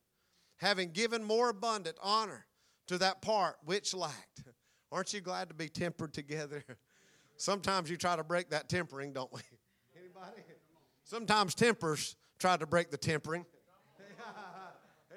having 0.56 0.90
given 0.90 1.22
more 1.22 1.50
abundant 1.50 1.96
honor 2.02 2.46
to 2.88 2.98
that 2.98 3.22
part 3.22 3.56
which 3.64 3.94
lacked. 3.94 4.44
Aren't 4.92 5.12
you 5.12 5.20
glad 5.20 5.48
to 5.48 5.54
be 5.54 5.68
tempered 5.68 6.12
together? 6.12 6.64
Sometimes 7.36 7.90
you 7.90 7.96
try 7.96 8.16
to 8.16 8.24
break 8.24 8.50
that 8.50 8.68
tempering, 8.68 9.12
don't 9.12 9.32
we? 9.32 9.40
Anybody? 9.98 10.42
Sometimes 11.04 11.54
tempers 11.54 12.16
try 12.38 12.56
to 12.56 12.66
break 12.66 12.90
the 12.90 12.96
tempering. 12.96 13.44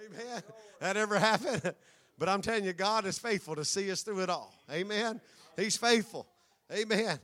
Amen. 0.06 0.42
That 0.80 0.98
ever 0.98 1.20
happened? 1.20 1.74
But 2.18 2.30
I'm 2.30 2.42
telling 2.42 2.66
you, 2.66 2.74
God 2.74 3.06
is 3.06 3.18
faithful 3.18 3.56
to 3.56 3.66
see 3.66 3.92
us 3.92 4.02
through 4.02 4.22
it 4.22 4.30
all. 4.30 4.54
Amen. 4.72 5.22
He's 5.56 5.78
faithful. 5.78 6.28
Amen. 6.72 7.20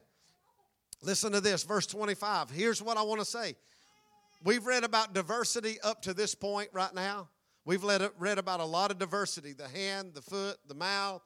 Listen 1.01 1.31
to 1.33 1.41
this, 1.41 1.63
verse 1.63 1.85
25. 1.85 2.49
Here's 2.49 2.81
what 2.81 2.97
I 2.97 3.03
want 3.03 3.19
to 3.19 3.25
say. 3.25 3.55
We've 4.43 4.65
read 4.65 4.83
about 4.83 5.13
diversity 5.13 5.79
up 5.81 6.01
to 6.03 6.13
this 6.13 6.35
point 6.35 6.69
right 6.71 6.93
now. 6.93 7.29
We've 7.65 7.83
read 7.83 8.37
about 8.37 8.59
a 8.59 8.65
lot 8.65 8.91
of 8.91 8.99
diversity 8.99 9.53
the 9.53 9.67
hand, 9.67 10.13
the 10.13 10.21
foot, 10.21 10.57
the 10.67 10.75
mouth, 10.75 11.23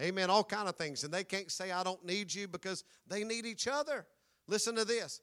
amen, 0.00 0.30
all 0.30 0.44
kind 0.44 0.68
of 0.68 0.76
things. 0.76 1.02
And 1.02 1.12
they 1.12 1.24
can't 1.24 1.50
say, 1.50 1.72
I 1.72 1.82
don't 1.82 2.04
need 2.04 2.32
you 2.32 2.46
because 2.46 2.84
they 3.08 3.24
need 3.24 3.44
each 3.44 3.66
other. 3.66 4.06
Listen 4.46 4.76
to 4.76 4.84
this. 4.84 5.20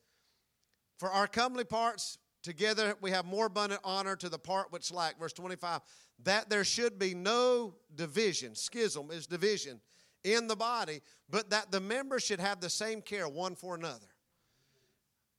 For 0.97 1.09
our 1.09 1.27
comely 1.27 1.63
parts, 1.63 2.17
together 2.43 2.95
we 2.99 3.11
have 3.11 3.25
more 3.25 3.45
abundant 3.45 3.81
honor 3.83 4.15
to 4.17 4.27
the 4.27 4.39
part 4.39 4.73
which 4.73 4.91
lack. 4.91 5.17
Verse 5.17 5.33
25, 5.33 5.81
that 6.23 6.49
there 6.49 6.65
should 6.65 6.99
be 6.99 7.13
no 7.13 7.75
division. 7.95 8.55
Schism 8.55 9.09
is 9.09 9.25
division 9.25 9.79
in 10.23 10.47
the 10.47 10.55
body, 10.55 11.01
but 11.29 11.49
that 11.51 11.71
the 11.71 11.79
members 11.79 12.23
should 12.23 12.39
have 12.39 12.59
the 12.59 12.69
same 12.69 13.01
care 13.01 13.29
one 13.29 13.55
for 13.55 13.75
another. 13.75 14.07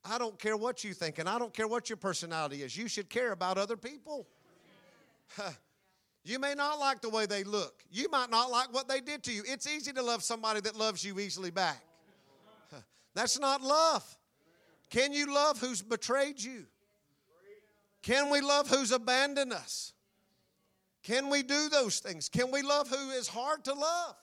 I 0.05 0.18
don't 0.18 0.38
care 0.38 0.57
what 0.57 0.84
you 0.84 0.94
think, 0.94 1.18
and 1.18 1.28
I 1.28 1.38
don't 1.38 1.53
care 1.53 1.68
what 1.68 1.90
your 1.90 1.96
personality 1.96 2.62
is. 2.62 2.76
You 2.76 2.88
should 2.88 3.11
care 3.11 3.32
about 3.32 3.59
other 3.59 3.76
people. 3.76 4.26
you 6.24 6.38
may 6.38 6.55
not 6.55 6.78
like 6.78 7.01
the 7.01 7.11
way 7.11 7.26
they 7.26 7.44
look. 7.44 7.82
You 7.90 8.09
might 8.11 8.30
not 8.30 8.51
like 8.51 8.72
what 8.72 8.88
they 8.88 9.01
did 9.01 9.22
to 9.24 9.32
you. 9.32 9.42
It's 9.46 9.66
easy 9.66 9.92
to 9.92 10.03
love 10.03 10.22
somebody 10.22 10.61
that 10.61 10.76
loves 10.76 11.05
you 11.05 11.18
easily 11.18 11.51
back. 11.51 11.82
That's 13.14 13.38
not 13.38 13.62
love. 13.62 14.05
Can 14.90 15.12
you 15.12 15.34
love 15.34 15.59
who's 15.61 15.82
betrayed 15.82 16.40
you? 16.40 16.66
Can 18.03 18.30
we 18.30 18.40
love 18.40 18.68
who's 18.68 18.92
abandoned 18.92 19.53
us? 19.53 19.92
Can 21.03 21.30
we 21.30 21.42
do 21.42 21.68
those 21.68 22.01
things? 22.01 22.28
Can 22.28 22.51
we 22.51 22.62
love 22.62 22.88
who 22.88 23.11
is 23.11 23.28
hard 23.28 23.64
to 23.64 23.74
love? 23.74 24.14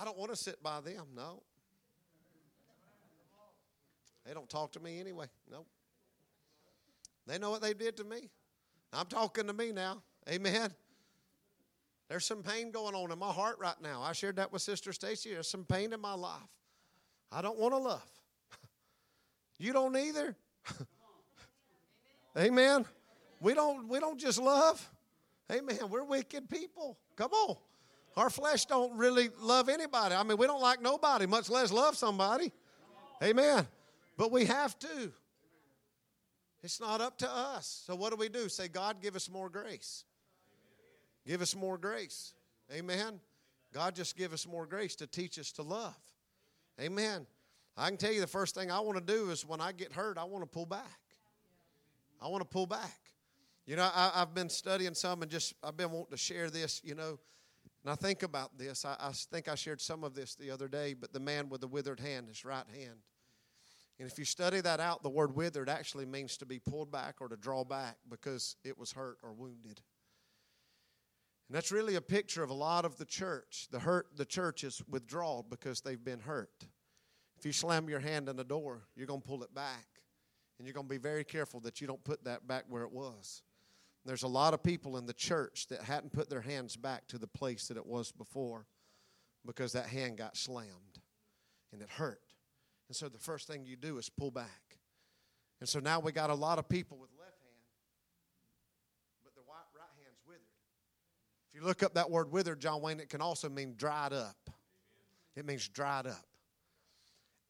I 0.00 0.04
don't 0.04 0.16
want 0.16 0.30
to 0.30 0.36
sit 0.36 0.62
by 0.62 0.80
them, 0.80 1.06
no. 1.14 1.42
They 4.28 4.34
don't 4.34 4.48
talk 4.48 4.72
to 4.72 4.80
me 4.80 5.00
anyway, 5.00 5.24
no. 5.50 5.64
They 7.26 7.38
know 7.38 7.50
what 7.50 7.62
they 7.62 7.72
did 7.72 7.96
to 7.96 8.04
me. 8.04 8.28
I'm 8.92 9.06
talking 9.06 9.46
to 9.46 9.54
me 9.54 9.72
now. 9.72 10.02
Amen. 10.28 10.70
There's 12.10 12.26
some 12.26 12.42
pain 12.42 12.70
going 12.70 12.94
on 12.94 13.10
in 13.10 13.18
my 13.18 13.32
heart 13.32 13.56
right 13.58 13.80
now. 13.82 14.02
I 14.02 14.12
shared 14.12 14.36
that 14.36 14.52
with 14.52 14.60
Sister 14.60 14.92
Stacy. 14.92 15.32
There's 15.32 15.48
some 15.48 15.64
pain 15.64 15.94
in 15.94 16.00
my 16.00 16.12
life. 16.12 16.42
I 17.32 17.40
don't 17.40 17.58
want 17.58 17.72
to 17.72 17.78
love. 17.78 18.02
You 19.60 19.72
don't 19.72 19.96
either. 19.96 20.36
Amen. 22.38 22.84
We 23.40 23.54
don't 23.54 23.88
we 23.88 23.98
don't 23.98 24.20
just 24.20 24.38
love. 24.38 24.88
Amen. 25.50 25.78
We're 25.90 26.04
wicked 26.04 26.48
people. 26.48 26.96
Come 27.16 27.32
on. 27.32 27.56
Our 28.16 28.30
flesh 28.30 28.66
don't 28.66 28.96
really 28.96 29.30
love 29.40 29.68
anybody. 29.68 30.14
I 30.14 30.22
mean, 30.22 30.38
we 30.38 30.46
don't 30.46 30.62
like 30.62 30.80
nobody, 30.80 31.26
much 31.26 31.50
less 31.50 31.72
love 31.72 31.96
somebody. 31.96 32.52
Amen. 33.20 33.66
But 34.18 34.32
we 34.32 34.44
have 34.44 34.78
to. 34.80 35.12
It's 36.62 36.80
not 36.80 37.00
up 37.00 37.16
to 37.18 37.30
us. 37.30 37.84
So 37.86 37.94
what 37.94 38.10
do 38.10 38.16
we 38.16 38.28
do? 38.28 38.48
Say, 38.48 38.68
God, 38.68 39.00
give 39.00 39.14
us 39.16 39.30
more 39.30 39.48
grace. 39.48 40.04
Give 41.24 41.40
us 41.40 41.54
more 41.54 41.78
grace. 41.78 42.34
Amen. 42.70 43.20
God 43.72 43.94
just 43.94 44.16
give 44.16 44.32
us 44.32 44.46
more 44.46 44.66
grace 44.66 44.96
to 44.96 45.06
teach 45.06 45.38
us 45.38 45.52
to 45.52 45.62
love. 45.62 45.96
Amen. 46.80 47.26
I 47.76 47.88
can 47.88 47.96
tell 47.96 48.12
you 48.12 48.20
the 48.20 48.26
first 48.26 48.56
thing 48.56 48.72
I 48.72 48.80
want 48.80 48.98
to 48.98 49.04
do 49.04 49.30
is 49.30 49.46
when 49.46 49.60
I 49.60 49.70
get 49.70 49.92
hurt, 49.92 50.18
I 50.18 50.24
want 50.24 50.42
to 50.42 50.48
pull 50.48 50.66
back. 50.66 51.00
I 52.20 52.26
want 52.26 52.42
to 52.42 52.48
pull 52.48 52.66
back. 52.66 52.98
You 53.66 53.76
know, 53.76 53.88
I, 53.94 54.10
have 54.14 54.34
been 54.34 54.48
studying 54.48 54.94
some 54.94 55.22
and 55.22 55.30
just 55.30 55.54
I've 55.62 55.76
been 55.76 55.92
wanting 55.92 56.10
to 56.10 56.16
share 56.16 56.50
this, 56.50 56.80
you 56.82 56.96
know, 56.96 57.20
and 57.84 57.92
I 57.92 57.94
think 57.94 58.24
about 58.24 58.58
this. 58.58 58.84
I, 58.84 58.96
I 58.98 59.12
think 59.12 59.48
I 59.48 59.54
shared 59.54 59.80
some 59.80 60.02
of 60.02 60.14
this 60.14 60.34
the 60.34 60.50
other 60.50 60.66
day, 60.66 60.94
but 60.94 61.12
the 61.12 61.20
man 61.20 61.48
with 61.48 61.60
the 61.60 61.68
withered 61.68 62.00
hand, 62.00 62.26
his 62.26 62.44
right 62.44 62.66
hand. 62.74 62.98
And 63.98 64.08
if 64.08 64.18
you 64.18 64.24
study 64.24 64.60
that 64.60 64.78
out, 64.78 65.02
the 65.02 65.10
word 65.10 65.34
withered 65.34 65.68
actually 65.68 66.06
means 66.06 66.36
to 66.36 66.46
be 66.46 66.60
pulled 66.60 66.92
back 66.92 67.16
or 67.20 67.28
to 67.28 67.36
draw 67.36 67.64
back 67.64 67.96
because 68.08 68.56
it 68.64 68.78
was 68.78 68.92
hurt 68.92 69.18
or 69.22 69.32
wounded. 69.32 69.80
And 71.48 71.56
that's 71.56 71.72
really 71.72 71.96
a 71.96 72.00
picture 72.00 72.42
of 72.42 72.50
a 72.50 72.54
lot 72.54 72.84
of 72.84 72.96
the 72.98 73.04
church. 73.04 73.68
The 73.70 73.80
hurt 73.80 74.08
the 74.16 74.24
church 74.24 74.62
is 74.62 74.82
withdrawn 74.88 75.44
because 75.50 75.80
they've 75.80 76.02
been 76.02 76.20
hurt. 76.20 76.66
If 77.38 77.46
you 77.46 77.52
slam 77.52 77.88
your 77.88 78.00
hand 78.00 78.28
in 78.28 78.36
the 78.36 78.44
door, 78.44 78.82
you're 78.94 79.06
going 79.06 79.22
to 79.22 79.26
pull 79.26 79.42
it 79.42 79.54
back. 79.54 79.86
And 80.58 80.66
you're 80.66 80.74
going 80.74 80.86
to 80.86 80.94
be 80.94 80.98
very 80.98 81.24
careful 81.24 81.60
that 81.60 81.80
you 81.80 81.86
don't 81.86 82.02
put 82.04 82.24
that 82.24 82.46
back 82.46 82.64
where 82.68 82.82
it 82.82 82.92
was. 82.92 83.42
There's 84.04 84.24
a 84.24 84.28
lot 84.28 84.54
of 84.54 84.62
people 84.62 84.96
in 84.96 85.06
the 85.06 85.12
church 85.12 85.66
that 85.68 85.82
hadn't 85.82 86.12
put 86.12 86.28
their 86.28 86.40
hands 86.40 86.76
back 86.76 87.06
to 87.08 87.18
the 87.18 87.26
place 87.26 87.68
that 87.68 87.76
it 87.76 87.86
was 87.86 88.12
before 88.12 88.66
because 89.46 89.72
that 89.72 89.86
hand 89.86 90.18
got 90.18 90.36
slammed 90.36 91.00
and 91.72 91.80
it 91.80 91.90
hurt. 91.90 92.27
And 92.88 92.96
so 92.96 93.08
the 93.08 93.18
first 93.18 93.46
thing 93.46 93.64
you 93.66 93.76
do 93.76 93.98
is 93.98 94.08
pull 94.08 94.30
back. 94.30 94.78
And 95.60 95.68
so 95.68 95.80
now 95.80 96.00
we 96.00 96.12
got 96.12 96.30
a 96.30 96.34
lot 96.34 96.58
of 96.58 96.68
people 96.68 96.98
with 96.98 97.10
left 97.18 97.40
hand, 97.42 97.64
but 99.24 99.34
the 99.34 99.42
right 99.46 99.64
hand's 100.02 100.20
withered. 100.26 100.42
If 101.52 101.60
you 101.60 101.66
look 101.66 101.82
up 101.82 101.94
that 101.94 102.10
word 102.10 102.30
withered, 102.30 102.60
John 102.60 102.80
Wayne, 102.80 103.00
it 103.00 103.08
can 103.08 103.20
also 103.20 103.48
mean 103.48 103.74
dried 103.76 104.12
up. 104.12 104.50
It 105.36 105.44
means 105.44 105.68
dried 105.68 106.06
up. 106.06 106.24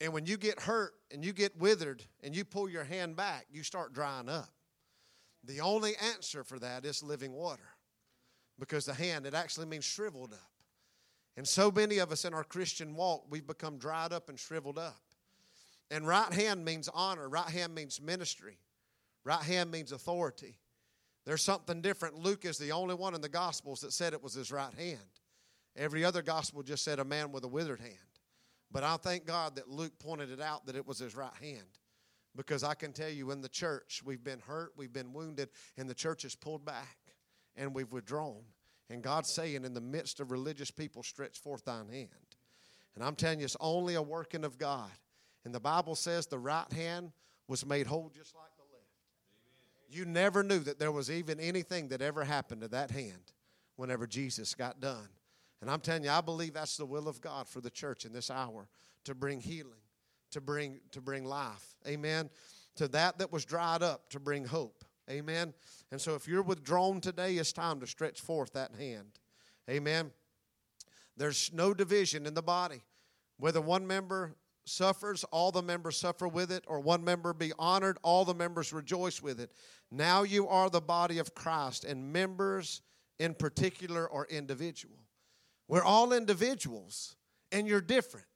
And 0.01 0.13
when 0.13 0.27
you 0.27 0.37
get 0.37 0.61
hurt 0.61 0.95
and 1.13 1.25
you 1.25 1.33
get 1.33 1.57
withered 1.59 2.05
and 2.23 2.35
you 2.35 2.45
pull 2.45 2.69
your 2.69 2.85
hand 2.85 3.17
back, 3.17 3.47
you 3.51 3.63
start 3.63 3.93
drying 3.93 4.29
up. 4.29 4.51
The 5.45 5.61
only 5.61 5.95
answer 5.97 6.45
for 6.45 6.59
that 6.59 6.85
is 6.85 7.03
living 7.03 7.33
water 7.33 7.69
because 8.59 8.85
the 8.85 8.95
hand, 8.95 9.27
it 9.27 9.35
actually 9.35 9.67
means 9.67 9.85
shriveled 9.85 10.33
up. 10.33 10.51
And 11.37 11.47
so 11.47 11.71
many 11.71 11.99
of 11.99 12.11
us 12.11 12.25
in 12.25 12.35
our 12.35 12.45
Christian 12.45 12.95
walk, 12.95 13.25
we've 13.31 13.47
become 13.47 13.79
dried 13.79 14.13
up 14.13 14.29
and 14.29 14.39
shriveled 14.39 14.79
up. 14.79 15.01
And 15.91 16.07
right 16.07 16.33
hand 16.33 16.65
means 16.65 16.89
honor, 16.93 17.29
right 17.29 17.49
hand 17.49 17.75
means 17.75 18.01
ministry, 18.01 18.59
right 19.25 19.43
hand 19.43 19.71
means 19.71 19.93
authority. 19.93 20.59
There's 21.25 21.43
something 21.43 21.81
different. 21.83 22.17
Luke 22.17 22.45
is 22.45 22.59
the 22.59 22.73
only 22.73 22.95
one 22.95 23.15
in 23.15 23.21
the 23.21 23.29
Gospels 23.29 23.81
that 23.81 23.93
said 23.93 24.13
it 24.13 24.23
was 24.23 24.35
his 24.35 24.51
right 24.51 24.73
hand. 24.75 24.99
Every 25.77 26.05
other 26.05 26.23
gospel 26.23 26.63
just 26.63 26.85
said 26.85 26.99
a 26.99 27.05
man 27.05 27.31
with 27.31 27.45
a 27.45 27.49
withered 27.49 27.81
hand. 27.81 27.95
But 28.71 28.83
I 28.83 28.97
thank 28.97 29.27
God 29.27 29.57
that 29.57 29.71
Luke 29.71 29.93
pointed 29.99 30.31
it 30.31 30.41
out 30.41 30.67
that 30.67 30.77
it 30.77 30.87
was 30.87 30.99
his 30.99 31.15
right 31.15 31.35
hand. 31.41 31.67
Because 32.37 32.63
I 32.65 32.75
can 32.75 32.93
tell 32.93 33.09
you 33.09 33.31
in 33.31 33.41
the 33.41 33.49
church, 33.49 34.03
we've 34.05 34.23
been 34.23 34.41
hurt, 34.41 34.73
we've 34.77 34.93
been 34.93 35.13
wounded, 35.13 35.49
and 35.77 35.89
the 35.89 35.95
church 35.95 36.23
has 36.23 36.35
pulled 36.35 36.65
back 36.65 36.99
and 37.57 37.75
we've 37.75 37.93
withdrawn. 37.93 38.43
And 38.91 39.03
God's 39.03 39.33
saying, 39.33 39.65
in 39.65 39.75
the 39.75 39.81
midst 39.81 40.21
of 40.21 40.31
religious 40.31 40.71
people, 40.71 41.03
stretch 41.03 41.39
forth 41.39 41.65
thine 41.65 41.89
hand. 41.89 42.09
And 42.95 43.05
I'm 43.05 43.15
telling 43.15 43.39
you, 43.39 43.45
it's 43.45 43.57
only 43.61 43.95
a 43.95 44.03
working 44.03 44.45
of 44.45 44.59
God. 44.59 44.91
And 45.45 45.55
the 45.55 45.61
Bible 45.61 45.95
says 45.95 46.27
the 46.27 46.39
right 46.39 46.71
hand 46.73 47.13
was 47.47 47.65
made 47.65 47.87
whole 47.87 48.11
just 48.15 48.35
like 48.35 48.51
the 48.57 48.65
left. 48.73 48.85
Amen. 49.91 49.99
you 49.99 50.05
never 50.05 50.43
knew 50.43 50.59
that 50.61 50.79
there 50.79 50.93
was 50.93 51.11
even 51.11 51.41
anything 51.41 51.89
that 51.89 52.03
ever 52.03 52.25
happened 52.25 52.61
to 52.63 52.69
that 52.69 52.91
hand 52.91 53.33
whenever 53.77 54.07
Jesus 54.07 54.55
got 54.55 54.81
done. 54.81 55.09
And 55.61 55.71
I'm 55.71 55.81
telling 55.81 56.05
you, 56.05 56.11
I 56.11 56.21
believe 56.21 56.55
that's 56.55 56.77
the 56.77 56.87
will 56.87 57.09
of 57.09 57.21
God 57.21 57.49
for 57.49 57.61
the 57.61 57.71
church 57.71 58.05
in 58.05 58.13
this 58.13 58.31
hour 58.31 58.69
to 59.05 59.15
bring 59.15 59.41
healing, 59.41 59.81
to 60.31 60.41
bring 60.41 60.81
to 60.93 61.01
bring 61.01 61.25
life. 61.25 61.75
Amen. 61.87 62.31
To 62.77 62.87
that 62.89 63.19
that 63.19 63.33
was 63.33 63.45
dried 63.45 63.83
up, 63.83 64.11
to 64.11 64.21
bring 64.21 64.45
hope. 64.45 64.85
Amen. 65.11 65.55
And 65.91 66.01
so 66.01 66.15
if 66.15 66.29
you're 66.29 66.43
withdrawn 66.43 67.01
today, 67.01 67.35
it's 67.35 67.53
time 67.53 67.81
to 67.81 67.87
stretch 67.87 68.21
forth 68.21 68.53
that 68.53 68.73
hand. 68.79 69.19
Amen. 69.69 70.11
There's 71.17 71.51
no 71.53 71.75
division 71.75 72.27
in 72.27 72.35
the 72.35 72.43
body. 72.43 72.83
Whether 73.39 73.61
one 73.61 73.87
member 73.87 74.35
suffers, 74.69 75.25
all 75.25 75.51
the 75.51 75.63
members 75.63 75.97
suffer 75.97 76.29
with 76.29 76.53
it, 76.53 76.65
or 76.67 76.81
one 76.81 77.05
member 77.05 77.33
be 77.33 77.53
honored, 77.59 77.99
all 78.03 78.25
the 78.25 78.35
members 78.35 78.73
rejoice 78.73 79.23
with 79.23 79.41
it. 79.41 79.53
Now 79.91 80.23
you 80.23 80.49
are 80.49 80.71
the 80.71 80.81
body 80.81 81.19
of 81.19 81.35
Christ, 81.35 81.85
and 81.85 82.13
members 82.13 82.83
in 83.19 83.35
particular 83.35 84.11
are 84.11 84.27
individual. 84.31 84.99
We're 85.67 85.83
all 85.83 86.13
individuals, 86.13 87.17
and 87.53 87.67
you're 87.67 87.81
different. 87.81 88.27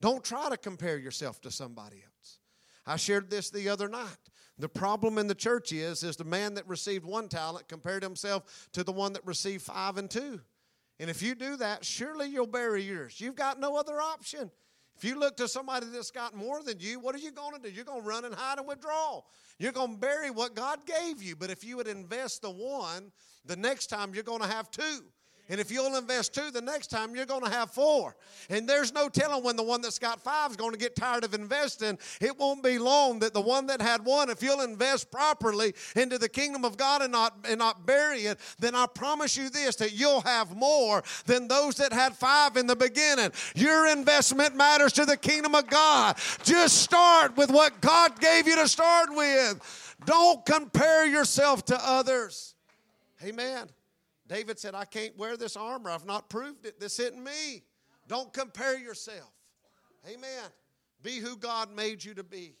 Don't 0.00 0.24
try 0.24 0.50
to 0.50 0.56
compare 0.56 0.98
yourself 0.98 1.40
to 1.42 1.50
somebody 1.50 1.96
else. 1.96 2.38
I 2.86 2.96
shared 2.96 3.30
this 3.30 3.50
the 3.50 3.68
other 3.68 3.88
night. 3.88 4.18
The 4.58 4.68
problem 4.68 5.18
in 5.18 5.26
the 5.26 5.34
church 5.34 5.72
is, 5.72 6.02
is 6.02 6.16
the 6.16 6.24
man 6.24 6.54
that 6.54 6.68
received 6.68 7.04
one 7.04 7.28
talent 7.28 7.68
compared 7.68 8.02
himself 8.02 8.68
to 8.72 8.84
the 8.84 8.92
one 8.92 9.14
that 9.14 9.26
received 9.26 9.62
five 9.62 9.96
and 9.96 10.10
two. 10.10 10.40
And 11.00 11.10
if 11.10 11.22
you 11.22 11.34
do 11.34 11.56
that, 11.56 11.84
surely 11.84 12.28
you'll 12.28 12.46
bury 12.46 12.82
yours. 12.82 13.20
You've 13.20 13.34
got 13.34 13.58
no 13.58 13.76
other 13.76 14.00
option. 14.00 14.50
If 14.96 15.04
you 15.04 15.18
look 15.18 15.36
to 15.38 15.48
somebody 15.48 15.86
that's 15.92 16.10
got 16.10 16.34
more 16.34 16.62
than 16.62 16.78
you, 16.78 17.00
what 17.00 17.14
are 17.14 17.18
you 17.18 17.32
going 17.32 17.54
to 17.54 17.60
do? 17.60 17.74
You're 17.74 17.84
going 17.84 18.02
to 18.02 18.08
run 18.08 18.24
and 18.24 18.34
hide 18.34 18.58
and 18.58 18.66
withdraw. 18.66 19.22
You're 19.58 19.72
going 19.72 19.94
to 19.94 19.98
bury 19.98 20.30
what 20.30 20.54
God 20.54 20.80
gave 20.86 21.22
you. 21.22 21.36
But 21.36 21.50
if 21.50 21.64
you 21.64 21.76
would 21.76 21.88
invest 21.88 22.42
the 22.42 22.50
one, 22.50 23.10
the 23.44 23.56
next 23.56 23.88
time 23.88 24.14
you're 24.14 24.22
going 24.22 24.42
to 24.42 24.48
have 24.48 24.70
two. 24.70 25.00
And 25.50 25.60
if 25.60 25.70
you'll 25.70 25.96
invest 25.96 26.34
two, 26.34 26.50
the 26.50 26.62
next 26.62 26.86
time 26.86 27.14
you're 27.14 27.26
going 27.26 27.44
to 27.44 27.50
have 27.50 27.70
four. 27.70 28.16
And 28.48 28.66
there's 28.66 28.94
no 28.94 29.10
telling 29.10 29.44
when 29.44 29.56
the 29.56 29.62
one 29.62 29.82
that's 29.82 29.98
got 29.98 30.22
five 30.22 30.50
is 30.52 30.56
going 30.56 30.72
to 30.72 30.78
get 30.78 30.96
tired 30.96 31.22
of 31.22 31.34
investing. 31.34 31.98
It 32.18 32.38
won't 32.38 32.62
be 32.62 32.78
long 32.78 33.18
that 33.18 33.34
the 33.34 33.42
one 33.42 33.66
that 33.66 33.82
had 33.82 34.06
one, 34.06 34.30
if 34.30 34.42
you'll 34.42 34.62
invest 34.62 35.10
properly 35.10 35.74
into 35.96 36.16
the 36.16 36.30
kingdom 36.30 36.64
of 36.64 36.78
God 36.78 37.02
and 37.02 37.12
not, 37.12 37.36
and 37.46 37.58
not 37.58 37.84
bury 37.84 38.20
it, 38.20 38.38
then 38.58 38.74
I 38.74 38.86
promise 38.86 39.36
you 39.36 39.50
this 39.50 39.76
that 39.76 39.92
you'll 39.92 40.22
have 40.22 40.56
more 40.56 41.02
than 41.26 41.46
those 41.46 41.74
that 41.74 41.92
had 41.92 42.16
five 42.16 42.56
in 42.56 42.66
the 42.66 42.76
beginning. 42.76 43.30
Your 43.54 43.86
investment 43.88 44.56
matters 44.56 44.94
to 44.94 45.04
the 45.04 45.18
kingdom 45.18 45.54
of 45.54 45.66
God. 45.66 46.16
Just 46.42 46.82
start 46.82 47.36
with 47.36 47.50
what 47.50 47.82
God 47.82 48.18
gave 48.18 48.48
you 48.48 48.56
to 48.56 48.66
start 48.66 49.10
with. 49.14 49.94
Don't 50.06 50.44
compare 50.46 51.06
yourself 51.06 51.66
to 51.66 51.78
others. 51.82 52.54
Amen. 53.22 53.68
David 54.26 54.58
said, 54.58 54.74
I 54.74 54.84
can't 54.84 55.16
wear 55.18 55.36
this 55.36 55.56
armor. 55.56 55.90
I've 55.90 56.06
not 56.06 56.30
proved 56.30 56.66
it. 56.66 56.80
This 56.80 56.98
isn't 56.98 57.22
me. 57.22 57.62
Don't 58.08 58.32
compare 58.32 58.78
yourself. 58.78 59.32
Amen. 60.06 60.50
Be 61.02 61.18
who 61.18 61.36
God 61.36 61.74
made 61.74 62.02
you 62.04 62.14
to 62.14 62.24
be. 62.24 62.56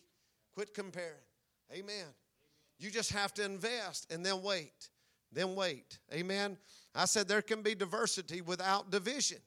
Quit 0.54 0.74
comparing. 0.74 1.12
Amen. 1.72 2.06
You 2.78 2.90
just 2.90 3.12
have 3.12 3.32
to 3.34 3.44
invest 3.44 4.12
and 4.12 4.24
then 4.24 4.42
wait. 4.42 4.90
Then 5.32 5.54
wait. 5.54 5.98
Amen. 6.12 6.56
I 6.94 7.06
said 7.06 7.26
there 7.26 7.42
can 7.42 7.62
be 7.62 7.74
diversity 7.74 8.40
without 8.40 8.90
division. 8.90 9.38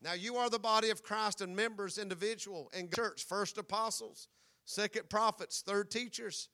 Now 0.00 0.12
you 0.12 0.36
are 0.36 0.48
the 0.48 0.58
body 0.58 0.90
of 0.90 1.02
Christ 1.02 1.40
and 1.40 1.54
members 1.54 1.98
individual 1.98 2.70
and 2.72 2.92
church. 2.94 3.24
First 3.24 3.58
apostles, 3.58 4.28
second 4.64 5.10
prophets, 5.10 5.62
third 5.66 5.90
teachers, 5.90 6.48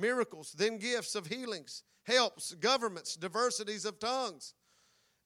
miracles, 0.00 0.54
then 0.56 0.78
gifts 0.78 1.14
of 1.14 1.26
healings, 1.26 1.82
helps, 2.04 2.54
governments, 2.54 3.16
diversities 3.16 3.84
of 3.84 3.98
tongues. 3.98 4.54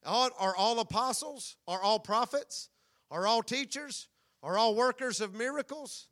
Are 0.04 0.56
all 0.56 0.80
apostles? 0.80 1.56
Are 1.66 1.82
all 1.82 1.98
prophets? 1.98 2.68
Are 3.10 3.26
all 3.26 3.42
teachers? 3.42 4.08
Are 4.42 4.58
all 4.58 4.74
workers 4.74 5.20
of 5.20 5.34
miracles? 5.34 6.08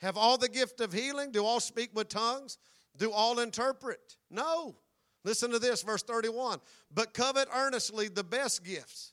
Have 0.00 0.16
all 0.16 0.38
the 0.38 0.48
gift 0.48 0.80
of 0.80 0.92
healing? 0.92 1.30
Do 1.30 1.44
all 1.44 1.60
speak 1.60 1.90
with 1.94 2.08
tongues? 2.08 2.58
Do 2.96 3.12
all 3.12 3.38
interpret? 3.38 4.16
No. 4.30 4.76
Listen 5.24 5.50
to 5.50 5.58
this, 5.58 5.82
verse 5.82 6.02
31. 6.02 6.60
But 6.92 7.14
covet 7.14 7.48
earnestly 7.54 8.08
the 8.08 8.24
best 8.24 8.64
gifts, 8.64 9.12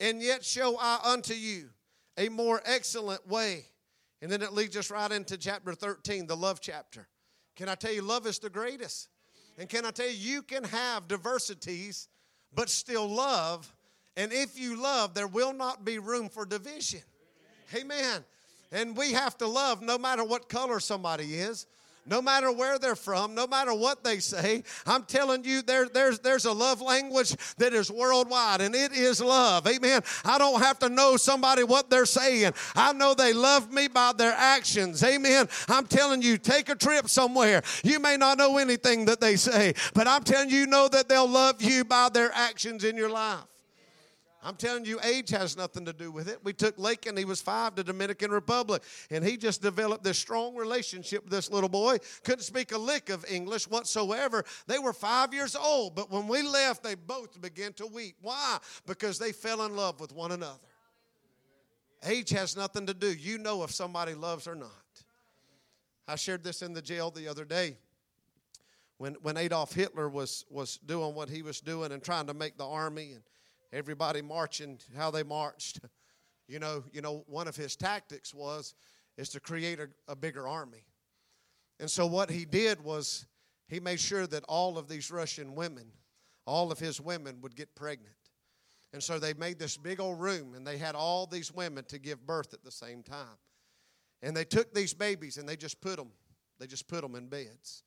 and 0.00 0.20
yet 0.20 0.44
show 0.44 0.76
I 0.78 0.98
unto 1.04 1.34
you 1.34 1.70
a 2.18 2.28
more 2.28 2.60
excellent 2.64 3.26
way. 3.28 3.66
And 4.22 4.32
then 4.32 4.42
it 4.42 4.52
leads 4.52 4.76
us 4.76 4.90
right 4.90 5.12
into 5.12 5.36
chapter 5.36 5.74
13, 5.74 6.26
the 6.26 6.36
love 6.36 6.60
chapter. 6.60 7.06
Can 7.56 7.68
I 7.68 7.74
tell 7.74 7.92
you, 7.92 8.02
love 8.02 8.26
is 8.26 8.38
the 8.38 8.50
greatest? 8.50 9.08
And 9.58 9.68
can 9.68 9.86
I 9.86 9.90
tell 9.90 10.08
you, 10.08 10.12
you 10.12 10.42
can 10.42 10.64
have 10.64 11.08
diversities, 11.08 12.08
but 12.54 12.68
still 12.68 13.08
love. 13.08 13.74
And 14.16 14.32
if 14.32 14.58
you 14.58 14.80
love, 14.80 15.14
there 15.14 15.26
will 15.26 15.52
not 15.52 15.84
be 15.84 15.98
room 15.98 16.28
for 16.28 16.44
division. 16.44 17.00
Amen. 17.74 18.24
And 18.70 18.96
we 18.96 19.12
have 19.12 19.36
to 19.38 19.46
love 19.46 19.82
no 19.82 19.96
matter 19.98 20.22
what 20.24 20.48
color 20.48 20.80
somebody 20.80 21.36
is 21.36 21.66
no 22.06 22.22
matter 22.22 22.52
where 22.52 22.78
they're 22.78 22.96
from, 22.96 23.34
no 23.34 23.46
matter 23.46 23.74
what 23.74 24.04
they 24.04 24.18
say. 24.18 24.62
I'm 24.86 25.04
telling 25.04 25.44
you, 25.44 25.62
there, 25.62 25.88
there's, 25.88 26.18
there's 26.20 26.44
a 26.44 26.52
love 26.52 26.80
language 26.80 27.34
that 27.58 27.72
is 27.72 27.90
worldwide, 27.90 28.60
and 28.60 28.74
it 28.74 28.92
is 28.92 29.20
love. 29.20 29.66
Amen. 29.66 30.02
I 30.24 30.38
don't 30.38 30.60
have 30.60 30.78
to 30.80 30.88
know 30.88 31.16
somebody 31.16 31.64
what 31.64 31.90
they're 31.90 32.06
saying. 32.06 32.52
I 32.74 32.92
know 32.92 33.14
they 33.14 33.32
love 33.32 33.72
me 33.72 33.88
by 33.88 34.12
their 34.16 34.34
actions. 34.36 35.02
Amen. 35.02 35.48
I'm 35.68 35.86
telling 35.86 36.22
you, 36.22 36.38
take 36.38 36.68
a 36.68 36.74
trip 36.74 37.08
somewhere. 37.08 37.62
You 37.82 37.98
may 37.98 38.16
not 38.16 38.38
know 38.38 38.58
anything 38.58 39.06
that 39.06 39.20
they 39.20 39.36
say, 39.36 39.74
but 39.94 40.06
I'm 40.06 40.22
telling 40.22 40.50
you, 40.50 40.66
know 40.66 40.88
that 40.88 41.08
they'll 41.08 41.28
love 41.28 41.62
you 41.62 41.84
by 41.84 42.08
their 42.12 42.30
actions 42.32 42.84
in 42.84 42.96
your 42.96 43.10
life. 43.10 43.44
I'm 44.46 44.54
telling 44.54 44.84
you, 44.84 45.00
age 45.02 45.30
has 45.30 45.56
nothing 45.56 45.84
to 45.86 45.92
do 45.92 46.12
with 46.12 46.28
it. 46.28 46.38
We 46.44 46.52
took 46.52 46.78
Lake 46.78 47.06
and 47.06 47.18
he 47.18 47.24
was 47.24 47.42
five, 47.42 47.74
to 47.74 47.82
Dominican 47.82 48.30
Republic, 48.30 48.84
and 49.10 49.24
he 49.24 49.36
just 49.36 49.60
developed 49.60 50.04
this 50.04 50.20
strong 50.20 50.54
relationship 50.54 51.24
with 51.24 51.32
this 51.32 51.50
little 51.50 51.68
boy. 51.68 51.98
Couldn't 52.22 52.44
speak 52.44 52.70
a 52.70 52.78
lick 52.78 53.10
of 53.10 53.24
English 53.28 53.68
whatsoever. 53.68 54.44
They 54.68 54.78
were 54.78 54.92
five 54.92 55.34
years 55.34 55.56
old, 55.56 55.96
but 55.96 56.12
when 56.12 56.28
we 56.28 56.42
left, 56.42 56.84
they 56.84 56.94
both 56.94 57.40
began 57.40 57.72
to 57.72 57.88
weep. 57.88 58.14
Why? 58.22 58.58
Because 58.86 59.18
they 59.18 59.32
fell 59.32 59.62
in 59.62 59.74
love 59.74 59.98
with 59.98 60.12
one 60.12 60.30
another. 60.30 60.60
Age 62.04 62.30
has 62.30 62.56
nothing 62.56 62.86
to 62.86 62.94
do. 62.94 63.12
You 63.12 63.38
know 63.38 63.64
if 63.64 63.72
somebody 63.72 64.14
loves 64.14 64.46
or 64.46 64.54
not. 64.54 64.70
I 66.06 66.14
shared 66.14 66.44
this 66.44 66.62
in 66.62 66.72
the 66.72 66.82
jail 66.82 67.10
the 67.10 67.26
other 67.26 67.44
day 67.44 67.78
when, 68.98 69.14
when 69.22 69.36
Adolf 69.36 69.72
Hitler 69.72 70.08
was, 70.08 70.44
was 70.50 70.78
doing 70.86 71.16
what 71.16 71.28
he 71.28 71.42
was 71.42 71.60
doing 71.60 71.90
and 71.90 72.00
trying 72.00 72.28
to 72.28 72.34
make 72.34 72.56
the 72.56 72.66
army 72.66 73.10
and 73.12 73.22
everybody 73.72 74.22
marching 74.22 74.78
how 74.96 75.10
they 75.10 75.22
marched. 75.22 75.80
You 76.48 76.60
know, 76.60 76.84
you 76.92 77.00
know, 77.00 77.24
one 77.26 77.48
of 77.48 77.56
his 77.56 77.74
tactics 77.74 78.32
was 78.32 78.76
is 79.16 79.30
to 79.30 79.40
create 79.40 79.80
a, 79.80 79.88
a 80.06 80.14
bigger 80.14 80.46
army. 80.46 80.84
And 81.80 81.90
so 81.90 82.06
what 82.06 82.30
he 82.30 82.44
did 82.44 82.82
was 82.82 83.26
he 83.68 83.80
made 83.80 84.00
sure 84.00 84.26
that 84.28 84.44
all 84.48 84.78
of 84.78 84.88
these 84.88 85.10
Russian 85.10 85.54
women, 85.54 85.90
all 86.46 86.70
of 86.70 86.78
his 86.78 87.00
women 87.00 87.40
would 87.40 87.56
get 87.56 87.74
pregnant. 87.74 88.14
And 88.92 89.02
so 89.02 89.18
they 89.18 89.34
made 89.34 89.58
this 89.58 89.76
big 89.76 90.00
old 90.00 90.20
room 90.20 90.54
and 90.54 90.66
they 90.66 90.78
had 90.78 90.94
all 90.94 91.26
these 91.26 91.52
women 91.52 91.84
to 91.88 91.98
give 91.98 92.26
birth 92.26 92.54
at 92.54 92.62
the 92.62 92.70
same 92.70 93.02
time. 93.02 93.36
And 94.22 94.36
they 94.36 94.44
took 94.44 94.72
these 94.72 94.94
babies 94.94 95.36
and 95.36 95.48
they 95.48 95.56
just 95.56 95.80
put 95.80 95.96
them, 95.96 96.12
they 96.58 96.66
just 96.66 96.88
put 96.88 97.02
them 97.02 97.14
in 97.14 97.26
beds. 97.26 97.82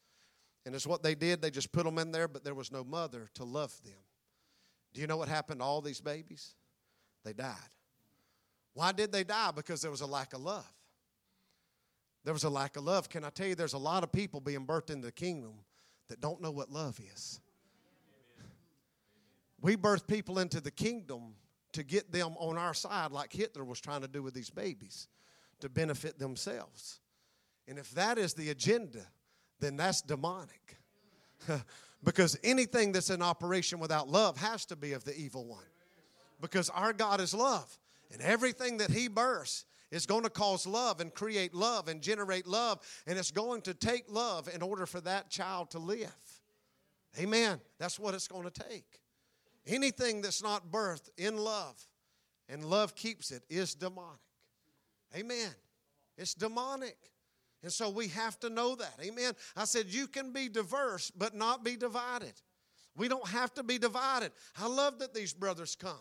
And 0.65 0.75
it's 0.75 0.85
what 0.85 1.01
they 1.01 1.15
did, 1.15 1.41
they 1.41 1.49
just 1.49 1.71
put 1.71 1.85
them 1.85 1.97
in 1.97 2.11
there, 2.11 2.27
but 2.27 2.43
there 2.43 2.53
was 2.53 2.71
no 2.71 2.83
mother 2.83 3.29
to 3.35 3.43
love 3.43 3.73
them. 3.83 3.93
Do 4.93 5.01
you 5.01 5.07
know 5.07 5.17
what 5.17 5.27
happened 5.27 5.59
to 5.61 5.65
all 5.65 5.81
these 5.81 6.01
babies? 6.01 6.55
They 7.23 7.33
died. 7.33 7.55
Why 8.73 8.91
did 8.91 9.11
they 9.11 9.23
die? 9.23 9.51
Because 9.55 9.81
there 9.81 9.91
was 9.91 10.01
a 10.01 10.07
lack 10.07 10.33
of 10.33 10.41
love. 10.41 10.71
There 12.23 12.33
was 12.33 12.43
a 12.43 12.49
lack 12.49 12.75
of 12.75 12.83
love. 12.83 13.09
Can 13.09 13.23
I 13.23 13.29
tell 13.29 13.47
you, 13.47 13.55
there's 13.55 13.73
a 13.73 13.77
lot 13.77 14.03
of 14.03 14.11
people 14.11 14.39
being 14.39 14.65
birthed 14.65 14.89
into 14.89 15.05
the 15.05 15.11
kingdom 15.11 15.53
that 16.09 16.21
don't 16.21 16.41
know 16.41 16.51
what 16.51 16.71
love 16.71 16.99
is. 17.13 17.39
We 19.61 19.75
birth 19.75 20.07
people 20.07 20.39
into 20.39 20.61
the 20.61 20.71
kingdom 20.71 21.35
to 21.73 21.83
get 21.83 22.11
them 22.11 22.35
on 22.37 22.57
our 22.57 22.73
side, 22.73 23.11
like 23.11 23.31
Hitler 23.31 23.63
was 23.63 23.79
trying 23.79 24.01
to 24.01 24.07
do 24.07 24.23
with 24.23 24.33
these 24.33 24.49
babies, 24.49 25.07
to 25.59 25.69
benefit 25.69 26.17
themselves. 26.17 26.99
And 27.67 27.77
if 27.77 27.91
that 27.91 28.17
is 28.17 28.33
the 28.33 28.49
agenda, 28.49 29.05
then 29.59 29.77
that's 29.77 30.01
demonic. 30.01 30.77
Because 32.03 32.37
anything 32.43 32.91
that's 32.91 33.09
in 33.09 33.21
operation 33.21 33.79
without 33.79 34.07
love 34.07 34.37
has 34.37 34.65
to 34.67 34.75
be 34.75 34.93
of 34.93 35.03
the 35.03 35.17
evil 35.17 35.45
one. 35.45 35.63
Because 36.41 36.69
our 36.69 36.93
God 36.93 37.19
is 37.19 37.33
love. 37.33 37.77
And 38.11 38.21
everything 38.21 38.77
that 38.77 38.89
He 38.89 39.07
births 39.07 39.65
is 39.91 40.05
going 40.05 40.23
to 40.23 40.29
cause 40.29 40.65
love 40.65 41.01
and 41.01 41.13
create 41.13 41.53
love 41.53 41.87
and 41.87 42.01
generate 42.01 42.47
love. 42.47 42.79
And 43.05 43.17
it's 43.17 43.31
going 43.31 43.61
to 43.63 43.73
take 43.73 44.05
love 44.09 44.47
in 44.47 44.61
order 44.61 44.85
for 44.85 45.01
that 45.01 45.29
child 45.29 45.71
to 45.71 45.79
live. 45.79 46.13
Amen. 47.19 47.59
That's 47.79 47.99
what 47.99 48.13
it's 48.13 48.27
going 48.27 48.49
to 48.49 48.63
take. 48.63 49.01
Anything 49.67 50.21
that's 50.21 50.41
not 50.41 50.71
birthed 50.71 51.09
in 51.17 51.37
love 51.37 51.75
and 52.47 52.63
love 52.63 52.95
keeps 52.95 53.31
it 53.31 53.43
is 53.49 53.75
demonic. 53.75 54.19
Amen. 55.15 55.49
It's 56.17 56.33
demonic. 56.33 56.97
And 57.61 57.71
so 57.71 57.89
we 57.89 58.07
have 58.09 58.39
to 58.39 58.49
know 58.49 58.75
that. 58.75 58.93
Amen. 59.01 59.33
I 59.55 59.65
said, 59.65 59.87
you 59.87 60.07
can 60.07 60.31
be 60.31 60.47
diverse, 60.47 61.11
but 61.11 61.35
not 61.35 61.63
be 61.63 61.75
divided. 61.75 62.33
We 62.95 63.07
don't 63.07 63.27
have 63.27 63.53
to 63.55 63.63
be 63.63 63.77
divided. 63.77 64.31
I 64.57 64.67
love 64.67 64.99
that 64.99 65.13
these 65.13 65.33
brothers 65.33 65.75
come. 65.75 65.99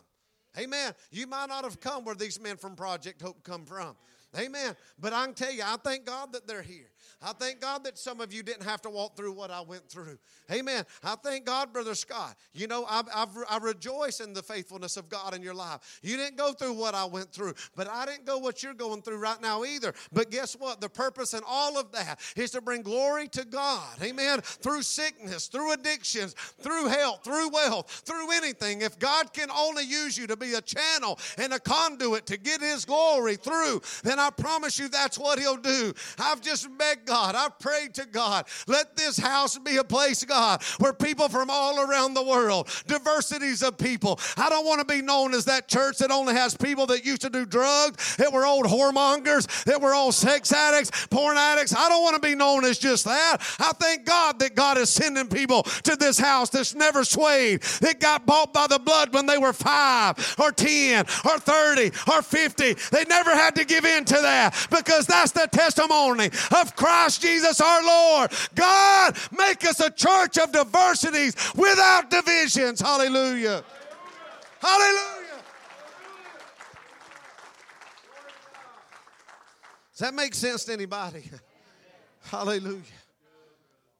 Amen. 0.59 0.95
You 1.11 1.27
might 1.27 1.49
not 1.49 1.65
have 1.65 1.81
come 1.81 2.05
where 2.05 2.15
these 2.15 2.41
men 2.41 2.57
from 2.57 2.75
Project 2.75 3.21
Hope 3.23 3.43
come 3.43 3.65
from. 3.65 3.97
Amen. 4.37 4.77
But 4.99 5.13
I 5.13 5.25
can 5.25 5.35
tell 5.35 5.53
you, 5.53 5.63
I 5.65 5.77
thank 5.83 6.05
God 6.05 6.33
that 6.33 6.47
they're 6.47 6.63
here. 6.63 6.91
I 7.21 7.33
thank 7.33 7.61
God 7.61 7.83
that 7.83 7.99
some 7.99 8.21
of 8.21 8.33
you 8.33 8.45
didn't 8.45 8.63
have 8.63 8.81
to 8.83 8.91
walk 8.91 9.17
through 9.17 9.33
what 9.33 9.51
I 9.51 9.61
went 9.61 9.89
through. 9.89 10.19
Amen. 10.53 10.85
I 11.03 11.17
thank 11.17 11.45
God, 11.45 11.73
Brother 11.73 11.97
Scott. 11.97 12.37
You 12.55 12.69
know, 12.69 12.87
I, 12.89 13.03
I, 13.51 13.59
rejoice 13.59 14.21
in 14.21 14.33
the 14.33 14.43
faithfulness 14.43 14.97
of 14.97 15.09
God 15.09 15.35
in 15.35 15.43
your 15.43 15.53
life. 15.53 15.99
You 16.01 16.17
didn't 16.17 16.37
go 16.37 16.53
through 16.53 16.75
what 16.75 16.95
I 16.95 17.05
went 17.05 17.33
through, 17.33 17.55
but 17.75 17.89
I 17.89 18.07
didn't 18.07 18.25
go 18.25 18.39
what 18.39 18.63
you're 18.63 18.73
going 18.73 19.03
through 19.03 19.19
right 19.19 19.41
now 19.43 19.65
either. 19.65 19.95
But 20.13 20.31
guess 20.31 20.55
what? 20.55 20.81
The 20.81 20.89
purpose 20.89 21.35
in 21.35 21.41
all 21.47 21.77
of 21.77 21.91
that 21.91 22.21
is 22.37 22.53
to 22.53 22.61
bring 22.61 22.83
glory 22.83 23.27
to 23.29 23.45
God. 23.45 24.01
Amen. 24.01 24.41
Through 24.41 24.83
sickness, 24.83 25.49
through 25.49 25.73
addictions, 25.73 26.35
through 26.61 26.87
health, 26.87 27.25
through 27.25 27.51
wealth, 27.51 27.91
through 28.07 28.31
anything. 28.33 28.83
If 28.83 28.99
God 28.99 29.33
can 29.33 29.51
only 29.51 29.85
use 29.85 30.17
you 30.17 30.29
to 30.29 30.37
be 30.37 30.55
a 30.55 30.61
channel 30.61 31.19
and 31.37 31.53
a 31.53 31.59
conduit 31.59 32.27
to 32.27 32.37
get 32.39 32.61
His 32.61 32.85
glory 32.85 33.35
through, 33.35 33.83
then 34.05 34.21
I 34.21 34.31
promise 34.31 34.79
you 34.79 34.89
that's 34.89 35.19
what 35.19 35.41
He'll 35.41 35.57
do. 35.57 35.93
I've 36.19 36.41
just 36.41 36.69
begged 36.79 37.08
God. 37.09 37.35
I 37.35 37.49
prayed 37.49 37.95
to 37.95 38.07
God. 38.07 38.47
Let 38.67 38.95
this 38.95 39.17
house 39.17 39.57
be 39.59 39.79
a 39.79 39.85
place, 39.85 40.25
God, 40.25 40.63
where 40.79 40.93
people 40.93 41.29
from 41.29 41.49
all 41.49 41.81
around 41.81 42.13
the 42.13 42.23
world, 42.23 42.69
diversities 42.87 43.63
of 43.63 43.79
people. 43.79 44.21
I 44.37 44.51
don't 44.51 44.67
want 44.67 44.81
to 44.81 44.85
be 44.85 45.01
known 45.01 45.33
as 45.33 45.47
that 45.47 45.69
church 45.69 45.99
that 45.99 46.11
only 46.11 46.35
has 46.35 46.55
people 46.55 46.87
that 46.87 47.07
used 47.07 47.23
to 47.23 47.31
do 47.31 47.47
drugs, 47.47 48.17
that 48.17 48.31
were 48.31 48.45
old 48.45 48.67
whoremongers, 48.67 49.65
that 49.65 49.81
were 49.81 49.95
old 49.95 50.15
sex 50.15 50.53
addicts, 50.53 51.07
porn 51.07 51.39
addicts. 51.39 51.75
I 51.75 51.89
don't 51.89 52.03
want 52.03 52.23
to 52.23 52.29
be 52.29 52.35
known 52.35 52.65
as 52.65 52.79
just 52.79 53.07
that. 53.07 53.39
I 53.59 53.73
thank 53.81 54.05
God 54.05 54.39
that 54.41 54.55
God 54.55 54.77
is 54.77 54.91
sending 54.91 55.29
people 55.29 55.63
to 55.63 55.97
this 55.97 56.19
house 56.19 56.51
that's 56.51 56.75
never 56.75 57.05
swayed, 57.05 57.63
that 57.81 58.01
got 58.01 58.27
bought 58.27 58.53
by 58.53 58.67
the 58.67 58.79
blood 58.79 59.15
when 59.15 59.25
they 59.25 59.39
were 59.39 59.55
five 59.55 60.37
or 60.39 60.53
10 60.53 61.07
or 61.25 61.39
30 61.39 61.91
or 62.13 62.21
50. 62.21 62.75
They 62.93 63.05
never 63.05 63.31
had 63.31 63.55
to 63.55 63.65
give 63.65 63.87
in 63.87 64.05
to 64.05 64.15
that 64.21 64.69
because 64.71 65.07
that's 65.07 65.33
the 65.33 65.49
testimony 65.51 66.27
of 66.27 66.77
Christ 66.77 66.98
Christ 66.99 67.23
Jesus 67.23 67.61
our 67.61 67.83
Lord. 67.85 68.33
God, 68.55 69.17
make 69.31 69.65
us 69.65 69.81
a 69.81 69.91
church 69.91 70.37
of 70.37 70.51
diversities 70.53 71.35
without 71.55 72.11
divisions. 72.11 72.81
Hallelujah. 72.81 73.63
Hallelujah. 74.61 75.43
Does 79.93 80.01
that 80.01 80.15
make 80.15 80.35
sense 80.35 80.65
to 80.65 80.73
anybody? 80.73 81.31
Hallelujah. 82.25 82.83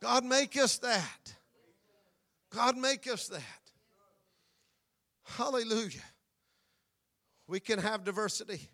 God, 0.01 0.25
make 0.25 0.57
us 0.57 0.79
that. 0.79 1.35
God, 2.51 2.77
make 2.77 3.07
us 3.11 3.29
that. 3.29 3.43
Hallelujah. 5.25 6.03
We 7.47 7.61
can 7.61 7.79
have 7.79 8.05
diversity 8.05 8.69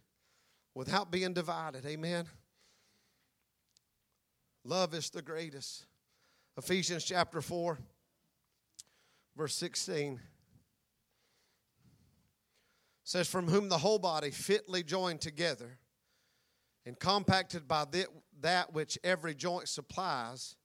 without 0.74 1.10
being 1.10 1.34
divided. 1.34 1.84
Amen. 1.86 2.26
Love 4.64 4.94
is 4.94 5.10
the 5.10 5.20
greatest. 5.20 5.84
Ephesians 6.56 7.04
chapter 7.04 7.42
4, 7.42 7.78
verse 9.36 9.54
16 9.56 10.18
says, 13.02 13.28
From 13.28 13.48
whom 13.48 13.68
the 13.68 13.78
whole 13.78 13.98
body 13.98 14.30
fitly 14.30 14.82
joined 14.82 15.20
together 15.20 15.78
and 16.86 16.98
compacted 16.98 17.68
by 17.68 17.84
that 18.40 18.72
which 18.72 18.98
every 19.04 19.34
joint 19.34 19.68
supplies, 19.68 20.56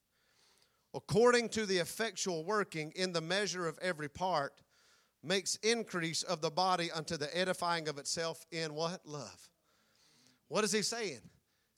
according 0.94 1.50
to 1.50 1.66
the 1.66 1.80
effectual 1.80 2.46
working 2.46 2.94
in 2.96 3.12
the 3.12 3.22
measure 3.22 3.68
of 3.68 3.78
every 3.82 4.10
part, 4.10 4.62
makes 5.22 5.58
increase 5.58 6.24
of 6.24 6.40
the 6.40 6.52
body 6.52 6.90
unto 6.90 7.18
the 7.18 7.38
edifying 7.38 7.90
of 7.90 7.98
itself 7.98 8.46
in 8.50 8.74
what? 8.74 9.06
Love. 9.06 9.50
What 10.48 10.64
is 10.64 10.72
he 10.72 10.84
saying? 10.84 11.20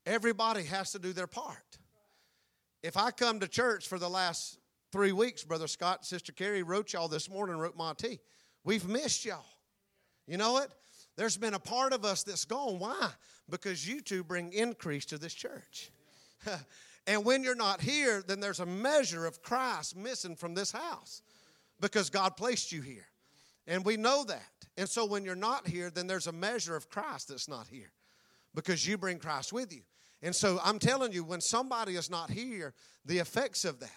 Everybody 0.06 0.64
has 0.66 0.92
to 0.92 1.00
do 1.00 1.14
their 1.14 1.26
part 1.26 1.80
if 2.84 2.98
I 2.98 3.12
come 3.12 3.40
to 3.40 3.48
church 3.48 3.88
for 3.88 4.00
the 4.00 4.10
last 4.10 4.60
three 4.92 5.12
weeks, 5.12 5.44
Brother 5.44 5.68
Scott, 5.68 6.06
Sister 6.06 6.32
Carrie 6.32 6.64
wrote 6.64 6.94
y'all 6.94 7.08
this 7.08 7.30
morning, 7.30 7.58
wrote 7.58 7.78
Monty. 7.78 8.20
We've 8.64 8.88
missed 8.88 9.26
y'all. 9.26 9.46
You 10.28 10.38
know 10.38 10.54
what? 10.54 10.72
There's 11.18 11.38
been 11.38 11.54
a 11.54 11.60
part 11.60 11.94
of 11.94 12.06
us 12.06 12.24
that's 12.24 12.46
gone. 12.46 12.80
Why? 12.80 13.10
Because 13.50 13.88
you 13.88 14.02
two 14.02 14.24
bring 14.24 14.54
increase 14.54 15.06
to 15.08 15.18
this 15.18 15.34
church. 15.34 15.92
and 17.08 17.26
when 17.26 17.44
you're 17.44 17.56
not 17.56 17.82
here, 17.82 18.24
then 18.26 18.40
there's 18.40 18.60
a 18.60 18.66
measure 18.66 19.26
of 19.26 19.42
Christ 19.42 19.96
missing 19.96 20.36
from 20.36 20.54
this 20.54 20.72
house 20.72 21.22
because 21.80 22.10
God 22.10 22.38
placed 22.38 22.72
you 22.72 22.82
here. 22.82 23.08
And 23.68 23.86
we 23.86 23.98
know 23.98 24.24
that. 24.24 24.52
And 24.78 24.88
so 24.88 25.06
when 25.06 25.24
you're 25.24 25.36
not 25.36 25.68
here, 25.68 25.90
then 25.90 26.08
there's 26.08 26.28
a 26.28 26.32
measure 26.32 26.76
of 26.76 26.90
Christ 26.90 27.28
that's 27.28 27.48
not 27.48 27.68
here 27.68 27.92
because 28.56 28.88
you 28.88 28.98
bring 28.98 29.20
Christ 29.20 29.54
with 29.54 29.74
you. 29.74 29.82
And 30.22 30.36
so 30.36 30.60
I'm 30.64 30.80
telling 30.80 31.12
you, 31.12 31.24
when 31.24 31.42
somebody 31.42 31.96
is 31.96 32.10
not 32.10 32.30
here, 32.30 32.74
the 33.06 33.20
effects 33.20 33.66
of 33.66 33.80
that. 33.80 33.90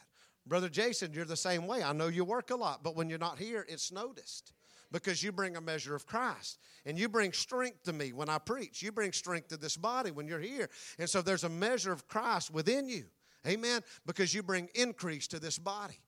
Brother 0.46 0.68
Jason, 0.68 1.12
you're 1.12 1.24
the 1.24 1.36
same 1.36 1.66
way. 1.66 1.82
I 1.82 1.92
know 1.92 2.08
you 2.08 2.24
work 2.24 2.50
a 2.50 2.56
lot, 2.56 2.82
but 2.82 2.96
when 2.96 3.08
you're 3.08 3.18
not 3.18 3.38
here, 3.38 3.64
it's 3.68 3.90
noticed 3.90 4.52
because 4.92 5.22
you 5.22 5.32
bring 5.32 5.56
a 5.56 5.60
measure 5.60 5.94
of 5.94 6.06
Christ 6.06 6.58
and 6.84 6.98
you 6.98 7.08
bring 7.08 7.32
strength 7.32 7.82
to 7.84 7.92
me 7.92 8.12
when 8.12 8.28
I 8.28 8.38
preach. 8.38 8.82
You 8.82 8.92
bring 8.92 9.12
strength 9.12 9.48
to 9.48 9.56
this 9.56 9.76
body 9.76 10.10
when 10.10 10.28
you're 10.28 10.40
here. 10.40 10.68
And 10.98 11.08
so 11.08 11.22
there's 11.22 11.44
a 11.44 11.48
measure 11.48 11.92
of 11.92 12.06
Christ 12.06 12.52
within 12.52 12.88
you. 12.88 13.04
Amen. 13.46 13.82
Because 14.06 14.34
you 14.34 14.42
bring 14.42 14.68
increase 14.74 15.26
to 15.28 15.38
this 15.38 15.58
body. 15.58 15.98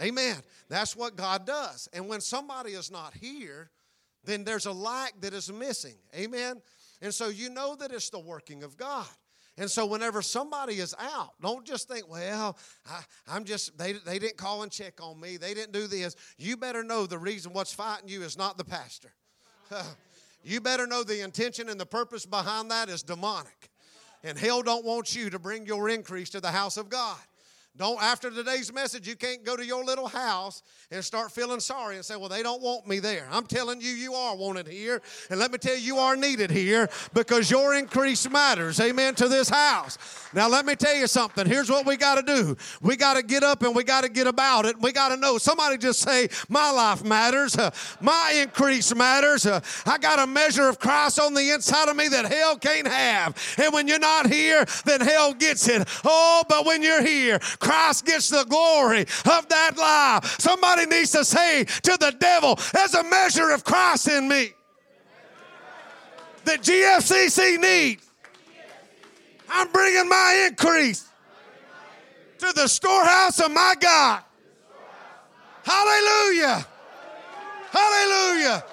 Amen. 0.00 0.36
That's 0.68 0.96
what 0.96 1.16
God 1.16 1.46
does. 1.46 1.88
And 1.92 2.08
when 2.08 2.20
somebody 2.20 2.72
is 2.72 2.90
not 2.90 3.14
here, 3.14 3.70
then 4.24 4.44
there's 4.44 4.66
a 4.66 4.72
lack 4.72 5.20
that 5.20 5.32
is 5.34 5.52
missing. 5.52 5.94
Amen. 6.14 6.60
And 7.00 7.14
so 7.14 7.28
you 7.28 7.48
know 7.48 7.76
that 7.76 7.92
it's 7.92 8.10
the 8.10 8.18
working 8.18 8.62
of 8.62 8.76
God. 8.76 9.06
And 9.56 9.70
so 9.70 9.86
whenever 9.86 10.20
somebody 10.20 10.74
is 10.74 10.94
out, 10.98 11.34
don't 11.40 11.64
just 11.64 11.88
think, 11.88 12.10
well, 12.10 12.58
I, 13.28 13.36
am 13.36 13.44
just, 13.44 13.78
they, 13.78 13.92
they 13.92 14.18
didn't 14.18 14.36
call 14.36 14.64
and 14.64 14.72
check 14.72 15.00
on 15.00 15.20
me. 15.20 15.36
They 15.36 15.54
didn't 15.54 15.72
do 15.72 15.86
this. 15.86 16.16
You 16.38 16.56
better 16.56 16.82
know 16.82 17.06
the 17.06 17.18
reason 17.18 17.52
what's 17.52 17.72
fighting 17.72 18.08
you 18.08 18.22
is 18.22 18.36
not 18.36 18.58
the 18.58 18.64
pastor. 18.64 19.12
you 20.44 20.60
better 20.60 20.88
know 20.88 21.04
the 21.04 21.22
intention 21.22 21.68
and 21.68 21.78
the 21.78 21.86
purpose 21.86 22.26
behind 22.26 22.70
that 22.72 22.88
is 22.88 23.02
demonic. 23.04 23.70
And 24.24 24.36
hell 24.36 24.62
don't 24.62 24.84
want 24.84 25.14
you 25.14 25.30
to 25.30 25.38
bring 25.38 25.66
your 25.66 25.88
increase 25.88 26.30
to 26.30 26.40
the 26.40 26.50
house 26.50 26.76
of 26.76 26.88
God. 26.88 27.18
Don't, 27.76 28.00
after 28.00 28.30
today's 28.30 28.72
message, 28.72 29.08
you 29.08 29.16
can't 29.16 29.44
go 29.44 29.56
to 29.56 29.66
your 29.66 29.84
little 29.84 30.06
house 30.06 30.62
and 30.92 31.04
start 31.04 31.32
feeling 31.32 31.58
sorry 31.58 31.96
and 31.96 32.04
say, 32.04 32.14
Well, 32.14 32.28
they 32.28 32.40
don't 32.40 32.62
want 32.62 32.86
me 32.86 33.00
there. 33.00 33.26
I'm 33.32 33.46
telling 33.46 33.80
you, 33.80 33.88
you 33.88 34.14
are 34.14 34.36
wanted 34.36 34.68
here. 34.68 35.02
And 35.28 35.40
let 35.40 35.50
me 35.50 35.58
tell 35.58 35.74
you, 35.74 35.82
you 35.82 35.96
are 35.96 36.14
needed 36.14 36.52
here 36.52 36.88
because 37.14 37.50
your 37.50 37.74
increase 37.74 38.30
matters. 38.30 38.78
Amen. 38.78 39.16
To 39.16 39.26
this 39.26 39.48
house. 39.48 39.98
Now, 40.32 40.48
let 40.48 40.66
me 40.66 40.76
tell 40.76 40.94
you 40.94 41.08
something. 41.08 41.46
Here's 41.46 41.68
what 41.68 41.84
we 41.84 41.96
got 41.96 42.14
to 42.14 42.22
do 42.22 42.56
we 42.80 42.94
got 42.94 43.14
to 43.14 43.24
get 43.24 43.42
up 43.42 43.64
and 43.64 43.74
we 43.74 43.82
got 43.82 44.04
to 44.04 44.08
get 44.08 44.28
about 44.28 44.66
it. 44.66 44.80
We 44.80 44.92
got 44.92 45.08
to 45.08 45.16
know. 45.16 45.38
Somebody 45.38 45.76
just 45.76 45.98
say, 45.98 46.28
My 46.48 46.70
life 46.70 47.02
matters. 47.02 47.56
Uh, 47.56 47.72
my 48.00 48.38
increase 48.40 48.94
matters. 48.94 49.46
Uh, 49.46 49.58
I 49.84 49.98
got 49.98 50.20
a 50.20 50.28
measure 50.28 50.68
of 50.68 50.78
Christ 50.78 51.18
on 51.18 51.34
the 51.34 51.50
inside 51.50 51.88
of 51.88 51.96
me 51.96 52.06
that 52.06 52.26
hell 52.26 52.56
can't 52.56 52.86
have. 52.86 53.36
And 53.58 53.72
when 53.72 53.88
you're 53.88 53.98
not 53.98 54.30
here, 54.30 54.64
then 54.84 55.00
hell 55.00 55.34
gets 55.34 55.66
it. 55.66 55.88
Oh, 56.04 56.44
but 56.48 56.64
when 56.64 56.80
you're 56.80 57.02
here, 57.02 57.40
Christ 57.64 58.04
gets 58.04 58.28
the 58.28 58.44
glory 58.44 59.00
of 59.00 59.48
that 59.48 59.78
life. 59.78 60.38
Somebody 60.38 60.84
needs 60.84 61.12
to 61.12 61.24
say 61.24 61.64
to 61.64 61.96
the 61.98 62.14
devil, 62.20 62.58
there's 62.74 62.94
a 62.94 63.02
measure 63.02 63.50
of 63.50 63.64
Christ 63.64 64.06
in 64.06 64.28
me 64.28 64.50
that 66.44 66.60
GFCC 66.60 67.58
needs. 67.58 68.06
I'm 69.48 69.72
bringing 69.72 70.08
my 70.08 70.46
increase 70.48 71.08
to 72.38 72.52
the 72.52 72.68
storehouse 72.68 73.40
of 73.40 73.50
my 73.50 73.74
God. 73.80 74.22
Hallelujah. 75.64 76.66
Hallelujah. 77.70 78.64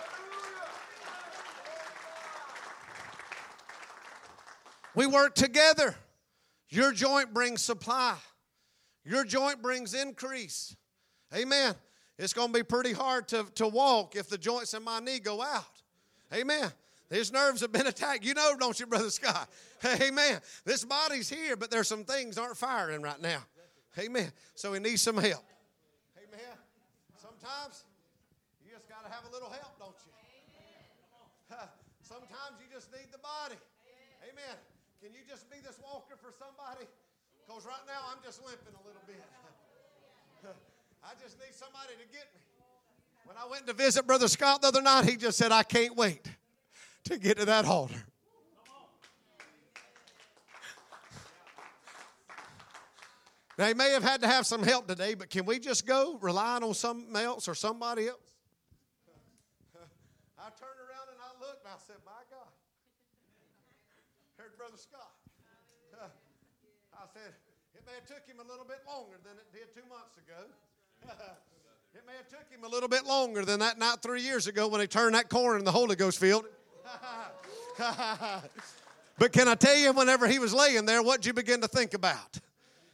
We 4.96 5.08
work 5.08 5.36
together. 5.36 5.96
Your 6.68 6.92
joint 6.92 7.34
brings 7.34 7.62
supply. 7.62 8.18
Your 9.04 9.24
joint 9.24 9.62
brings 9.62 9.94
increase. 9.94 10.76
Amen. 11.36 11.76
It's 12.18 12.34
going 12.34 12.50
to 12.50 12.54
be 12.54 12.64
pretty 12.64 12.94
hard 12.94 13.28
to, 13.30 13.46
to 13.56 13.68
walk 13.68 14.16
if 14.16 14.30
the 14.30 14.38
joints 14.38 14.74
in 14.74 14.84
my 14.84 15.00
knee 15.00 15.20
go 15.20 15.42
out. 15.42 15.82
Amen. 16.34 16.72
His 17.10 17.32
nerves 17.32 17.62
have 17.62 17.72
been 17.72 17.88
attacked. 17.94 18.24
You 18.24 18.34
know, 18.34 18.56
don't 18.60 18.80
you, 18.80 18.86
Brother 18.86 19.10
Scott? 19.10 19.50
Amen. 20.02 20.40
This 20.66 20.86
body's 20.86 21.30
here, 21.30 21.56
but 21.56 21.72
there's 21.72 21.88
some 21.88 22.04
things 22.04 22.38
aren't 22.38 22.58
firing 22.58 23.02
right 23.02 23.20
now. 23.20 23.44
Amen. 23.98 24.32
So 24.56 24.72
he 24.74 24.80
needs 24.80 25.02
some 25.02 25.18
help. 25.18 25.44
Amen. 26.16 26.56
Sometimes 27.18 27.84
you 28.64 28.72
just 28.72 28.88
got 28.88 29.04
to 29.04 29.12
have 29.12 29.26
a 29.28 29.34
little 29.34 29.50
help, 29.50 29.78
don't 29.80 29.96
you? 30.06 30.12
Sometimes 32.02 32.56
you 32.60 32.68
just 32.72 32.92
need 32.92 33.12
the 33.12 33.20
body. 33.20 33.60
Amen. 34.24 34.56
Can 35.04 35.12
you 35.12 35.26
just 35.28 35.50
be 35.50 35.58
this 35.60 35.80
walker 35.84 36.16
for 36.22 36.32
somebody? 36.32 36.88
Because 37.52 37.66
right 37.66 37.84
now 37.86 38.00
I'm 38.10 38.24
just 38.24 38.40
limping 38.46 38.74
a 38.74 38.88
little 38.88 39.02
bit. 39.06 39.22
I 41.04 41.12
just 41.22 41.38
need 41.38 41.54
somebody 41.54 41.92
to 42.00 42.08
get 42.08 42.32
me. 42.34 42.40
When 43.26 43.36
I 43.36 43.46
went 43.46 43.68
to 43.68 43.74
visit 43.74 44.08
Brother 44.08 44.30
Scott 44.30 44.62
the 44.62 44.70
other 44.70 44.82
night, 44.82 45.04
he 45.04 45.18
just 45.18 45.38
said, 45.38 45.52
I 45.52 45.64
can't 45.64 45.98
wait 45.98 46.26
to 47.04 47.18
get 47.18 47.40
to 47.40 47.46
that 47.46 47.66
altar. 47.66 47.96
He 53.58 53.74
may 53.76 53.92
have 53.92 54.02
had 54.02 54.22
to 54.22 54.28
have 54.28 54.48
some 54.48 54.64
help 54.64 54.88
today, 54.88 55.14
but 55.14 55.30
can 55.30 55.46
we 55.46 55.60
just 55.60 55.86
go 55.86 56.18
relying 56.20 56.64
on 56.64 56.74
something 56.74 57.16
else 57.16 57.48
or 57.48 57.54
somebody 57.54 58.08
else? 58.08 58.18
I 60.40 60.50
turned 60.58 60.80
around 60.80 61.12
and 61.12 61.20
I 61.22 61.30
looked 61.46 61.66
and 61.66 61.72
I 61.72 61.78
said, 61.86 61.98
My 62.04 62.24
God. 62.32 62.50
Heard 64.38 64.58
Brother 64.58 64.78
Scott. 64.78 65.12
I 67.02 67.10
said, 67.10 67.34
it 67.82 67.88
may 67.88 67.96
have 67.96 68.06
took 68.06 68.28
him 68.28 68.38
a 68.40 68.50
little 68.50 68.66
bit 68.66 68.80
longer 68.88 69.18
than 69.24 69.34
it 69.34 69.52
did 69.52 69.74
two 69.74 69.88
months 69.90 70.18
ago. 70.18 70.46
it 71.96 72.04
may 72.06 72.14
have 72.14 72.28
took 72.28 72.50
him 72.52 72.64
a 72.64 72.68
little 72.68 72.90
bit 72.90 73.06
longer 73.06 73.44
than 73.44 73.60
that 73.60 73.80
night 73.80 73.98
three 74.02 74.22
years 74.22 74.46
ago 74.46 74.68
when 74.68 74.82
he 74.82 74.88
turned 74.88 75.16
that 75.16 75.30
corner 75.30 75.58
in 75.58 75.66
the 75.66 75.72
Holy 75.72 75.96
Ghost 75.96 76.20
field. 76.20 76.46
but 79.18 79.32
can 79.32 79.48
I 79.48 79.56
tell 79.56 79.76
you, 79.76 79.92
whenever 79.94 80.28
he 80.28 80.38
was 80.38 80.54
laying 80.54 80.86
there, 80.86 81.02
what 81.02 81.26
you 81.26 81.34
begin 81.34 81.62
to 81.62 81.68
think 81.68 81.96
about? 81.96 82.40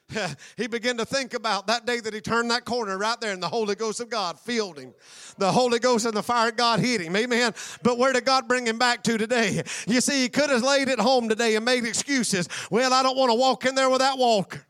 he 0.58 0.68
began 0.68 0.96
to 0.98 1.06
think 1.06 1.34
about 1.34 1.68
that 1.68 1.86
day 1.86 2.00
that 2.00 2.14
he 2.14 2.22
turned 2.22 2.50
that 2.50 2.64
corner 2.64 2.98
right 2.98 3.20
there 3.20 3.34
and 3.34 3.44
the 3.44 3.48
Holy 3.48 3.76
Ghost 3.76 4.00
of 4.00 4.10
God 4.10 4.40
filled 4.40 4.80
him. 4.80 4.94
The 5.38 5.52
Holy 5.52 5.80
Ghost 5.80 6.06
and 6.06 6.14
the 6.14 6.24
fire 6.24 6.50
of 6.50 6.56
God 6.56 6.80
hit 6.80 7.02
him. 7.02 7.16
Amen. 7.16 7.54
But 7.84 7.98
where 7.98 8.14
did 8.14 8.24
God 8.24 8.48
bring 8.48 8.66
him 8.66 8.78
back 8.78 9.04
to 9.04 9.18
today? 9.18 9.64
You 9.86 10.00
see, 10.00 10.22
he 10.22 10.30
could 10.30 10.50
have 10.50 10.64
laid 10.64 10.88
at 10.88 11.00
home 11.00 11.28
today 11.28 11.56
and 11.56 11.66
made 11.66 11.84
excuses. 11.84 12.48
Well, 12.72 12.94
I 12.94 13.04
don't 13.04 13.18
want 13.18 13.32
to 13.32 13.36
walk 13.36 13.66
in 13.66 13.76
there 13.76 13.90
with 13.90 14.00
that 14.00 14.18
walker. 14.18 14.64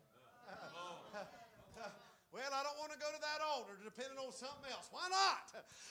well, 2.34 2.52
I 2.52 2.64
don't 2.64 2.80
want 2.80 2.92
to 2.92 2.98
go 2.98 3.06
to 3.14 3.22
that 3.22 3.42
altar 3.54 3.74
depending 3.84 4.18
on 4.18 4.32
something 4.32 4.72
else. 4.72 4.90
Why 4.92 4.97
not? 5.10 5.47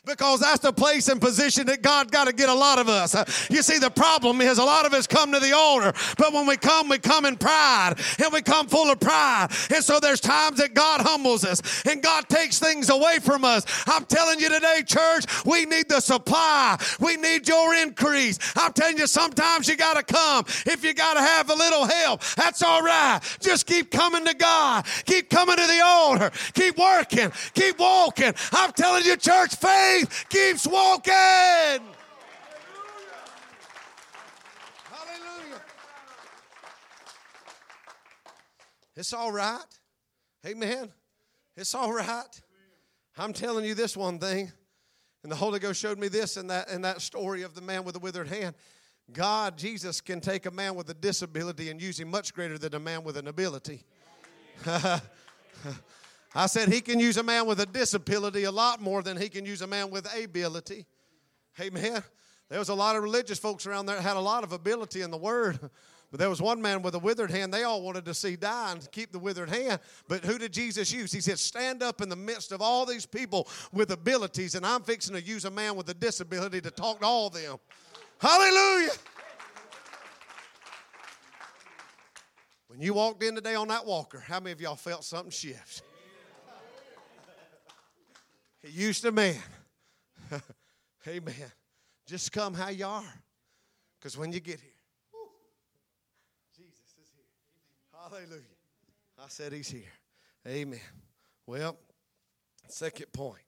Because 0.06 0.40
that's 0.40 0.60
the 0.60 0.72
place 0.72 1.08
and 1.08 1.20
position 1.20 1.66
that 1.66 1.82
God 1.82 2.12
got 2.12 2.28
to 2.28 2.32
get 2.32 2.48
a 2.48 2.54
lot 2.54 2.78
of 2.78 2.88
us. 2.88 3.14
You 3.50 3.60
see, 3.62 3.78
the 3.78 3.90
problem 3.90 4.40
is 4.40 4.58
a 4.58 4.64
lot 4.64 4.86
of 4.86 4.94
us 4.94 5.06
come 5.06 5.32
to 5.32 5.40
the 5.40 5.52
altar, 5.52 5.92
but 6.16 6.32
when 6.32 6.46
we 6.46 6.56
come, 6.56 6.88
we 6.88 6.98
come 6.98 7.26
in 7.26 7.36
pride 7.36 7.94
and 8.22 8.32
we 8.32 8.40
come 8.40 8.68
full 8.68 8.90
of 8.90 9.00
pride. 9.00 9.48
And 9.74 9.82
so 9.82 9.98
there's 9.98 10.20
times 10.20 10.58
that 10.58 10.74
God 10.74 11.00
humbles 11.00 11.44
us 11.44 11.60
and 11.84 12.02
God 12.02 12.28
takes 12.28 12.60
things 12.60 12.88
away 12.88 13.18
from 13.20 13.44
us. 13.44 13.66
I'm 13.86 14.04
telling 14.04 14.38
you 14.38 14.48
today, 14.48 14.82
church, 14.86 15.24
we 15.44 15.66
need 15.66 15.88
the 15.88 16.00
supply. 16.00 16.78
We 17.00 17.16
need 17.16 17.48
your 17.48 17.74
increase. 17.74 18.38
I'm 18.54 18.72
telling 18.72 18.98
you, 18.98 19.08
sometimes 19.08 19.68
you 19.68 19.76
got 19.76 19.96
to 19.96 20.04
come. 20.04 20.44
If 20.66 20.84
you 20.84 20.94
got 20.94 21.14
to 21.14 21.20
have 21.20 21.50
a 21.50 21.54
little 21.54 21.84
help, 21.84 22.22
that's 22.36 22.62
all 22.62 22.82
right. 22.82 23.20
Just 23.40 23.66
keep 23.66 23.90
coming 23.90 24.24
to 24.24 24.34
God. 24.34 24.86
Keep 25.04 25.30
coming 25.30 25.56
to 25.56 25.66
the 25.66 25.80
altar. 25.84 26.30
Keep 26.54 26.78
working. 26.78 27.32
Keep 27.54 27.80
walking. 27.80 28.32
I'm 28.52 28.72
telling 28.72 29.04
you, 29.04 29.16
church, 29.16 29.56
faith 29.56 29.95
faith 29.96 30.26
keeps 30.28 30.66
walking. 30.66 31.14
It's 38.98 39.12
all 39.12 39.30
right. 39.30 39.60
Amen. 40.46 40.90
It's 41.56 41.74
all 41.74 41.92
right. 41.92 42.24
I'm 43.18 43.32
telling 43.32 43.64
you 43.64 43.74
this 43.74 43.96
one 43.96 44.18
thing, 44.18 44.50
and 45.22 45.30
the 45.30 45.36
Holy 45.36 45.58
Ghost 45.58 45.80
showed 45.80 45.98
me 45.98 46.08
this 46.08 46.36
in 46.36 46.46
that 46.46 46.70
in 46.70 46.82
that 46.82 47.02
story 47.02 47.42
of 47.42 47.54
the 47.54 47.60
man 47.60 47.84
with 47.84 47.94
the 47.94 47.98
withered 47.98 48.28
hand. 48.28 48.54
God, 49.12 49.56
Jesus, 49.56 50.00
can 50.00 50.20
take 50.20 50.46
a 50.46 50.50
man 50.50 50.74
with 50.74 50.88
a 50.90 50.94
disability 50.94 51.70
and 51.70 51.80
use 51.80 52.00
him 52.00 52.10
much 52.10 52.34
greater 52.34 52.58
than 52.58 52.74
a 52.74 52.80
man 52.80 53.04
with 53.04 53.16
an 53.16 53.28
ability. 53.28 53.84
I 56.36 56.46
said 56.46 56.68
he 56.68 56.82
can 56.82 57.00
use 57.00 57.16
a 57.16 57.22
man 57.22 57.46
with 57.46 57.60
a 57.60 57.66
disability 57.66 58.44
a 58.44 58.50
lot 58.50 58.82
more 58.82 59.02
than 59.02 59.16
he 59.16 59.30
can 59.30 59.46
use 59.46 59.62
a 59.62 59.66
man 59.66 59.90
with 59.90 60.06
ability. 60.14 60.84
Amen. 61.58 62.02
There 62.50 62.58
was 62.58 62.68
a 62.68 62.74
lot 62.74 62.94
of 62.94 63.02
religious 63.02 63.38
folks 63.38 63.66
around 63.66 63.86
there 63.86 63.96
that 63.96 64.02
had 64.02 64.16
a 64.16 64.20
lot 64.20 64.44
of 64.44 64.52
ability 64.52 65.00
in 65.00 65.10
the 65.10 65.16
word, 65.16 65.58
But 66.10 66.20
there 66.20 66.28
was 66.28 66.40
one 66.40 66.60
man 66.60 66.82
with 66.82 66.94
a 66.94 66.98
withered 66.98 67.30
hand. 67.30 67.54
They 67.54 67.64
all 67.64 67.80
wanted 67.82 68.04
to 68.04 68.14
see 68.14 68.36
die 68.36 68.72
and 68.72 68.92
keep 68.92 69.12
the 69.12 69.18
withered 69.18 69.48
hand. 69.48 69.80
But 70.08 70.24
who 70.24 70.38
did 70.38 70.52
Jesus 70.52 70.92
use? 70.92 71.10
He 71.10 71.20
said, 71.20 71.38
Stand 71.38 71.82
up 71.82 72.00
in 72.02 72.10
the 72.10 72.16
midst 72.16 72.52
of 72.52 72.60
all 72.60 72.84
these 72.84 73.06
people 73.06 73.48
with 73.72 73.90
abilities, 73.90 74.54
and 74.54 74.64
I'm 74.64 74.82
fixing 74.82 75.14
to 75.14 75.22
use 75.22 75.46
a 75.46 75.50
man 75.50 75.74
with 75.74 75.88
a 75.88 75.94
disability 75.94 76.60
to 76.60 76.70
talk 76.70 77.00
to 77.00 77.06
all 77.06 77.30
them. 77.30 77.56
Hallelujah. 78.20 78.92
When 82.68 82.80
you 82.80 82.94
walked 82.94 83.22
in 83.22 83.34
today 83.34 83.54
on 83.54 83.68
that 83.68 83.86
walker, 83.86 84.20
how 84.20 84.38
many 84.38 84.52
of 84.52 84.60
y'all 84.60 84.76
felt 84.76 85.02
something 85.02 85.30
shift? 85.30 85.82
He 88.66 88.82
used 88.82 89.04
a 89.04 89.12
man. 89.12 89.36
Amen. 91.06 91.34
Just 92.06 92.32
come 92.32 92.54
how 92.54 92.68
you 92.68 92.86
are. 92.86 93.14
Because 93.98 94.18
when 94.18 94.32
you 94.32 94.40
get 94.40 94.60
here, 94.60 94.70
Jesus 96.56 96.94
is 97.00 97.10
here. 97.14 97.24
Hallelujah. 97.92 98.42
I 99.18 99.28
said 99.28 99.52
he's 99.52 99.68
here. 99.68 99.92
Amen. 100.46 100.80
Well, 101.46 101.76
second 102.68 103.12
point. 103.12 103.40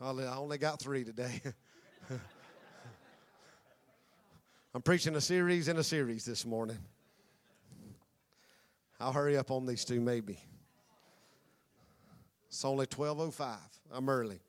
I 0.00 0.08
only 0.36 0.58
got 0.58 0.78
three 0.80 1.04
today. 1.04 1.40
I'm 4.74 4.82
preaching 4.82 5.16
a 5.16 5.20
series 5.20 5.68
in 5.68 5.78
a 5.78 5.82
series 5.82 6.24
this 6.24 6.44
morning. 6.44 6.78
I'll 9.00 9.12
hurry 9.12 9.36
up 9.36 9.50
on 9.50 9.66
these 9.66 9.84
two, 9.84 10.00
maybe. 10.00 10.38
It's 12.56 12.64
only 12.64 12.86
12:05. 12.86 13.58
I'm 13.90 14.08
early. 14.08 14.40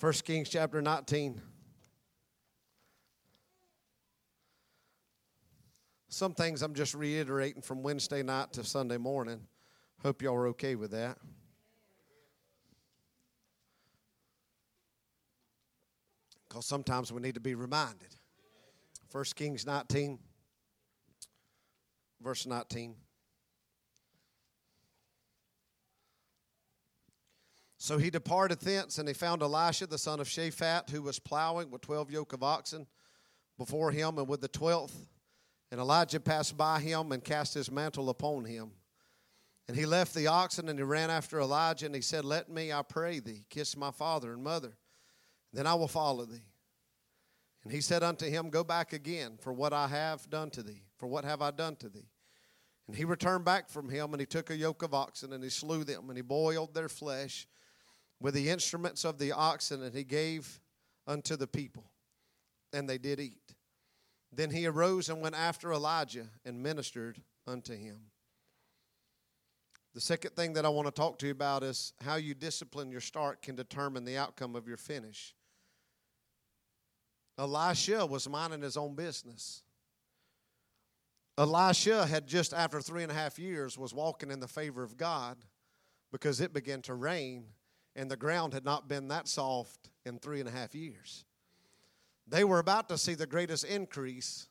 1 0.00 0.12
Kings 0.24 0.48
chapter 0.48 0.80
19. 0.80 1.42
Some 6.08 6.32
things 6.32 6.62
I'm 6.62 6.72
just 6.72 6.94
reiterating 6.94 7.60
from 7.60 7.82
Wednesday 7.82 8.22
night 8.22 8.54
to 8.54 8.64
Sunday 8.64 8.96
morning. 8.96 9.46
Hope 10.02 10.22
y'all 10.22 10.34
are 10.34 10.46
okay 10.46 10.76
with 10.76 10.92
that. 10.92 11.18
Because 16.48 16.64
sometimes 16.64 17.12
we 17.12 17.20
need 17.20 17.34
to 17.34 17.40
be 17.40 17.54
reminded. 17.54 18.16
1 19.12 19.24
Kings 19.36 19.66
19, 19.66 20.18
verse 22.22 22.46
19. 22.46 22.96
So 27.80 27.96
he 27.96 28.10
departed 28.10 28.58
thence, 28.58 28.98
and 28.98 29.06
he 29.06 29.14
found 29.14 29.40
Elisha 29.40 29.86
the 29.86 29.98
son 29.98 30.18
of 30.18 30.28
Shaphat, 30.28 30.90
who 30.90 31.00
was 31.00 31.20
plowing 31.20 31.70
with 31.70 31.80
twelve 31.80 32.10
yoke 32.10 32.32
of 32.32 32.42
oxen 32.42 32.88
before 33.56 33.92
him, 33.92 34.18
and 34.18 34.28
with 34.28 34.40
the 34.40 34.48
twelfth. 34.48 35.06
And 35.70 35.80
Elijah 35.80 36.18
passed 36.18 36.56
by 36.56 36.80
him 36.80 37.12
and 37.12 37.22
cast 37.22 37.54
his 37.54 37.70
mantle 37.70 38.10
upon 38.10 38.44
him. 38.44 38.72
And 39.68 39.76
he 39.76 39.86
left 39.86 40.12
the 40.12 40.26
oxen, 40.26 40.68
and 40.68 40.78
he 40.78 40.82
ran 40.82 41.08
after 41.08 41.40
Elijah, 41.40 41.86
and 41.86 41.94
he 41.94 42.00
said, 42.00 42.24
Let 42.24 42.48
me, 42.48 42.72
I 42.72 42.82
pray 42.82 43.20
thee, 43.20 43.44
kiss 43.48 43.76
my 43.76 43.92
father 43.92 44.32
and 44.32 44.42
mother, 44.42 44.76
and 45.52 45.58
then 45.58 45.66
I 45.66 45.74
will 45.74 45.88
follow 45.88 46.24
thee. 46.24 46.42
And 47.62 47.72
he 47.72 47.80
said 47.80 48.02
unto 48.02 48.26
him, 48.26 48.50
Go 48.50 48.64
back 48.64 48.92
again, 48.92 49.38
for 49.40 49.52
what 49.52 49.72
I 49.72 49.86
have 49.86 50.28
done 50.28 50.50
to 50.50 50.64
thee. 50.64 50.82
For 50.96 51.06
what 51.06 51.24
have 51.24 51.42
I 51.42 51.52
done 51.52 51.76
to 51.76 51.88
thee? 51.88 52.08
And 52.88 52.96
he 52.96 53.04
returned 53.04 53.44
back 53.44 53.68
from 53.68 53.88
him, 53.88 54.14
and 54.14 54.20
he 54.20 54.26
took 54.26 54.50
a 54.50 54.56
yoke 54.56 54.82
of 54.82 54.94
oxen, 54.94 55.32
and 55.32 55.44
he 55.44 55.50
slew 55.50 55.84
them, 55.84 56.08
and 56.08 56.16
he 56.16 56.22
boiled 56.22 56.74
their 56.74 56.88
flesh 56.88 57.46
with 58.20 58.34
the 58.34 58.48
instruments 58.48 59.04
of 59.04 59.18
the 59.18 59.32
oxen, 59.32 59.82
and 59.82 59.94
he 59.94 60.04
gave 60.04 60.60
unto 61.06 61.36
the 61.36 61.46
people, 61.46 61.84
and 62.72 62.88
they 62.88 62.98
did 62.98 63.20
eat. 63.20 63.54
Then 64.32 64.50
he 64.50 64.66
arose 64.66 65.08
and 65.08 65.20
went 65.20 65.34
after 65.34 65.72
Elijah 65.72 66.26
and 66.44 66.62
ministered 66.62 67.20
unto 67.46 67.74
him. 67.74 67.98
The 69.94 70.00
second 70.00 70.32
thing 70.36 70.52
that 70.52 70.66
I 70.66 70.68
want 70.68 70.86
to 70.86 70.92
talk 70.92 71.18
to 71.20 71.26
you 71.26 71.32
about 71.32 71.62
is 71.62 71.92
how 72.04 72.16
you 72.16 72.34
discipline 72.34 72.90
your 72.90 73.00
start 73.00 73.42
can 73.42 73.56
determine 73.56 74.04
the 74.04 74.16
outcome 74.16 74.54
of 74.54 74.68
your 74.68 74.76
finish. 74.76 75.34
Elisha 77.38 78.04
was 78.04 78.28
minding 78.28 78.62
his 78.62 78.76
own 78.76 78.94
business. 78.94 79.62
Elisha 81.38 82.04
had 82.04 82.26
just 82.26 82.52
after 82.52 82.80
three 82.80 83.04
and 83.04 83.12
a 83.12 83.14
half 83.14 83.38
years 83.38 83.78
was 83.78 83.94
walking 83.94 84.30
in 84.30 84.40
the 84.40 84.48
favor 84.48 84.82
of 84.82 84.96
God 84.96 85.38
because 86.10 86.40
it 86.40 86.52
began 86.52 86.82
to 86.82 86.94
rain 86.94 87.44
and 87.98 88.08
the 88.08 88.16
ground 88.16 88.54
had 88.54 88.64
not 88.64 88.88
been 88.88 89.08
that 89.08 89.26
soft 89.26 89.90
in 90.06 90.18
three 90.18 90.38
and 90.38 90.48
a 90.48 90.52
half 90.52 90.72
years. 90.72 91.24
They 92.28 92.44
were 92.44 92.60
about 92.60 92.88
to 92.90 92.96
see 92.96 93.14
the 93.14 93.26
greatest 93.26 93.64
increase 93.64 94.46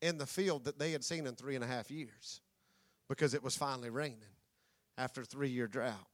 in 0.00 0.18
the 0.18 0.26
field 0.26 0.64
that 0.64 0.78
they 0.78 0.92
had 0.92 1.02
seen 1.02 1.26
in 1.26 1.34
three 1.34 1.56
and 1.56 1.64
a 1.64 1.66
half 1.66 1.90
years 1.90 2.40
because 3.08 3.34
it 3.34 3.42
was 3.42 3.56
finally 3.56 3.90
raining 3.90 4.22
after 4.96 5.22
a 5.22 5.24
three 5.24 5.48
year 5.48 5.66
drought. 5.66 6.06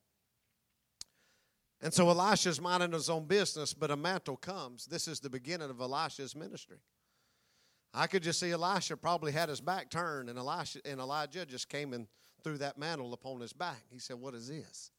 And 1.82 1.92
so 1.92 2.08
Elisha's 2.08 2.60
minding 2.60 2.92
his 2.92 3.10
own 3.10 3.26
business, 3.26 3.74
but 3.74 3.90
a 3.90 3.96
mantle 3.96 4.36
comes. 4.36 4.86
This 4.86 5.06
is 5.06 5.20
the 5.20 5.30
beginning 5.30 5.68
of 5.68 5.80
Elisha's 5.80 6.34
ministry. 6.34 6.78
I 7.92 8.06
could 8.06 8.22
just 8.22 8.40
see 8.40 8.50
Elisha 8.50 8.96
probably 8.96 9.32
had 9.32 9.50
his 9.50 9.60
back 9.60 9.90
turned, 9.90 10.28
and 10.30 10.38
Elisha 10.38 10.80
and 10.84 11.00
Elijah 11.00 11.44
just 11.44 11.68
came 11.68 11.92
and 11.92 12.06
threw 12.42 12.58
that 12.58 12.78
mantle 12.78 13.12
upon 13.12 13.40
his 13.40 13.52
back. 13.52 13.84
He 13.90 13.98
said, 13.98 14.16
What 14.16 14.34
is 14.34 14.48
this? 14.48 14.90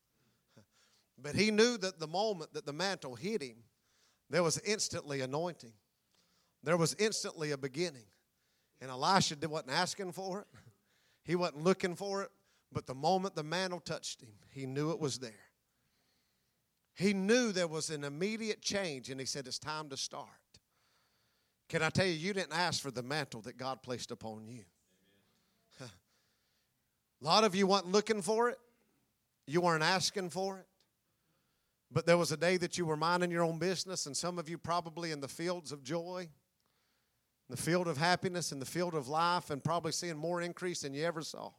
But 1.21 1.35
he 1.35 1.51
knew 1.51 1.77
that 1.77 1.99
the 1.99 2.07
moment 2.07 2.53
that 2.53 2.65
the 2.65 2.73
mantle 2.73 3.15
hit 3.15 3.41
him, 3.41 3.57
there 4.29 4.43
was 4.43 4.59
instantly 4.59 5.21
anointing. 5.21 5.73
There 6.63 6.77
was 6.77 6.95
instantly 6.99 7.51
a 7.51 7.57
beginning. 7.57 8.05
And 8.81 8.89
Elisha 8.89 9.35
wasn't 9.43 9.71
asking 9.71 10.13
for 10.13 10.41
it, 10.41 10.47
he 11.23 11.35
wasn't 11.35 11.63
looking 11.63 11.95
for 11.95 12.23
it. 12.23 12.29
But 12.71 12.85
the 12.85 12.95
moment 12.95 13.35
the 13.35 13.43
mantle 13.43 13.79
touched 13.79 14.21
him, 14.21 14.33
he 14.51 14.67
knew 14.67 14.91
it 14.91 14.99
was 14.99 15.17
there. 15.17 15.49
He 16.93 17.13
knew 17.13 17.51
there 17.51 17.67
was 17.67 17.89
an 17.89 18.03
immediate 18.03 18.61
change, 18.61 19.09
and 19.09 19.19
he 19.19 19.25
said, 19.25 19.47
It's 19.47 19.57
time 19.57 19.89
to 19.89 19.97
start. 19.97 20.27
Can 21.67 21.81
I 21.81 21.89
tell 21.89 22.05
you, 22.05 22.13
you 22.13 22.33
didn't 22.33 22.53
ask 22.53 22.81
for 22.81 22.91
the 22.91 23.03
mantle 23.03 23.41
that 23.41 23.57
God 23.57 23.81
placed 23.81 24.11
upon 24.11 24.47
you. 24.47 24.63
a 25.81 25.85
lot 27.21 27.43
of 27.43 27.55
you 27.55 27.67
weren't 27.67 27.87
looking 27.91 28.21
for 28.21 28.49
it, 28.49 28.59
you 29.47 29.61
weren't 29.61 29.83
asking 29.83 30.29
for 30.29 30.59
it. 30.59 30.67
But 31.91 32.05
there 32.05 32.17
was 32.17 32.31
a 32.31 32.37
day 32.37 32.57
that 32.57 32.77
you 32.77 32.85
were 32.85 32.97
minding 32.97 33.31
your 33.31 33.43
own 33.43 33.57
business, 33.57 34.05
and 34.05 34.15
some 34.15 34.37
of 34.37 34.47
you 34.47 34.57
probably 34.57 35.11
in 35.11 35.21
the 35.21 35.27
fields 35.27 35.71
of 35.71 35.83
joy, 35.83 36.29
the 37.49 37.57
field 37.57 37.87
of 37.87 37.97
happiness, 37.97 38.51
and 38.51 38.61
the 38.61 38.65
field 38.65 38.93
of 38.93 39.07
life, 39.07 39.49
and 39.49 39.63
probably 39.63 39.91
seeing 39.91 40.17
more 40.17 40.41
increase 40.41 40.81
than 40.81 40.93
you 40.93 41.03
ever 41.03 41.21
saw. 41.21 41.51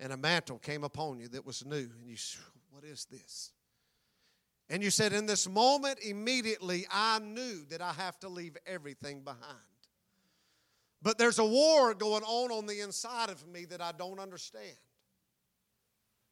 And 0.00 0.12
a 0.12 0.16
mantle 0.16 0.58
came 0.58 0.82
upon 0.82 1.18
you 1.18 1.28
that 1.28 1.44
was 1.44 1.64
new, 1.64 1.76
and 1.76 2.08
you, 2.08 2.16
what 2.70 2.84
is 2.84 3.06
this? 3.10 3.52
And 4.68 4.82
you 4.82 4.90
said, 4.90 5.12
In 5.12 5.26
this 5.26 5.48
moment, 5.48 5.98
immediately, 6.00 6.86
I 6.90 7.18
knew 7.18 7.64
that 7.70 7.82
I 7.82 7.92
have 7.92 8.18
to 8.20 8.28
leave 8.28 8.56
everything 8.66 9.22
behind. 9.22 9.42
But 11.02 11.18
there's 11.18 11.38
a 11.38 11.44
war 11.44 11.94
going 11.94 12.24
on 12.24 12.50
on 12.50 12.66
the 12.66 12.80
inside 12.80 13.28
of 13.28 13.46
me 13.46 13.66
that 13.66 13.80
I 13.80 13.92
don't 13.92 14.18
understand. 14.18 14.76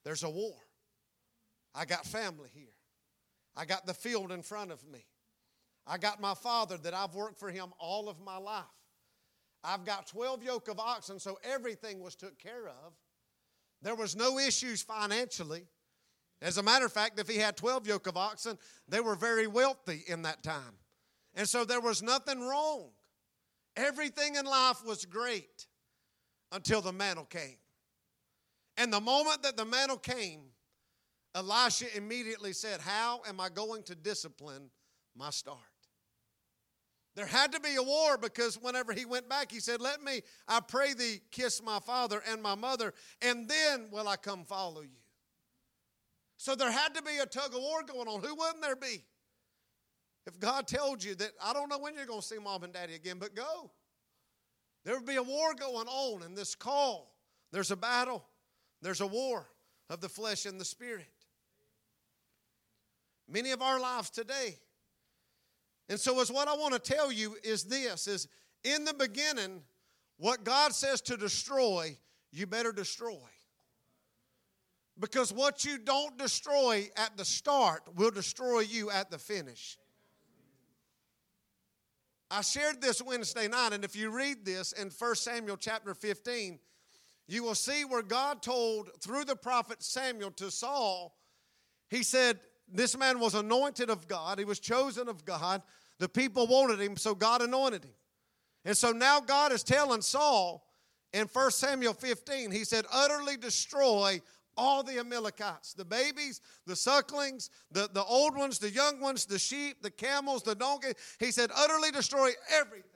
There's 0.05 0.23
a 0.23 0.31
war. 0.31 0.55
I 1.75 1.85
got 1.85 2.07
family 2.07 2.49
here. 2.53 2.75
I 3.57 3.65
got 3.65 3.87
the 3.87 3.95
field 3.95 4.33
in 4.33 4.43
front 4.43 4.71
of 4.71 4.87
me. 4.87 5.07
I 5.87 5.99
got 5.99 6.21
my 6.21 6.35
father 6.35 6.79
that 6.79 6.95
I've 6.95 7.15
worked 7.15 7.39
for 7.39 7.51
him 7.51 7.73
all 7.79 8.09
of 8.09 8.21
my 8.21 8.37
life. 8.37 8.65
I've 9.63 9.85
got 9.85 10.07
12 10.07 10.43
yoke 10.43 10.69
of 10.69 10.79
oxen, 10.79 11.19
so 11.19 11.39
everything 11.43 12.01
was 12.01 12.15
took 12.15 12.39
care 12.39 12.69
of. 12.69 12.93
There 13.83 13.95
was 13.95 14.17
no 14.17 14.39
issues 14.39 14.83
financially. 14.83 15.67
As 16.43 16.59
a 16.59 16.63
matter 16.63 16.87
of 16.87 16.93
fact, 16.93 17.19
if 17.19 17.29
he 17.29 17.39
had 17.39 17.57
12 17.57 17.87
yoke 17.87 18.07
of 18.07 18.17
oxen, 18.17 18.59
they 18.89 19.01
were 19.01 19.15
very 19.15 19.47
wealthy 19.47 20.05
in 20.07 20.23
that 20.23 20.43
time. 20.43 20.79
And 21.35 21.49
so 21.49 21.65
there 21.65 21.81
was 21.81 22.03
nothing 22.03 22.41
wrong. 22.41 22.91
Everything 23.77 24.37
in 24.37 24.45
life 24.45 24.85
was 24.85 25.05
great 25.05 25.67
until 26.53 26.81
the 26.81 26.93
mantle 26.93 27.25
came. 27.25 27.57
And 28.77 28.93
the 28.93 29.01
moment 29.01 29.43
that 29.43 29.57
the 29.57 29.65
mantle 29.65 29.97
came, 29.97 30.41
Elisha 31.35 31.87
immediately 31.97 32.53
said, 32.53 32.81
How 32.81 33.23
am 33.27 33.41
I 33.41 33.49
going 33.49 33.83
to 33.85 33.95
discipline 33.95 34.71
my 35.17 35.31
start? 35.31 35.59
There 37.17 37.27
had 37.27 37.53
to 37.53 37.61
be 37.61 37.77
a 37.77 37.83
war 37.83 38.19
because 38.19 38.61
whenever 38.61 38.93
he 38.93 39.05
went 39.05 39.29
back, 39.29 39.53
he 39.53 39.61
said, 39.61 39.81
Let 39.81 40.03
me, 40.03 40.23
I 40.49 40.61
pray 40.61 40.95
thee, 40.95 41.21
kiss 41.31 41.63
my 41.63 41.79
father 41.81 42.23
and 42.29 42.43
my 42.43 42.55
mother, 42.55 42.93
and 43.23 43.49
then 43.49 43.89
will 43.91 44.09
I 44.09 44.17
come 44.17 44.45
follow 44.45 44.81
you. 44.81 44.99
So 46.37 46.55
there 46.55 46.71
had 46.71 46.95
to 46.95 47.03
be 47.03 47.19
a 47.19 47.27
tug 47.27 47.55
of 47.55 47.61
war 47.61 47.83
going 47.85 48.09
on. 48.09 48.21
Who 48.21 48.35
wouldn't 48.35 48.63
there 48.63 48.77
be? 48.77 49.05
If 50.27 50.41
God 50.41 50.67
told 50.67 51.05
you 51.05 51.15
that, 51.17 51.31
I 51.43 51.53
don't 51.53 51.69
know 51.69 51.79
when 51.79 51.95
you're 51.95 52.07
going 52.07 52.21
to 52.21 52.27
see 52.27 52.39
mom 52.39 52.65
and 52.65 52.73
daddy 52.73 52.95
again, 52.95 53.19
but 53.19 53.35
go. 53.35 53.71
There 54.85 54.95
would 54.97 55.07
be 55.07 55.17
a 55.17 55.23
war 55.23 55.55
going 55.55 55.87
on 55.87 56.23
in 56.23 56.35
this 56.35 56.55
call. 56.55 57.15
There's 57.53 57.71
a 57.71 57.77
battle, 57.77 58.25
there's 58.83 59.01
a 59.01 59.07
war 59.07 59.47
of 59.89 60.01
the 60.01 60.09
flesh 60.09 60.47
and 60.47 60.61
the 60.61 60.65
spirit. 60.65 61.07
Many 63.29 63.53
of 63.53 63.63
our 63.63 63.81
lives 63.81 64.11
today, 64.11 64.59
And 65.89 66.01
so, 66.01 66.21
is 66.21 66.33
what 66.33 66.49
I 66.49 66.55
want 66.55 66.73
to 66.73 66.79
tell 66.81 67.13
you 67.13 67.37
is 67.43 67.65
this: 67.65 68.07
is 68.07 68.29
in 68.63 68.85
the 68.85 68.95
beginning, 68.95 69.63
what 70.17 70.45
God 70.45 70.75
says 70.75 71.01
to 71.03 71.17
destroy, 71.17 71.97
you 72.33 72.47
better 72.47 72.73
destroy. 72.73 73.19
Because 74.99 75.33
what 75.33 75.65
you 75.65 75.79
don't 75.79 76.17
destroy 76.17 76.89
at 76.97 77.17
the 77.17 77.25
start 77.25 77.83
will 77.97 78.11
destroy 78.11 78.61
you 78.61 78.91
at 78.91 79.11
the 79.11 79.19
finish. 79.19 79.77
I 82.31 82.41
shared 82.43 82.81
this 82.81 83.03
Wednesday 83.03 83.49
night, 83.49 83.73
and 83.73 83.85
if 83.85 83.95
you 83.95 84.11
read 84.11 84.45
this 84.45 84.73
in 84.73 84.91
1 84.91 85.15
Samuel 85.17 85.57
chapter 85.57 85.95
15, 85.95 86.59
you 87.27 87.43
will 87.43 87.55
see 87.55 87.85
where 87.85 88.03
God 88.03 88.43
told 88.43 88.91
through 89.01 89.25
the 89.25 89.37
prophet 89.37 89.83
Samuel 89.83 90.31
to 90.33 90.51
Saul, 90.51 91.17
He 91.89 92.03
said, 92.03 92.41
This 92.67 92.97
man 92.97 93.21
was 93.21 93.35
anointed 93.35 93.91
of 93.91 94.09
God, 94.09 94.39
he 94.39 94.45
was 94.45 94.61
chosen 94.61 95.09
of 95.09 95.25
God. 95.25 95.63
The 96.01 96.09
people 96.09 96.49
wanted 96.49 96.81
him, 96.81 96.97
so 96.97 97.15
God 97.15 97.41
anointed 97.41 97.85
him. 97.85 97.95
And 98.65 98.77
so 98.77 98.91
now 98.91 99.21
God 99.21 99.53
is 99.53 99.63
telling 99.63 100.03
Saul 100.03 100.67
in 101.13 101.29
1 101.33 101.51
Samuel 101.53 101.95
15, 101.95 102.51
He 102.51 102.65
said, 102.65 102.85
Utterly 102.93 103.37
destroy 103.37 104.21
all 104.57 104.83
the 104.83 104.99
Amalekites 104.99 105.75
the 105.75 105.85
babies, 105.85 106.41
the 106.67 106.77
sucklings, 106.77 107.51
the, 107.71 107.89
the 107.93 108.05
old 108.05 108.37
ones, 108.37 108.59
the 108.59 108.71
young 108.71 109.01
ones, 109.01 109.27
the 109.27 109.39
sheep, 109.39 109.83
the 109.83 109.91
camels, 109.91 110.43
the 110.43 110.55
donkey. 110.55 110.93
He 111.19 111.31
said, 111.31 111.51
utterly 111.57 111.91
destroy 111.91 112.31
everything. 112.53 112.91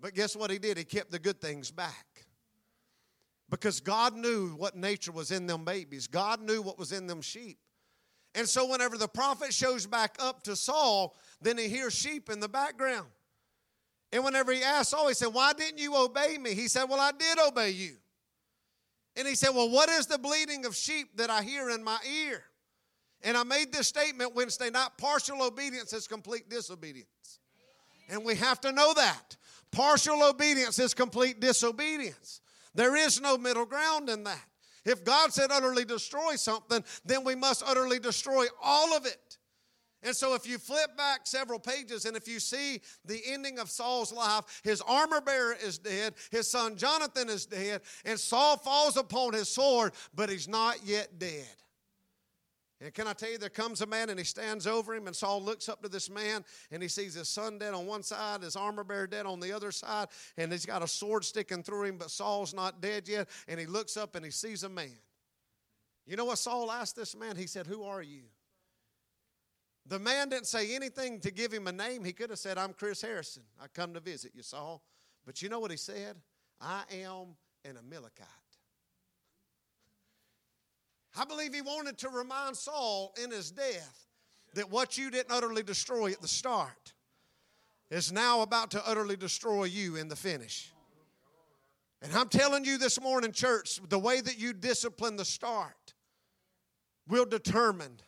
But 0.00 0.14
guess 0.14 0.34
what 0.34 0.50
he 0.50 0.58
did? 0.58 0.78
He 0.78 0.84
kept 0.84 1.10
the 1.10 1.18
good 1.18 1.40
things 1.40 1.70
back. 1.70 2.06
Because 3.48 3.80
God 3.80 4.14
knew 4.14 4.50
what 4.56 4.76
nature 4.76 5.12
was 5.12 5.30
in 5.30 5.46
them 5.46 5.64
babies, 5.64 6.06
God 6.06 6.40
knew 6.40 6.62
what 6.62 6.78
was 6.78 6.92
in 6.92 7.06
them 7.06 7.20
sheep. 7.20 7.58
And 8.34 8.48
so, 8.48 8.66
whenever 8.66 8.96
the 8.96 9.08
prophet 9.08 9.52
shows 9.52 9.86
back 9.86 10.16
up 10.20 10.42
to 10.44 10.54
Saul, 10.54 11.16
then 11.40 11.58
he 11.58 11.68
hears 11.68 11.94
sheep 11.94 12.30
in 12.30 12.40
the 12.40 12.48
background. 12.48 13.06
And 14.12 14.24
whenever 14.24 14.52
he 14.52 14.62
asked 14.62 14.90
Saul, 14.90 15.08
he 15.08 15.14
said, 15.14 15.28
Why 15.28 15.52
didn't 15.52 15.78
you 15.78 15.96
obey 15.96 16.38
me? 16.38 16.54
He 16.54 16.68
said, 16.68 16.84
Well, 16.84 17.00
I 17.00 17.12
did 17.12 17.38
obey 17.38 17.70
you. 17.70 17.96
And 19.16 19.26
he 19.26 19.34
said, 19.34 19.50
Well, 19.50 19.70
what 19.70 19.88
is 19.88 20.06
the 20.06 20.18
bleating 20.18 20.64
of 20.64 20.76
sheep 20.76 21.16
that 21.16 21.30
I 21.30 21.42
hear 21.42 21.70
in 21.70 21.82
my 21.82 21.98
ear? 22.26 22.44
And 23.22 23.36
I 23.36 23.42
made 23.42 23.72
this 23.72 23.88
statement 23.88 24.34
Wednesday 24.34 24.70
night 24.70 24.90
partial 24.96 25.42
obedience 25.42 25.92
is 25.92 26.06
complete 26.06 26.48
disobedience. 26.48 27.38
And 28.08 28.24
we 28.24 28.34
have 28.36 28.60
to 28.62 28.72
know 28.72 28.92
that. 28.94 29.36
Partial 29.70 30.24
obedience 30.24 30.78
is 30.78 30.94
complete 30.94 31.38
disobedience. 31.38 32.40
There 32.74 32.96
is 32.96 33.20
no 33.20 33.36
middle 33.38 33.66
ground 33.66 34.08
in 34.08 34.24
that. 34.24 34.49
If 34.84 35.04
God 35.04 35.32
said 35.32 35.50
utterly 35.50 35.84
destroy 35.84 36.36
something, 36.36 36.82
then 37.04 37.24
we 37.24 37.34
must 37.34 37.62
utterly 37.66 37.98
destroy 37.98 38.46
all 38.62 38.96
of 38.96 39.06
it. 39.06 39.38
And 40.02 40.16
so, 40.16 40.34
if 40.34 40.48
you 40.48 40.56
flip 40.56 40.96
back 40.96 41.26
several 41.26 41.58
pages 41.58 42.06
and 42.06 42.16
if 42.16 42.26
you 42.26 42.40
see 42.40 42.80
the 43.04 43.20
ending 43.26 43.58
of 43.58 43.68
Saul's 43.68 44.12
life, 44.12 44.60
his 44.64 44.80
armor 44.80 45.20
bearer 45.20 45.54
is 45.62 45.76
dead, 45.76 46.14
his 46.30 46.50
son 46.50 46.76
Jonathan 46.76 47.28
is 47.28 47.44
dead, 47.44 47.82
and 48.06 48.18
Saul 48.18 48.56
falls 48.56 48.96
upon 48.96 49.34
his 49.34 49.50
sword, 49.50 49.92
but 50.14 50.30
he's 50.30 50.48
not 50.48 50.78
yet 50.86 51.18
dead. 51.18 51.46
And 52.82 52.94
can 52.94 53.06
I 53.06 53.12
tell 53.12 53.30
you, 53.30 53.36
there 53.36 53.50
comes 53.50 53.82
a 53.82 53.86
man 53.86 54.08
and 54.08 54.18
he 54.18 54.24
stands 54.24 54.66
over 54.66 54.94
him, 54.94 55.06
and 55.06 55.14
Saul 55.14 55.42
looks 55.42 55.68
up 55.68 55.82
to 55.82 55.88
this 55.88 56.08
man 56.08 56.44
and 56.70 56.82
he 56.82 56.88
sees 56.88 57.12
his 57.14 57.28
son 57.28 57.58
dead 57.58 57.74
on 57.74 57.86
one 57.86 58.02
side, 58.02 58.42
his 58.42 58.56
armor 58.56 58.84
bearer 58.84 59.06
dead 59.06 59.26
on 59.26 59.38
the 59.38 59.52
other 59.52 59.70
side, 59.70 60.08
and 60.38 60.50
he's 60.50 60.64
got 60.64 60.82
a 60.82 60.88
sword 60.88 61.24
sticking 61.24 61.62
through 61.62 61.84
him, 61.84 61.98
but 61.98 62.10
Saul's 62.10 62.54
not 62.54 62.80
dead 62.80 63.06
yet. 63.06 63.28
And 63.48 63.60
he 63.60 63.66
looks 63.66 63.98
up 63.98 64.14
and 64.14 64.24
he 64.24 64.30
sees 64.30 64.62
a 64.62 64.68
man. 64.68 64.96
You 66.06 66.16
know 66.16 66.24
what 66.24 66.38
Saul 66.38 66.72
asked 66.72 66.96
this 66.96 67.14
man? 67.14 67.36
He 67.36 67.46
said, 67.46 67.66
Who 67.66 67.84
are 67.84 68.02
you? 68.02 68.22
The 69.86 69.98
man 69.98 70.28
didn't 70.28 70.46
say 70.46 70.74
anything 70.74 71.20
to 71.20 71.30
give 71.30 71.52
him 71.52 71.66
a 71.66 71.72
name. 71.72 72.04
He 72.04 72.12
could 72.12 72.30
have 72.30 72.38
said, 72.38 72.58
I'm 72.58 72.72
Chris 72.72 73.02
Harrison. 73.02 73.42
I 73.60 73.66
come 73.68 73.92
to 73.94 74.00
visit 74.00 74.32
you, 74.34 74.42
Saul. 74.42 74.82
But 75.26 75.42
you 75.42 75.48
know 75.48 75.60
what 75.60 75.70
he 75.70 75.76
said? 75.76 76.16
I 76.60 76.82
am 76.92 77.36
an 77.64 77.76
Amalekite. 77.76 78.26
I 81.16 81.24
believe 81.24 81.54
he 81.54 81.62
wanted 81.62 81.98
to 81.98 82.08
remind 82.08 82.56
Saul 82.56 83.12
in 83.22 83.30
his 83.30 83.50
death 83.50 84.06
that 84.54 84.70
what 84.70 84.96
you 84.96 85.10
didn't 85.10 85.32
utterly 85.32 85.62
destroy 85.62 86.10
at 86.12 86.20
the 86.20 86.28
start 86.28 86.94
is 87.90 88.12
now 88.12 88.42
about 88.42 88.70
to 88.72 88.88
utterly 88.88 89.16
destroy 89.16 89.64
you 89.64 89.96
in 89.96 90.08
the 90.08 90.16
finish. 90.16 90.72
And 92.02 92.12
I'm 92.14 92.28
telling 92.28 92.64
you 92.64 92.78
this 92.78 93.00
morning, 93.00 93.32
church, 93.32 93.80
the 93.88 93.98
way 93.98 94.20
that 94.20 94.38
you 94.38 94.52
discipline 94.52 95.16
the 95.16 95.24
start 95.24 95.94
will 97.08 97.26
determine 97.26 98.00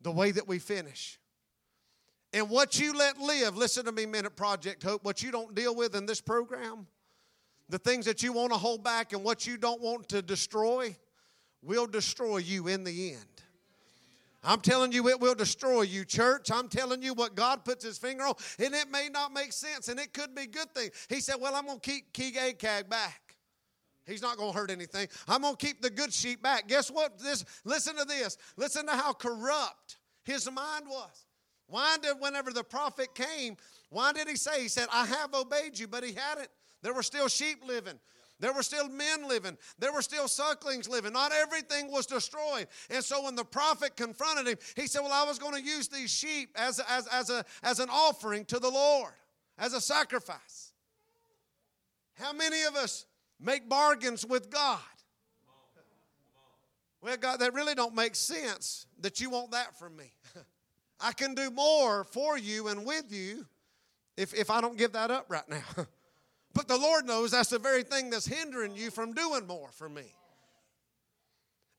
the 0.00 0.12
way 0.12 0.30
that 0.30 0.46
we 0.46 0.58
finish. 0.58 1.18
And 2.32 2.48
what 2.48 2.78
you 2.78 2.96
let 2.96 3.18
live, 3.18 3.56
listen 3.56 3.84
to 3.86 3.92
me, 3.92 4.06
Minute 4.06 4.36
Project 4.36 4.82
Hope, 4.82 5.04
what 5.04 5.22
you 5.22 5.30
don't 5.30 5.54
deal 5.54 5.74
with 5.74 5.94
in 5.94 6.06
this 6.06 6.20
program, 6.20 6.86
the 7.68 7.78
things 7.78 8.04
that 8.06 8.22
you 8.22 8.32
want 8.32 8.52
to 8.52 8.58
hold 8.58 8.84
back 8.84 9.12
and 9.12 9.24
what 9.24 9.46
you 9.46 9.56
don't 9.56 9.80
want 9.80 10.08
to 10.10 10.22
destroy, 10.22 10.96
will 11.62 11.86
destroy 11.86 12.38
you 12.38 12.68
in 12.68 12.84
the 12.84 13.12
end. 13.12 13.26
I'm 14.44 14.60
telling 14.60 14.90
you, 14.90 15.08
it 15.08 15.20
will 15.20 15.36
destroy 15.36 15.82
you, 15.82 16.04
church. 16.04 16.50
I'm 16.50 16.68
telling 16.68 17.02
you 17.02 17.14
what 17.14 17.36
God 17.36 17.64
puts 17.64 17.84
his 17.84 17.96
finger 17.96 18.24
on, 18.24 18.34
and 18.58 18.74
it 18.74 18.90
may 18.90 19.08
not 19.08 19.32
make 19.32 19.52
sense, 19.52 19.88
and 19.88 20.00
it 20.00 20.12
could 20.12 20.34
be 20.34 20.46
good 20.46 20.74
thing. 20.74 20.90
He 21.08 21.20
said, 21.20 21.36
Well, 21.40 21.54
I'm 21.54 21.66
going 21.66 21.78
to 21.78 21.90
keep 21.90 22.12
King 22.12 22.36
Agag 22.36 22.88
back. 22.88 23.36
He's 24.04 24.20
not 24.20 24.36
going 24.36 24.52
to 24.52 24.58
hurt 24.58 24.70
anything. 24.72 25.06
I'm 25.28 25.42
going 25.42 25.54
to 25.54 25.66
keep 25.66 25.80
the 25.80 25.90
good 25.90 26.12
sheep 26.12 26.42
back. 26.42 26.66
Guess 26.66 26.90
what? 26.90 27.20
This 27.20 27.44
listen 27.64 27.94
to 27.96 28.04
this. 28.04 28.36
Listen 28.56 28.86
to 28.86 28.92
how 28.92 29.12
corrupt 29.12 29.98
his 30.24 30.50
mind 30.50 30.86
was. 30.88 31.26
Why 31.68 31.96
did 32.02 32.16
whenever 32.18 32.52
the 32.52 32.64
prophet 32.64 33.14
came, 33.14 33.56
why 33.90 34.12
did 34.12 34.28
he 34.28 34.36
say? 34.36 34.62
He 34.62 34.68
said, 34.68 34.88
I 34.92 35.06
have 35.06 35.32
obeyed 35.34 35.78
you, 35.78 35.86
but 35.86 36.02
he 36.02 36.12
hadn't. 36.12 36.48
There 36.82 36.92
were 36.92 37.04
still 37.04 37.28
sheep 37.28 37.64
living. 37.64 37.98
There 38.42 38.52
were 38.52 38.62
still 38.62 38.90
men 38.90 39.26
living. 39.26 39.56
There 39.78 39.94
were 39.94 40.02
still 40.02 40.28
sucklings 40.28 40.86
living. 40.86 41.14
Not 41.14 41.32
everything 41.32 41.90
was 41.90 42.04
destroyed. 42.04 42.66
And 42.90 43.02
so 43.02 43.24
when 43.24 43.34
the 43.34 43.44
prophet 43.44 43.96
confronted 43.96 44.46
him, 44.46 44.58
he 44.76 44.86
said, 44.86 45.00
Well, 45.00 45.12
I 45.12 45.26
was 45.26 45.38
going 45.38 45.54
to 45.54 45.62
use 45.62 45.88
these 45.88 46.10
sheep 46.10 46.50
as, 46.56 46.78
as, 46.90 47.06
as, 47.06 47.30
a, 47.30 47.44
as 47.62 47.78
an 47.78 47.88
offering 47.88 48.44
to 48.46 48.58
the 48.58 48.68
Lord, 48.68 49.14
as 49.56 49.72
a 49.72 49.80
sacrifice. 49.80 50.72
How 52.16 52.34
many 52.34 52.64
of 52.64 52.76
us 52.76 53.06
make 53.42 53.68
bargains 53.68 54.24
with 54.24 54.50
God. 54.50 54.78
Well, 57.02 57.16
God, 57.16 57.40
that 57.40 57.52
really 57.52 57.74
don't 57.74 57.94
make 57.94 58.14
sense 58.14 58.86
that 59.00 59.20
you 59.20 59.30
want 59.30 59.50
that 59.50 59.76
from 59.76 59.96
me. 59.96 60.12
I 61.00 61.12
can 61.12 61.34
do 61.34 61.50
more 61.50 62.04
for 62.04 62.38
you 62.38 62.68
and 62.68 62.86
with 62.86 63.12
you 63.12 63.46
if, 64.16 64.32
if 64.34 64.50
I 64.50 64.60
don't 64.60 64.78
give 64.78 64.92
that 64.92 65.10
up 65.10 65.26
right 65.28 65.48
now. 65.48 65.64
but 66.54 66.68
the 66.68 66.76
Lord 66.76 67.06
knows 67.06 67.30
that's 67.30 67.50
the 67.50 67.58
very 67.58 67.82
thing 67.82 68.10
that's 68.10 68.26
hindering 68.26 68.76
you 68.76 68.90
from 68.90 69.12
doing 69.12 69.46
more 69.46 69.70
for 69.72 69.88
me. 69.88 70.14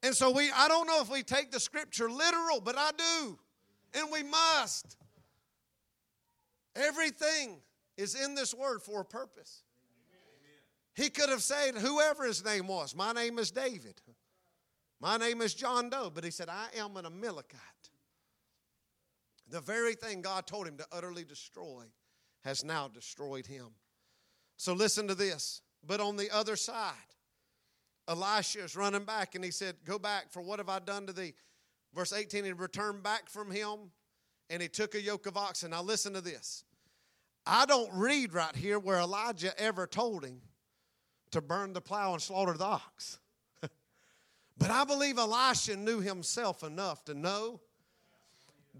And 0.02 0.16
so 0.16 0.32
we 0.32 0.52
I 0.52 0.68
don't 0.68 0.88
know 0.88 1.02
if 1.02 1.10
we 1.10 1.24
take 1.24 1.52
the 1.52 1.60
scripture 1.60 2.10
literal, 2.10 2.62
but 2.62 2.76
I 2.78 2.92
do. 2.98 3.40
And 3.96 4.12
we 4.12 4.24
must. 4.24 4.98
Everything 6.76 7.62
is 7.98 8.16
in 8.16 8.36
this 8.36 8.54
word 8.54 8.82
for 8.82 9.02
a 9.02 9.06
purpose. 9.06 9.64
He 10.96 11.10
could 11.10 11.30
have 11.30 11.42
said, 11.42 11.76
whoever 11.76 12.26
his 12.26 12.44
name 12.44 12.68
was, 12.68 12.96
my 12.96 13.14
name 13.14 13.40
is 13.40 13.52
David. 13.52 14.02
My 15.00 15.18
name 15.18 15.42
is 15.42 15.54
John 15.54 15.90
Doe. 15.90 16.12
But 16.14 16.24
he 16.24 16.32
said, 16.32 16.50
I 16.50 16.68
am 16.78 16.98
an 16.98 17.06
Amalekite. 17.06 17.60
The 19.50 19.62
very 19.62 19.96
thing 19.96 20.22
God 20.22 20.48
told 20.48 20.68
him 20.68 20.78
to 20.78 20.86
utterly 20.92 21.24
destroy 21.24 21.84
has 22.44 22.64
now 22.64 22.88
destroyed 22.88 23.46
him. 23.46 23.68
So 24.64 24.72
listen 24.72 25.10
to 25.10 25.16
this. 25.16 25.60
But 25.86 26.00
on 26.00 26.16
the 26.16 26.32
other 26.32 26.56
side, 26.56 26.94
Elisha 28.08 28.64
is 28.64 28.78
running 28.78 29.04
back 29.04 29.36
and 29.36 29.44
he 29.44 29.52
said, 29.52 29.76
Go 29.84 30.00
back, 30.00 30.32
for 30.32 30.42
what 30.42 30.60
have 30.60 30.70
I 30.70 30.80
done 30.80 31.06
to 31.08 31.12
thee? 31.12 31.34
Verse 31.94 32.14
18, 32.14 32.46
he 32.46 32.54
returned 32.54 33.04
back 33.04 33.30
from 33.30 33.52
him 33.52 33.92
and 34.50 34.62
he 34.62 34.70
took 34.70 34.96
a 34.96 35.02
yoke 35.02 35.26
of 35.26 35.36
oxen. 35.36 35.72
Now 35.72 35.84
listen 35.84 36.14
to 36.14 36.22
this. 36.22 36.64
I 37.46 37.66
don't 37.66 37.90
read 37.94 38.34
right 38.34 38.56
here 38.56 38.80
where 38.80 39.00
Elijah 39.00 39.52
ever 39.60 39.86
told 39.86 40.24
him 40.24 40.40
to 41.32 41.42
burn 41.42 41.74
the 41.74 41.82
plow 41.82 42.14
and 42.14 42.22
slaughter 42.22 42.54
the 42.54 42.64
ox. 42.64 43.20
but 44.58 44.72
I 44.72 44.86
believe 44.86 45.18
Elisha 45.18 45.76
knew 45.76 46.00
himself 46.00 46.64
enough 46.64 47.04
to 47.04 47.14
know 47.14 47.60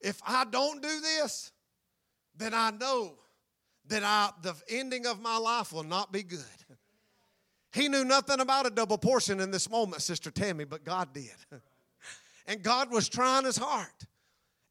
if 0.00 0.18
I 0.26 0.46
don't 0.46 0.82
do 0.82 1.00
this, 1.02 1.52
then 2.38 2.54
I 2.54 2.70
know 2.70 3.14
that 3.88 4.02
I, 4.04 4.30
the 4.42 4.54
ending 4.68 5.06
of 5.06 5.20
my 5.20 5.36
life 5.36 5.72
will 5.72 5.82
not 5.82 6.12
be 6.12 6.22
good. 6.22 6.44
He 7.72 7.88
knew 7.88 8.04
nothing 8.04 8.40
about 8.40 8.66
a 8.66 8.70
double 8.70 8.98
portion 8.98 9.40
in 9.40 9.50
this 9.50 9.68
moment, 9.68 10.02
Sister 10.02 10.30
Tammy, 10.30 10.64
but 10.64 10.84
God 10.84 11.12
did. 11.12 11.34
And 12.50 12.62
God 12.62 12.90
was 12.90 13.10
trying 13.10 13.44
his 13.44 13.58
heart. 13.58 14.06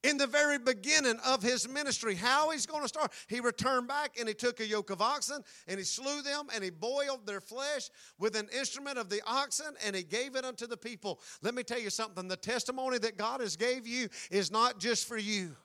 in 0.04 0.18
the 0.18 0.26
very 0.26 0.58
beginning 0.58 1.20
of 1.26 1.44
his 1.44 1.70
ministry. 1.70 2.16
How 2.16 2.50
he's 2.50 2.66
going 2.66 2.82
to 2.82 2.88
start. 2.88 3.12
He 3.28 3.40
returned 3.40 3.88
back 3.88 4.16
and 4.20 4.28
he 4.28 4.34
took 4.34 4.60
a 4.60 4.66
yoke 4.66 4.90
of 4.90 5.02
oxen 5.02 5.44
and 5.68 5.78
he 5.78 5.84
slew 5.84 6.24
them 6.24 6.48
and 6.56 6.64
he 6.64 6.70
boiled 6.70 7.28
their 7.28 7.42
flesh 7.42 7.90
with 8.18 8.36
an 8.36 8.48
instrument 8.58 8.98
of 8.98 9.10
the 9.10 9.22
oxen 9.28 9.76
and 9.86 9.96
he 9.96 10.04
gave 10.04 10.36
it 10.36 10.44
unto 10.44 10.66
the 10.66 10.78
people. 10.78 11.20
Let 11.44 11.54
me 11.54 11.62
tell 11.62 11.80
you 11.80 11.90
something 11.90 12.28
the 12.28 12.36
testimony 12.36 12.98
that 13.00 13.18
God 13.18 13.42
has 13.42 13.56
gave 13.56 13.86
you 13.86 14.10
is 14.32 14.50
not 14.50 14.80
just 14.80 15.08
for 15.08 15.18
you. 15.18 15.56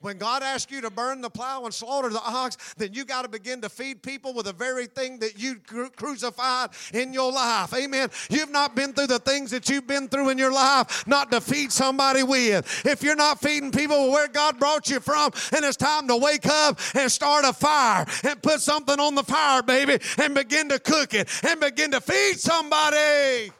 When 0.00 0.16
God 0.16 0.42
asks 0.42 0.72
you 0.72 0.80
to 0.80 0.90
burn 0.90 1.20
the 1.20 1.28
plow 1.28 1.64
and 1.64 1.74
slaughter 1.74 2.08
the 2.08 2.22
ox, 2.22 2.56
then 2.78 2.94
you 2.94 3.04
got 3.04 3.22
to 3.22 3.28
begin 3.28 3.60
to 3.60 3.68
feed 3.68 4.02
people 4.02 4.32
with 4.32 4.46
the 4.46 4.54
very 4.54 4.86
thing 4.86 5.18
that 5.18 5.38
you 5.38 5.56
crucified 5.96 6.70
in 6.94 7.12
your 7.12 7.30
life. 7.30 7.74
Amen. 7.74 8.08
You've 8.30 8.50
not 8.50 8.74
been 8.74 8.94
through 8.94 9.08
the 9.08 9.18
things 9.18 9.50
that 9.50 9.68
you've 9.68 9.86
been 9.86 10.08
through 10.08 10.30
in 10.30 10.38
your 10.38 10.52
life 10.52 11.06
not 11.06 11.30
to 11.32 11.40
feed 11.40 11.70
somebody 11.70 12.22
with. 12.22 12.86
If 12.86 13.02
you're 13.02 13.14
not 13.14 13.40
feeding 13.40 13.72
people 13.72 14.10
where 14.10 14.26
God 14.26 14.58
brought 14.58 14.88
you 14.88 15.00
from, 15.00 15.32
and 15.54 15.64
it's 15.66 15.76
time 15.76 16.08
to 16.08 16.16
wake 16.16 16.46
up 16.46 16.80
and 16.94 17.12
start 17.12 17.44
a 17.44 17.52
fire 17.52 18.06
and 18.24 18.42
put 18.42 18.60
something 18.60 18.98
on 18.98 19.14
the 19.14 19.22
fire, 19.22 19.62
baby, 19.62 19.98
and 20.16 20.34
begin 20.34 20.70
to 20.70 20.78
cook 20.78 21.12
it 21.12 21.28
and 21.46 21.60
begin 21.60 21.90
to 21.90 22.00
feed 22.00 22.40
somebody. 22.40 23.52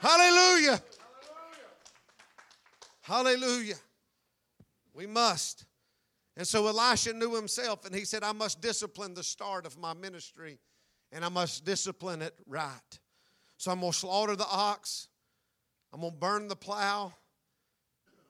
Hallelujah. 0.00 0.82
Hallelujah. 0.82 0.82
Hallelujah. 3.02 3.76
We 4.96 5.06
must. 5.06 5.66
And 6.36 6.46
so 6.46 6.66
Elisha 6.66 7.12
knew 7.12 7.34
himself 7.34 7.84
and 7.84 7.94
he 7.94 8.04
said, 8.04 8.24
I 8.24 8.32
must 8.32 8.62
discipline 8.62 9.14
the 9.14 9.22
start 9.22 9.66
of 9.66 9.78
my 9.78 9.92
ministry 9.92 10.58
and 11.12 11.24
I 11.24 11.28
must 11.28 11.64
discipline 11.64 12.22
it 12.22 12.34
right. 12.46 12.98
So 13.58 13.70
I'm 13.70 13.80
going 13.80 13.92
to 13.92 13.98
slaughter 13.98 14.36
the 14.36 14.46
ox, 14.50 15.08
I'm 15.92 16.00
going 16.00 16.12
to 16.12 16.18
burn 16.18 16.48
the 16.48 16.56
plow, 16.56 17.12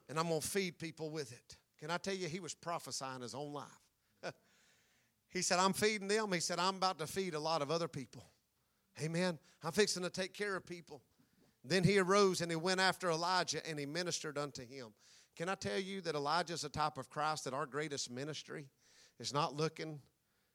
and 0.09 0.19
I'm 0.19 0.29
going 0.29 0.41
to 0.41 0.47
feed 0.47 0.79
people 0.79 1.11
with 1.11 1.33
it. 1.33 1.57
Can 1.79 1.91
I 1.91 1.99
tell 1.99 2.15
you, 2.15 2.29
he 2.29 2.41
was 2.41 2.55
prophesying 2.55 3.23
his 3.23 3.35
own 3.35 3.53
life. 3.53 3.65
he 5.29 5.43
said, 5.43 5.59
I'm 5.59 5.73
feeding 5.73 6.09
them. 6.09 6.33
He 6.33 6.41
said, 6.41 6.59
I'm 6.59 6.77
about 6.77 6.99
to 6.99 7.07
feed 7.07 7.35
a 7.35 7.41
lot 7.41 7.61
of 7.63 7.71
other 7.71 7.89
people. 7.89 8.25
Amen. 9.03 9.39
I'm 9.63 9.73
fixing 9.73 10.03
to 10.05 10.11
take 10.11 10.33
care 10.33 10.57
of 10.57 10.65
people. 10.65 11.03
Then 11.65 11.83
he 11.83 11.99
arose 11.99 12.41
and 12.41 12.51
he 12.51 12.57
went 12.57 12.81
after 12.81 13.11
Elijah 13.11 13.67
and 13.69 13.79
he 13.79 13.87
ministered 13.87 14.39
unto 14.39 14.63
him. 14.65 14.89
Can 15.37 15.51
I 15.51 15.55
tell 15.55 15.79
you 15.79 16.01
that 16.01 16.15
Elijah 16.15 16.55
is 16.55 16.65
a 16.65 16.69
type 16.71 16.97
of 16.97 17.11
Christ, 17.11 17.45
that 17.45 17.53
our 17.53 17.67
greatest 17.67 18.11
ministry 18.11 18.67
is 19.21 19.35
not 19.35 19.55
looking 19.55 20.01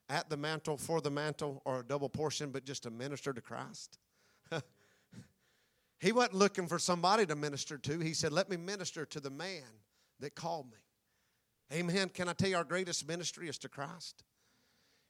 at 0.09 0.27
the 0.29 0.37
mantle 0.37 0.75
for 0.75 1.01
the 1.01 1.11
mantle 1.11 1.61
or 1.65 1.81
a 1.81 1.83
double 1.83 2.09
portion, 2.09 2.49
but 2.49 2.65
just 2.65 2.83
to 2.83 2.89
minister 2.89 3.31
to 3.31 3.41
Christ? 3.41 3.99
he 5.99 6.11
wasn't 6.11 6.33
looking 6.33 6.67
for 6.67 6.79
somebody 6.79 7.27
to 7.27 7.35
minister 7.35 7.77
to. 7.77 7.99
He 7.99 8.13
said, 8.13 8.33
Let 8.33 8.49
me 8.49 8.57
minister 8.57 9.05
to 9.05 9.19
the 9.19 9.29
man 9.29 9.63
that 10.19 10.33
called 10.33 10.65
me. 10.71 11.77
Amen. 11.77 12.09
Can 12.09 12.27
I 12.27 12.33
tell 12.33 12.49
you 12.49 12.57
our 12.57 12.63
greatest 12.63 13.07
ministry 13.07 13.47
is 13.47 13.59
to 13.59 13.69
Christ? 13.69 14.23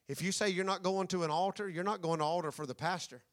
If 0.09 0.21
you 0.21 0.33
say 0.33 0.49
you're 0.49 0.65
not 0.65 0.83
going 0.83 1.07
to 1.07 1.23
an 1.23 1.31
altar, 1.31 1.69
you're 1.69 1.85
not 1.85 2.01
going 2.01 2.19
to 2.19 2.25
altar 2.25 2.51
for 2.51 2.65
the 2.65 2.75
pastor. 2.75 3.23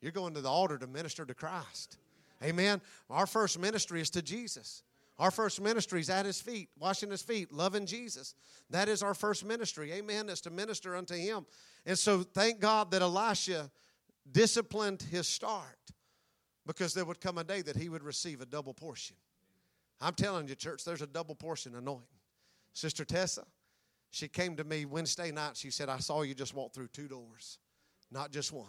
You're 0.00 0.12
going 0.12 0.32
to 0.34 0.40
the 0.40 0.48
altar 0.48 0.78
to 0.78 0.86
minister 0.86 1.26
to 1.26 1.34
Christ. 1.34 1.98
Amen. 2.42 2.80
Our 3.10 3.26
first 3.26 3.58
ministry 3.58 4.00
is 4.00 4.10
to 4.10 4.22
Jesus. 4.22 4.82
Our 5.22 5.30
first 5.30 5.60
ministry 5.60 6.00
is 6.00 6.10
at 6.10 6.26
his 6.26 6.40
feet, 6.40 6.68
washing 6.76 7.12
his 7.12 7.22
feet, 7.22 7.52
loving 7.52 7.86
Jesus. 7.86 8.34
That 8.70 8.88
is 8.88 9.04
our 9.04 9.14
first 9.14 9.44
ministry. 9.44 9.92
Amen. 9.92 10.28
Is 10.28 10.40
to 10.40 10.50
minister 10.50 10.96
unto 10.96 11.14
him. 11.14 11.46
And 11.86 11.96
so 11.96 12.24
thank 12.24 12.58
God 12.58 12.90
that 12.90 13.02
Elisha 13.02 13.70
disciplined 14.32 15.00
his 15.00 15.28
start 15.28 15.78
because 16.66 16.92
there 16.92 17.04
would 17.04 17.20
come 17.20 17.38
a 17.38 17.44
day 17.44 17.62
that 17.62 17.76
he 17.76 17.88
would 17.88 18.02
receive 18.02 18.40
a 18.40 18.46
double 18.46 18.74
portion. 18.74 19.14
I'm 20.00 20.14
telling 20.14 20.48
you, 20.48 20.56
church, 20.56 20.84
there's 20.84 21.02
a 21.02 21.06
double 21.06 21.36
portion 21.36 21.76
anointing. 21.76 22.18
Sister 22.72 23.04
Tessa, 23.04 23.44
she 24.10 24.26
came 24.26 24.56
to 24.56 24.64
me 24.64 24.86
Wednesday 24.86 25.30
night. 25.30 25.56
She 25.56 25.70
said, 25.70 25.88
I 25.88 25.98
saw 25.98 26.22
you 26.22 26.34
just 26.34 26.52
walk 26.52 26.74
through 26.74 26.88
two 26.88 27.06
doors, 27.06 27.58
not 28.10 28.32
just 28.32 28.50
one. 28.50 28.66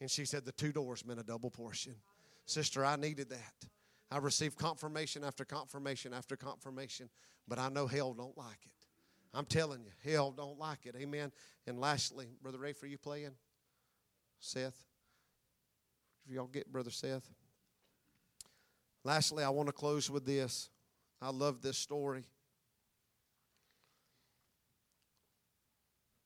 And 0.00 0.08
she 0.08 0.26
said, 0.26 0.44
the 0.44 0.52
two 0.52 0.70
doors 0.70 1.04
meant 1.04 1.18
a 1.18 1.24
double 1.24 1.50
portion. 1.50 1.96
Sister, 2.46 2.84
I 2.84 2.94
needed 2.94 3.30
that. 3.30 3.68
I 4.12 4.18
received 4.18 4.58
confirmation 4.58 5.24
after 5.24 5.44
confirmation 5.46 6.12
after 6.12 6.36
confirmation, 6.36 7.08
but 7.48 7.58
I 7.58 7.70
know 7.70 7.86
hell 7.86 8.12
don't 8.12 8.36
like 8.36 8.58
it. 8.66 8.86
I'm 9.32 9.46
telling 9.46 9.80
you, 9.84 10.12
hell 10.12 10.30
don't 10.30 10.58
like 10.58 10.84
it. 10.84 10.94
Amen. 10.98 11.32
And 11.66 11.80
lastly, 11.80 12.28
Brother 12.42 12.58
Ray, 12.58 12.74
for 12.74 12.86
you 12.86 12.98
playing? 12.98 13.30
Seth? 14.38 14.84
If 16.26 16.34
y'all 16.34 16.46
get 16.46 16.70
Brother 16.70 16.90
Seth? 16.90 17.26
Lastly, 19.02 19.42
I 19.42 19.48
want 19.48 19.68
to 19.68 19.72
close 19.72 20.10
with 20.10 20.26
this. 20.26 20.68
I 21.22 21.30
love 21.30 21.62
this 21.62 21.78
story. 21.78 22.24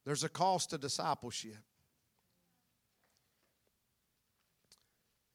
There's 0.05 0.25
a 0.25 0.29
cost 0.29 0.71
to 0.71 0.79
discipleship. 0.79 1.55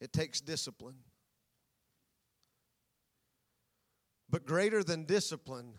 It 0.02 0.12
takes 0.12 0.41
discipline. 0.41 0.95
But 4.32 4.45
greater 4.45 4.82
than 4.82 5.03
discipline, 5.03 5.73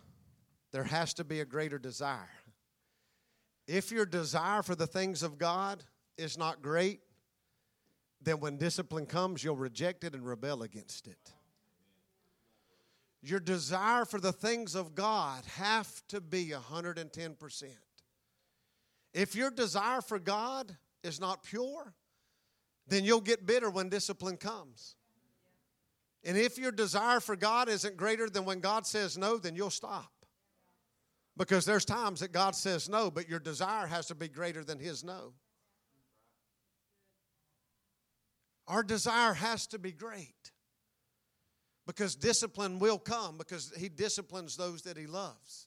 there 0.73 0.85
has 0.85 1.15
to 1.15 1.25
be 1.25 1.41
a 1.41 1.45
greater 1.47 1.79
desire. 1.79 2.29
If 3.67 3.91
your 3.91 4.05
desire 4.05 4.63
for 4.63 4.75
the 4.75 4.87
things 4.87 5.23
of 5.23 5.39
God 5.39 5.83
is 6.19 6.37
not 6.37 6.61
great, 6.61 7.01
then 8.21 8.41
when 8.41 8.59
discipline 8.59 9.07
comes, 9.07 9.43
you'll 9.43 9.57
reject 9.57 10.05
it 10.05 10.15
and 10.15 10.25
rebel 10.27 10.63
against 10.63 11.09
it. 11.09 11.33
Your 13.23 13.41
desire 13.41 14.05
for 14.05 14.21
the 14.21 14.33
things 14.33 14.75
of 14.75 14.95
God 14.95 15.45
have 15.57 16.07
to 16.09 16.21
be 16.21 16.53
110%. 16.53 17.65
If 19.15 19.35
your 19.35 19.51
desire 19.51 20.03
for 20.03 20.19
God 20.19 20.77
is 21.03 21.21
not 21.21 21.43
pure, 21.43 21.95
then 22.89 23.05
you'll 23.05 23.21
get 23.21 23.47
bitter 23.47 23.71
when 23.71 23.89
discipline 23.89 24.37
comes. 24.37 24.97
And 26.25 26.37
if 26.37 26.57
your 26.59 26.73
desire 26.73 27.21
for 27.21 27.35
God 27.35 27.69
isn't 27.69 27.97
greater 27.97 28.29
than 28.29 28.45
when 28.45 28.61
God 28.61 28.87
says 28.87 29.19
no, 29.19 29.39
then 29.39 29.57
you'll 29.57 29.71
stop. 29.71 30.13
Because 31.37 31.65
there's 31.65 31.85
times 31.85 32.21
that 32.21 32.33
God 32.33 32.55
says 32.55 32.89
no, 32.89 33.11
but 33.11 33.29
your 33.29 33.41
desire 33.41 33.87
has 33.87 34.07
to 34.07 34.15
be 34.15 34.29
greater 34.29 34.63
than 34.63 34.79
His 34.79 35.03
no. 35.03 35.33
Our 38.69 38.83
desire 38.83 39.35
has 39.35 39.67
to 39.69 39.79
be 39.79 39.93
great. 39.93 40.53
Because 41.87 42.15
discipline 42.15 42.79
will 42.79 42.99
come, 42.99 43.37
because 43.39 43.73
He 43.77 43.89
disciplines 43.89 44.57
those 44.57 44.83
that 44.83 44.97
He 44.97 45.07
loves. 45.07 45.67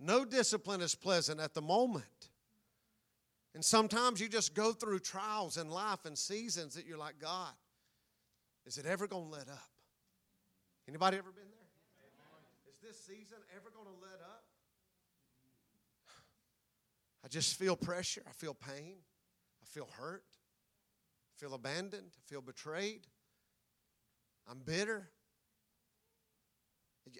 No 0.00 0.24
discipline 0.24 0.80
is 0.80 0.94
pleasant 0.94 1.40
at 1.40 1.54
the 1.54 1.60
moment. 1.60 2.30
And 3.54 3.64
sometimes 3.64 4.20
you 4.20 4.28
just 4.28 4.54
go 4.54 4.72
through 4.72 5.00
trials 5.00 5.56
in 5.58 5.68
life 5.68 6.04
and 6.04 6.16
seasons 6.16 6.74
that 6.74 6.86
you're 6.86 6.96
like, 6.96 7.18
God, 7.20 7.52
is 8.68 8.76
it 8.76 8.84
ever 8.84 9.06
going 9.06 9.24
to 9.24 9.30
let 9.30 9.48
up? 9.48 9.70
Anybody 10.86 11.16
ever 11.16 11.32
been 11.32 11.48
there? 11.48 11.58
Is 12.70 12.78
this 12.82 13.00
season 13.02 13.38
ever 13.56 13.70
going 13.74 13.86
to 13.86 14.02
let 14.02 14.20
up? 14.20 14.44
I 17.24 17.28
just 17.28 17.58
feel 17.58 17.76
pressure. 17.76 18.22
I 18.28 18.32
feel 18.32 18.52
pain. 18.52 18.96
I 19.62 19.66
feel 19.66 19.88
hurt. 19.98 20.24
I 21.32 21.40
feel 21.40 21.54
abandoned. 21.54 22.10
I 22.14 22.22
feel 22.30 22.42
betrayed. 22.42 23.06
I'm 24.46 24.58
bitter. 24.58 25.08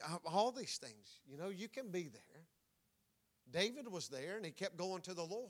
Uh, 0.06 0.16
all 0.26 0.52
these 0.52 0.76
things, 0.76 1.20
you 1.26 1.38
know, 1.38 1.48
you 1.48 1.66
can 1.66 1.90
be 1.90 2.08
there. 2.08 2.42
David 3.50 3.90
was 3.90 4.08
there 4.08 4.36
and 4.36 4.44
he 4.44 4.52
kept 4.52 4.76
going 4.76 5.00
to 5.00 5.14
the 5.14 5.24
Lord. 5.24 5.48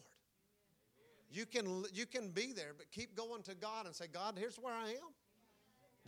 You 1.29 1.45
can, 1.45 1.85
you 1.93 2.07
can 2.07 2.31
be 2.31 2.53
there, 2.53 2.73
but 2.77 2.89
keep 2.93 3.17
going 3.17 3.43
to 3.43 3.57
God 3.57 3.87
and 3.87 3.95
say, 3.95 4.07
God, 4.07 4.37
here's 4.39 4.57
where 4.57 4.75
I 4.75 4.91
am. 4.91 5.13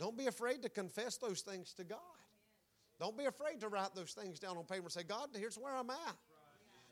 Don't 0.01 0.17
be 0.17 0.25
afraid 0.25 0.63
to 0.63 0.69
confess 0.69 1.17
those 1.17 1.41
things 1.41 1.75
to 1.75 1.83
God. 1.83 1.99
Don't 2.99 3.15
be 3.15 3.25
afraid 3.25 3.59
to 3.59 3.67
write 3.67 3.93
those 3.93 4.13
things 4.13 4.39
down 4.39 4.57
on 4.57 4.63
paper 4.63 4.81
and 4.81 4.91
say, 4.91 5.03
God, 5.03 5.29
here's 5.35 5.59
where 5.59 5.75
I'm 5.75 5.91
at. 5.91 6.15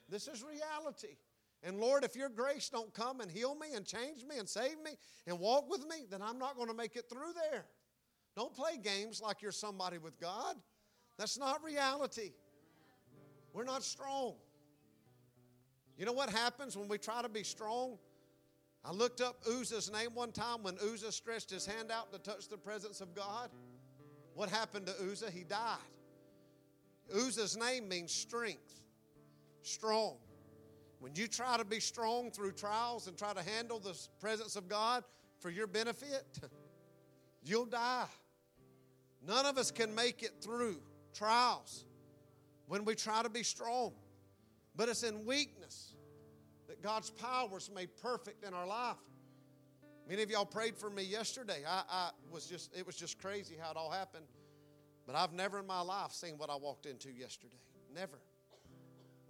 This 0.07 0.27
is 0.27 0.43
reality. 0.43 1.15
And 1.63 1.79
Lord, 1.79 2.03
if 2.03 2.15
your 2.15 2.29
grace 2.29 2.69
don't 2.69 2.93
come 2.93 3.19
and 3.19 3.31
heal 3.31 3.55
me 3.55 3.69
and 3.73 3.83
change 3.83 4.23
me 4.29 4.37
and 4.37 4.47
save 4.47 4.79
me 4.83 4.91
and 5.25 5.39
walk 5.39 5.67
with 5.67 5.87
me, 5.89 6.05
then 6.07 6.21
I'm 6.21 6.37
not 6.37 6.55
going 6.55 6.67
to 6.67 6.75
make 6.75 6.95
it 6.95 7.09
through 7.09 7.33
there. 7.51 7.65
Don't 8.35 8.53
play 8.53 8.77
games 8.77 9.21
like 9.23 9.41
you're 9.41 9.51
somebody 9.51 9.97
with 9.97 10.19
God. 10.19 10.55
That's 11.17 11.39
not 11.39 11.63
reality. 11.63 12.33
We're 13.53 13.63
not 13.63 13.81
strong. 13.83 14.35
You 15.97 16.05
know 16.05 16.13
what 16.13 16.29
happens 16.29 16.77
when 16.77 16.87
we 16.87 16.99
try 16.99 17.23
to 17.23 17.29
be 17.29 17.41
strong? 17.41 17.97
I 18.83 18.91
looked 18.91 19.21
up 19.21 19.37
Uzzah's 19.47 19.91
name 19.91 20.11
one 20.13 20.31
time 20.31 20.63
when 20.63 20.77
Uzzah 20.77 21.11
stretched 21.11 21.49
his 21.49 21.65
hand 21.65 21.91
out 21.91 22.11
to 22.13 22.19
touch 22.19 22.47
the 22.47 22.57
presence 22.57 23.01
of 23.01 23.13
God. 23.13 23.49
What 24.33 24.49
happened 24.49 24.85
to 24.87 24.93
Uzzah? 25.11 25.31
He 25.31 25.43
died. 25.43 25.77
Uzzah's 27.13 27.57
name 27.57 27.89
means 27.89 28.11
strength, 28.11 28.81
strong. 29.63 30.15
When 30.99 31.13
you 31.15 31.27
try 31.27 31.57
to 31.57 31.65
be 31.65 31.79
strong 31.79 32.31
through 32.31 32.53
trials 32.53 33.07
and 33.07 33.17
try 33.17 33.33
to 33.33 33.41
handle 33.41 33.79
the 33.79 33.97
presence 34.19 34.55
of 34.55 34.69
God 34.69 35.03
for 35.39 35.49
your 35.49 35.67
benefit, 35.67 36.39
you'll 37.43 37.65
die. 37.65 38.05
None 39.25 39.45
of 39.45 39.57
us 39.57 39.71
can 39.71 39.93
make 39.93 40.23
it 40.23 40.33
through 40.41 40.77
trials. 41.13 41.85
when 42.67 42.85
we 42.85 42.95
try 42.95 43.23
to 43.23 43.29
be 43.29 43.43
strong. 43.43 43.91
But 44.75 44.89
it's 44.89 45.03
in 45.03 45.25
weakness 45.25 45.88
that 46.69 46.83
God's 46.83 47.09
power 47.09 47.57
is 47.57 47.69
made 47.73 47.89
perfect 47.97 48.45
in 48.45 48.53
our 48.53 48.65
life. 48.67 48.95
Many 50.07 50.21
of 50.21 50.29
y'all 50.29 50.45
prayed 50.45 50.77
for 50.77 50.89
me 50.89 51.03
yesterday. 51.03 51.63
I, 51.67 51.83
I 51.89 52.09
was 52.31 52.45
just, 52.45 52.75
it 52.77 52.85
was 52.85 52.95
just 52.95 53.19
crazy 53.19 53.55
how 53.59 53.71
it 53.71 53.77
all 53.77 53.89
happened. 53.89 54.25
But 55.05 55.15
I've 55.15 55.33
never 55.33 55.59
in 55.59 55.67
my 55.67 55.81
life 55.81 56.11
seen 56.11 56.37
what 56.37 56.51
I 56.51 56.55
walked 56.55 56.85
into 56.85 57.11
yesterday. 57.11 57.59
Never. 57.93 58.19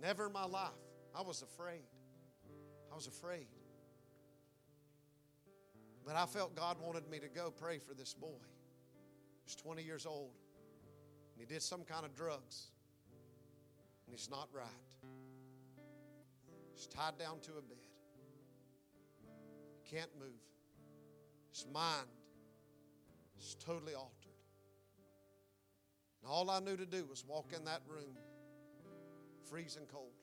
Never 0.01 0.27
in 0.27 0.33
my 0.33 0.45
life. 0.45 0.69
I 1.15 1.21
was 1.21 1.41
afraid. 1.41 1.83
I 2.91 2.95
was 2.95 3.07
afraid. 3.07 3.47
But 6.05 6.17
I 6.17 6.25
felt 6.25 6.55
God 6.55 6.77
wanted 6.81 7.09
me 7.09 7.19
to 7.19 7.29
go 7.29 7.51
pray 7.51 7.79
for 7.79 7.93
this 7.93 8.13
boy. 8.13 8.39
He's 9.45 9.55
20 9.55 9.81
years 9.83 10.05
old. 10.05 10.31
And 11.33 11.39
he 11.39 11.45
did 11.45 11.61
some 11.61 11.83
kind 11.83 12.05
of 12.05 12.13
drugs. 12.13 12.71
And 14.05 14.15
he's 14.15 14.29
not 14.29 14.49
right. 14.51 14.88
He's 16.79 16.87
tied 16.87 17.17
down 17.17 17.41
to 17.41 17.51
a 17.57 17.61
bed. 17.61 17.77
He 19.83 19.97
can't 19.97 20.09
move. 20.17 20.29
His 21.51 21.67
mind 21.73 22.07
is 23.37 23.57
totally 23.59 23.95
altered. 23.95 24.31
And 26.21 26.31
all 26.31 26.49
I 26.49 26.61
knew 26.61 26.77
to 26.77 26.85
do 26.85 27.03
was 27.03 27.25
walk 27.27 27.51
in 27.53 27.65
that 27.65 27.81
room, 27.85 28.15
freezing 29.49 29.87
cold. 29.91 30.13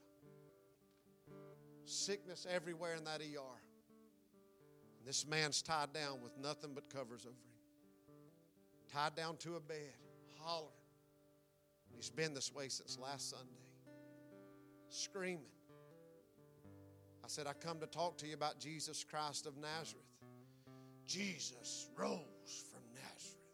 Sickness 1.85 2.47
everywhere 2.51 2.95
in 2.95 3.05
that 3.05 3.21
ER. 3.21 3.61
And 4.99 5.07
this 5.07 5.27
man's 5.27 5.61
tied 5.61 5.93
down 5.93 6.23
with 6.23 6.39
nothing 6.39 6.71
but 6.75 6.89
covers 6.89 7.27
over 7.27 7.33
him. 7.33 8.17
Tied 8.91 9.15
down 9.15 9.37
to 9.41 9.57
a 9.57 9.61
bed, 9.61 9.93
hollering. 10.39 10.73
He's 11.95 12.09
been 12.09 12.33
this 12.33 12.51
way 12.51 12.71
since 12.71 12.99
last 12.99 13.29
Sunday, 13.29 13.61
screaming. 14.89 15.51
I 17.27 17.29
said, 17.29 17.49
I 17.49 17.55
come 17.55 17.81
to 17.81 17.89
talk 17.89 18.17
to 18.19 18.27
you 18.29 18.35
about 18.35 18.61
Jesus 18.61 19.03
Christ 19.03 19.47
of 19.47 19.57
Nazareth. 19.57 20.07
Jesus 21.09 21.89
rose 21.97 22.21
from 22.71 22.83
Nazareth. 22.95 23.51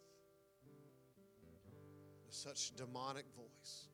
With 2.26 2.34
such 2.34 2.76
demonic 2.76 3.24
voice. 3.34 3.88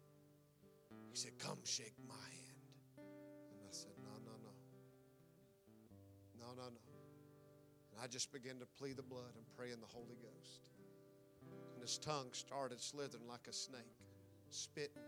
He 1.13 1.17
said, 1.17 1.31
Come 1.39 1.59
shake 1.63 1.95
my 2.09 2.15
hand. 2.15 3.07
And 3.53 3.61
I 3.63 3.71
said, 3.71 3.93
No, 4.03 4.11
no, 4.25 4.33
no. 4.43 4.51
No, 6.41 6.61
no, 6.61 6.71
no. 6.71 6.81
And 7.93 8.03
I 8.03 8.09
just 8.09 8.33
began 8.33 8.59
to 8.59 8.67
plead 8.81 8.97
the 8.97 9.05
blood 9.05 9.37
and 9.37 9.45
pray 9.57 9.71
in 9.71 9.79
the 9.79 9.87
Holy 9.87 10.17
Ghost. 10.21 10.71
And 11.75 11.83
his 11.83 11.99
tongue 11.99 12.31
started 12.33 12.81
slithering 12.81 13.29
like 13.29 13.47
a 13.49 13.53
snake, 13.53 14.03
spitting. 14.51 15.05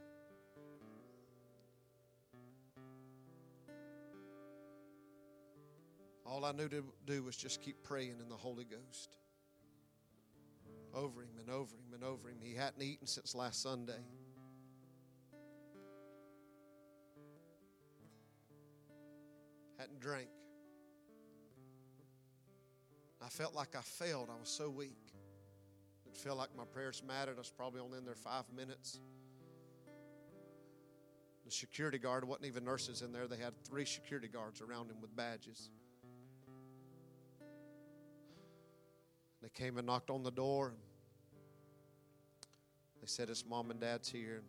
All 6.30 6.44
I 6.44 6.52
knew 6.52 6.68
to 6.68 6.84
do 7.06 7.24
was 7.24 7.36
just 7.36 7.60
keep 7.60 7.82
praying 7.82 8.14
in 8.22 8.28
the 8.28 8.36
Holy 8.36 8.64
Ghost. 8.64 9.16
Over 10.94 11.22
him 11.22 11.36
and 11.40 11.50
over 11.50 11.74
him 11.74 11.92
and 11.92 12.04
over 12.04 12.28
him. 12.28 12.36
He 12.40 12.54
hadn't 12.54 12.80
eaten 12.80 13.08
since 13.08 13.34
last 13.34 13.60
Sunday. 13.60 13.98
Hadn't 19.76 19.98
drank. 19.98 20.28
I 23.20 23.28
felt 23.28 23.56
like 23.56 23.74
I 23.76 23.80
failed. 23.80 24.28
I 24.30 24.38
was 24.38 24.48
so 24.48 24.70
weak. 24.70 24.98
It 26.06 26.16
felt 26.16 26.38
like 26.38 26.50
my 26.56 26.64
prayers 26.64 27.02
mattered. 27.06 27.36
I 27.36 27.40
was 27.40 27.50
probably 27.50 27.80
only 27.80 27.98
in 27.98 28.04
there 28.04 28.14
five 28.14 28.44
minutes. 28.54 29.00
The 31.44 31.50
security 31.50 31.98
guard 31.98 32.24
wasn't 32.24 32.46
even 32.46 32.64
nurses 32.64 33.02
in 33.02 33.12
there. 33.12 33.26
They 33.26 33.36
had 33.36 33.52
three 33.64 33.84
security 33.84 34.28
guards 34.28 34.60
around 34.60 34.90
him 34.90 35.00
with 35.00 35.14
badges. 35.16 35.70
They 39.43 39.49
came 39.49 39.78
and 39.78 39.86
knocked 39.86 40.11
on 40.11 40.22
the 40.22 40.30
door. 40.30 40.72
They 43.01 43.07
said, 43.07 43.28
His 43.28 43.45
mom 43.47 43.70
and 43.70 43.80
dad's 43.80 44.09
here. 44.09 44.43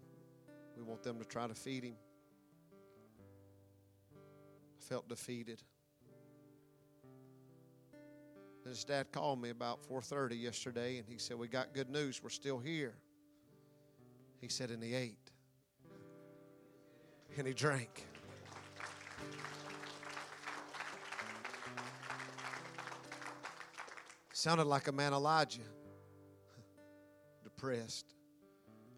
We 0.76 0.84
want 0.84 1.04
them 1.04 1.20
to 1.20 1.26
try 1.26 1.48
to 1.48 1.54
feed 1.54 1.84
him. 1.84 1.96
I 4.14 4.84
felt 4.84 5.08
defeated. 5.08 5.62
And 8.64 8.70
his 8.70 8.84
dad 8.84 9.12
called 9.12 9.42
me 9.42 9.50
about 9.50 9.80
4:30 9.90 10.40
yesterday 10.40 10.98
and 10.98 11.08
he 11.08 11.18
said, 11.18 11.38
We 11.38 11.48
got 11.48 11.74
good 11.74 11.90
news, 11.90 12.22
we're 12.24 12.30
still 12.30 12.60
here. 12.60 12.94
He 14.40 14.48
said, 14.48 14.72
and 14.72 14.84
he 14.84 14.96
ate. 14.96 15.32
And 17.38 17.48
he 17.48 17.54
drank. 17.54 18.06
Sounded 24.42 24.66
like 24.66 24.88
a 24.88 24.92
man 24.92 25.14
Elijah, 25.14 25.62
depressed. 27.44 28.16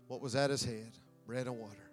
What 0.07 0.21
was 0.21 0.37
at 0.37 0.49
his 0.49 0.63
head? 0.63 0.93
Bread 1.27 1.47
and 1.47 1.59
water. 1.59 1.91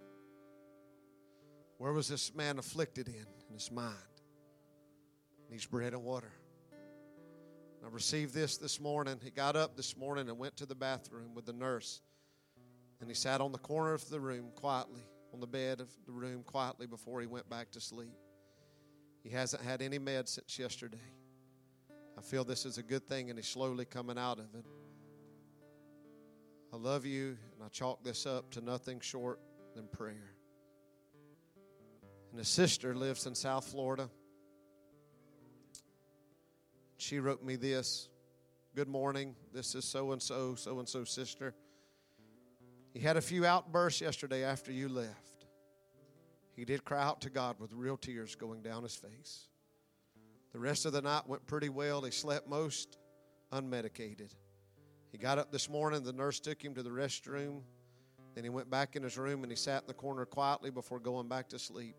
Where 1.78 1.92
was 1.92 2.06
this 2.06 2.32
man 2.32 2.60
afflicted 2.60 3.08
in? 3.08 3.26
In 3.48 3.54
his 3.54 3.72
mind. 3.72 3.96
Needs 5.50 5.66
bread 5.66 5.94
and 5.94 6.04
water. 6.04 6.30
I 7.84 7.88
received 7.90 8.34
this 8.34 8.56
this 8.56 8.78
morning. 8.78 9.18
He 9.20 9.32
got 9.32 9.56
up 9.56 9.76
this 9.76 9.96
morning 9.96 10.28
and 10.28 10.38
went 10.38 10.56
to 10.58 10.66
the 10.66 10.76
bathroom 10.76 11.34
with 11.34 11.44
the 11.44 11.52
nurse. 11.52 12.02
And 13.00 13.10
he 13.10 13.16
sat 13.16 13.40
on 13.40 13.50
the 13.50 13.58
corner 13.58 13.94
of 13.94 14.08
the 14.10 14.20
room 14.20 14.52
quietly, 14.54 15.02
on 15.34 15.40
the 15.40 15.48
bed 15.48 15.80
of 15.80 15.88
the 16.06 16.12
room 16.12 16.44
quietly 16.44 16.86
before 16.86 17.20
he 17.20 17.26
went 17.26 17.50
back 17.50 17.72
to 17.72 17.80
sleep. 17.80 18.14
He 19.24 19.30
hasn't 19.30 19.64
had 19.64 19.82
any 19.82 19.98
meds 19.98 20.28
since 20.28 20.56
yesterday. 20.56 20.98
I 22.18 22.22
feel 22.22 22.44
this 22.44 22.66
is 22.66 22.78
a 22.78 22.82
good 22.82 23.06
thing 23.06 23.30
and 23.30 23.38
he's 23.38 23.48
slowly 23.48 23.84
coming 23.84 24.18
out 24.18 24.38
of 24.38 24.54
it. 24.54 24.64
I 26.72 26.76
love 26.76 27.04
you 27.04 27.36
and 27.54 27.64
I 27.64 27.68
chalk 27.68 28.04
this 28.04 28.26
up 28.26 28.50
to 28.52 28.60
nothing 28.60 29.00
short 29.00 29.40
than 29.74 29.88
prayer. 29.88 30.34
And 32.30 32.38
his 32.38 32.48
sister 32.48 32.94
lives 32.94 33.26
in 33.26 33.34
South 33.34 33.66
Florida. 33.66 34.08
She 36.96 37.18
wrote 37.18 37.42
me 37.42 37.56
this 37.56 38.08
Good 38.76 38.88
morning. 38.88 39.34
This 39.52 39.74
is 39.74 39.84
so 39.84 40.12
and 40.12 40.22
so, 40.22 40.54
so 40.54 40.78
and 40.78 40.88
so 40.88 41.02
sister. 41.02 41.54
He 42.92 43.00
had 43.00 43.16
a 43.16 43.20
few 43.20 43.44
outbursts 43.44 44.00
yesterday 44.00 44.44
after 44.44 44.70
you 44.70 44.88
left. 44.88 45.46
He 46.54 46.64
did 46.64 46.84
cry 46.84 47.02
out 47.02 47.20
to 47.22 47.30
God 47.30 47.56
with 47.58 47.72
real 47.72 47.96
tears 47.96 48.36
going 48.36 48.62
down 48.62 48.84
his 48.84 48.94
face. 48.94 49.49
The 50.52 50.58
rest 50.58 50.86
of 50.86 50.92
the 50.92 51.02
night 51.02 51.26
went 51.26 51.46
pretty 51.46 51.68
well. 51.68 52.02
He 52.02 52.10
slept 52.10 52.48
most 52.48 52.98
unmedicated. 53.52 54.34
He 55.12 55.18
got 55.18 55.38
up 55.38 55.52
this 55.52 55.68
morning. 55.68 56.02
The 56.02 56.12
nurse 56.12 56.40
took 56.40 56.62
him 56.62 56.74
to 56.74 56.82
the 56.82 56.90
restroom. 56.90 57.62
Then 58.34 58.44
he 58.44 58.50
went 58.50 58.70
back 58.70 58.96
in 58.96 59.02
his 59.02 59.18
room 59.18 59.42
and 59.42 59.50
he 59.50 59.56
sat 59.56 59.82
in 59.82 59.88
the 59.88 59.94
corner 59.94 60.24
quietly 60.24 60.70
before 60.70 61.00
going 61.00 61.28
back 61.28 61.48
to 61.48 61.58
sleep. 61.58 61.96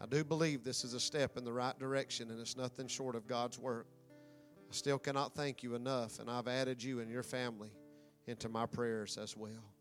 I 0.00 0.06
do 0.06 0.24
believe 0.24 0.64
this 0.64 0.82
is 0.84 0.94
a 0.94 1.00
step 1.00 1.36
in 1.36 1.44
the 1.44 1.52
right 1.52 1.78
direction 1.78 2.30
and 2.30 2.40
it's 2.40 2.56
nothing 2.56 2.88
short 2.88 3.14
of 3.14 3.26
God's 3.28 3.58
work. 3.58 3.86
I 4.68 4.74
still 4.74 4.98
cannot 4.98 5.34
thank 5.34 5.62
you 5.62 5.76
enough, 5.76 6.18
and 6.18 6.28
I've 6.28 6.48
added 6.48 6.82
you 6.82 6.98
and 6.98 7.08
your 7.08 7.22
family 7.22 7.70
into 8.26 8.48
my 8.48 8.66
prayers 8.66 9.16
as 9.16 9.36
well. 9.36 9.72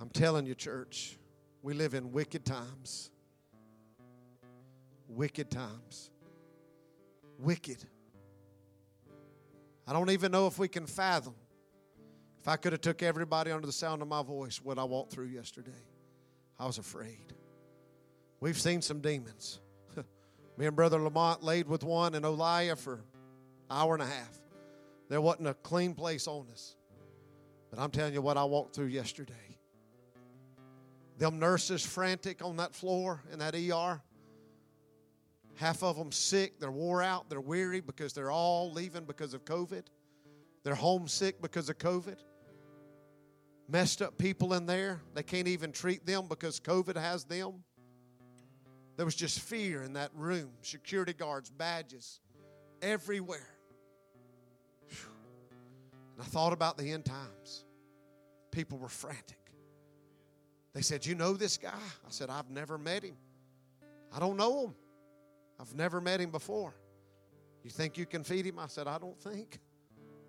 I'm 0.00 0.08
telling 0.08 0.46
you, 0.46 0.54
church, 0.54 1.18
we 1.62 1.74
live 1.74 1.92
in 1.92 2.12
wicked 2.12 2.46
times. 2.46 3.10
Wicked 5.10 5.50
times. 5.50 6.10
Wicked. 7.38 7.84
I 9.86 9.92
don't 9.92 10.10
even 10.10 10.30
know 10.30 10.46
if 10.46 10.58
we 10.58 10.68
can 10.68 10.86
fathom. 10.86 11.34
If 12.40 12.46
I 12.46 12.56
could 12.56 12.72
have 12.72 12.80
took 12.80 13.02
everybody 13.02 13.50
under 13.50 13.66
the 13.66 13.72
sound 13.72 14.02
of 14.02 14.08
my 14.08 14.22
voice, 14.22 14.60
what 14.62 14.78
I 14.78 14.84
walked 14.84 15.12
through 15.12 15.26
yesterday, 15.26 15.84
I 16.58 16.66
was 16.66 16.78
afraid. 16.78 17.34
We've 18.38 18.58
seen 18.58 18.82
some 18.82 19.00
demons. 19.00 19.60
Me 20.56 20.66
and 20.66 20.76
Brother 20.76 20.98
Lamont 21.00 21.42
laid 21.42 21.66
with 21.66 21.82
one 21.82 22.14
in 22.14 22.22
Olia 22.22 22.78
for 22.78 22.94
an 22.94 23.02
hour 23.68 23.94
and 23.94 24.02
a 24.02 24.06
half. 24.06 24.40
There 25.08 25.20
wasn't 25.20 25.48
a 25.48 25.54
clean 25.54 25.94
place 25.94 26.28
on 26.28 26.46
us. 26.52 26.76
But 27.68 27.80
I'm 27.80 27.90
telling 27.90 28.14
you 28.14 28.22
what 28.22 28.36
I 28.36 28.44
walked 28.44 28.76
through 28.76 28.86
yesterday. 28.86 29.34
Them 31.18 31.40
nurses 31.40 31.84
frantic 31.84 32.44
on 32.44 32.56
that 32.58 32.74
floor 32.74 33.22
in 33.32 33.40
that 33.40 33.54
ER. 33.54 34.00
Half 35.60 35.82
of 35.82 35.98
them 35.98 36.10
sick, 36.10 36.58
they're 36.58 36.70
wore 36.70 37.02
out, 37.02 37.28
they're 37.28 37.38
weary 37.38 37.80
because 37.80 38.14
they're 38.14 38.30
all 38.30 38.72
leaving 38.72 39.04
because 39.04 39.34
of 39.34 39.44
COVID. 39.44 39.82
They're 40.62 40.74
homesick 40.74 41.42
because 41.42 41.68
of 41.68 41.76
COVID. 41.76 42.16
Messed 43.68 44.00
up 44.00 44.16
people 44.16 44.54
in 44.54 44.64
there, 44.64 45.02
they 45.12 45.22
can't 45.22 45.46
even 45.46 45.70
treat 45.70 46.06
them 46.06 46.28
because 46.30 46.60
COVID 46.60 46.96
has 46.96 47.24
them. 47.24 47.62
There 48.96 49.04
was 49.04 49.14
just 49.14 49.40
fear 49.40 49.82
in 49.82 49.92
that 49.92 50.10
room, 50.14 50.48
security 50.62 51.12
guards, 51.12 51.50
badges, 51.50 52.20
everywhere. 52.80 53.54
And 54.88 56.22
I 56.22 56.24
thought 56.24 56.54
about 56.54 56.78
the 56.78 56.90
end 56.90 57.04
times. 57.04 57.66
People 58.50 58.78
were 58.78 58.88
frantic. 58.88 59.52
They 60.72 60.80
said, 60.80 61.04
You 61.04 61.16
know 61.16 61.34
this 61.34 61.58
guy? 61.58 61.68
I 61.68 62.10
said, 62.10 62.30
I've 62.30 62.48
never 62.48 62.78
met 62.78 63.02
him. 63.02 63.16
I 64.10 64.20
don't 64.20 64.38
know 64.38 64.64
him. 64.64 64.74
I've 65.60 65.74
never 65.74 66.00
met 66.00 66.20
him 66.20 66.30
before. 66.30 66.72
You 67.62 67.70
think 67.70 67.98
you 67.98 68.06
can 68.06 68.24
feed 68.24 68.46
him? 68.46 68.58
I 68.58 68.66
said, 68.66 68.86
I 68.86 68.96
don't 68.96 69.20
think. 69.20 69.58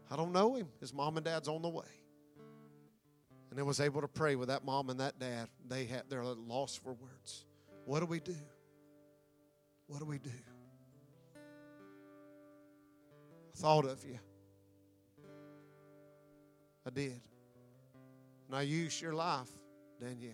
I 0.09 0.17
don't 0.17 0.33
know 0.33 0.55
him. 0.55 0.67
His 0.81 0.93
mom 0.93 1.15
and 1.15 1.25
dad's 1.25 1.47
on 1.47 1.61
the 1.61 1.69
way. 1.69 1.85
And 3.49 3.59
I 3.59 3.63
was 3.63 3.79
able 3.79 4.01
to 4.01 4.07
pray 4.07 4.35
with 4.35 4.49
that 4.49 4.65
mom 4.65 4.89
and 4.89 4.99
that 4.99 5.19
dad. 5.19 5.47
They 5.67 5.85
had 5.85 6.03
they're 6.09 6.23
lost 6.23 6.83
for 6.83 6.93
words. 6.93 7.45
What 7.85 8.01
do 8.01 8.05
we 8.05 8.19
do? 8.19 8.35
What 9.87 9.99
do 9.99 10.05
we 10.05 10.17
do? 10.17 10.29
I 13.53 13.57
thought 13.57 13.85
of 13.85 14.03
you. 14.03 14.19
I 16.85 16.89
did. 16.89 17.21
And 18.47 18.55
I 18.57 18.63
used 18.63 19.01
your 19.01 19.13
life, 19.13 19.49
Danielle. 19.99 20.33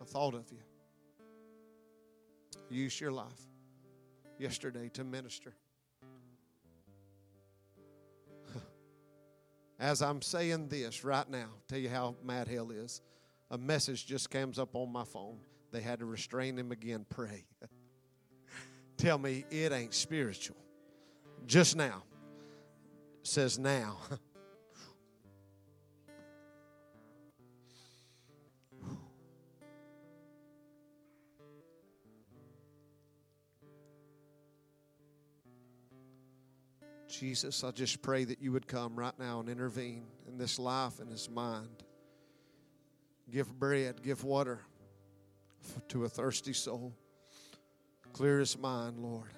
I 0.00 0.04
thought 0.04 0.34
of 0.34 0.50
you. 0.50 0.58
I 2.70 2.74
used 2.74 3.00
your 3.00 3.12
life 3.12 3.51
yesterday 4.42 4.90
to 4.92 5.04
minister. 5.04 5.54
As 9.78 10.02
I'm 10.02 10.20
saying 10.20 10.68
this 10.68 11.04
right 11.04 11.30
now, 11.30 11.50
tell 11.68 11.78
you 11.78 11.88
how 11.88 12.16
mad 12.24 12.48
hell 12.48 12.72
is. 12.72 13.00
A 13.52 13.58
message 13.58 14.04
just 14.04 14.30
comes 14.30 14.58
up 14.58 14.74
on 14.74 14.92
my 14.92 15.04
phone. 15.04 15.38
They 15.70 15.80
had 15.80 16.00
to 16.00 16.06
restrain 16.06 16.58
him 16.58 16.72
again. 16.72 17.06
Pray. 17.08 17.44
tell 18.96 19.16
me 19.16 19.44
it 19.50 19.70
ain't 19.70 19.94
spiritual. 19.94 20.56
Just 21.46 21.76
now. 21.76 22.02
says 23.22 23.60
now. 23.60 23.98
Jesus, 37.12 37.62
I 37.62 37.70
just 37.72 38.00
pray 38.00 38.24
that 38.24 38.40
you 38.40 38.52
would 38.52 38.66
come 38.66 38.96
right 38.96 39.12
now 39.18 39.38
and 39.40 39.50
intervene 39.50 40.06
in 40.26 40.38
this 40.38 40.58
life 40.58 40.98
and 40.98 41.10
his 41.10 41.28
mind. 41.28 41.84
Give 43.30 43.46
bread, 43.58 44.02
give 44.02 44.24
water 44.24 44.60
to 45.88 46.04
a 46.04 46.08
thirsty 46.08 46.54
soul. 46.54 46.94
Clear 48.14 48.38
his 48.38 48.58
mind, 48.58 48.98
Lord. 48.98 49.28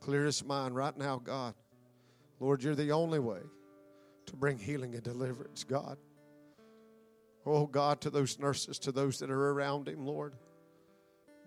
Clear 0.00 0.24
his 0.24 0.44
mind 0.44 0.76
right 0.76 0.96
now, 0.96 1.18
God. 1.18 1.54
Lord, 2.38 2.62
you're 2.62 2.76
the 2.76 2.92
only 2.92 3.18
way 3.18 3.40
to 4.26 4.36
bring 4.36 4.58
healing 4.58 4.94
and 4.94 5.02
deliverance, 5.02 5.64
God. 5.64 5.98
Oh, 7.44 7.66
God, 7.66 8.00
to 8.02 8.10
those 8.10 8.38
nurses, 8.38 8.78
to 8.80 8.92
those 8.92 9.18
that 9.18 9.30
are 9.30 9.50
around 9.50 9.88
him, 9.88 10.06
Lord. 10.06 10.34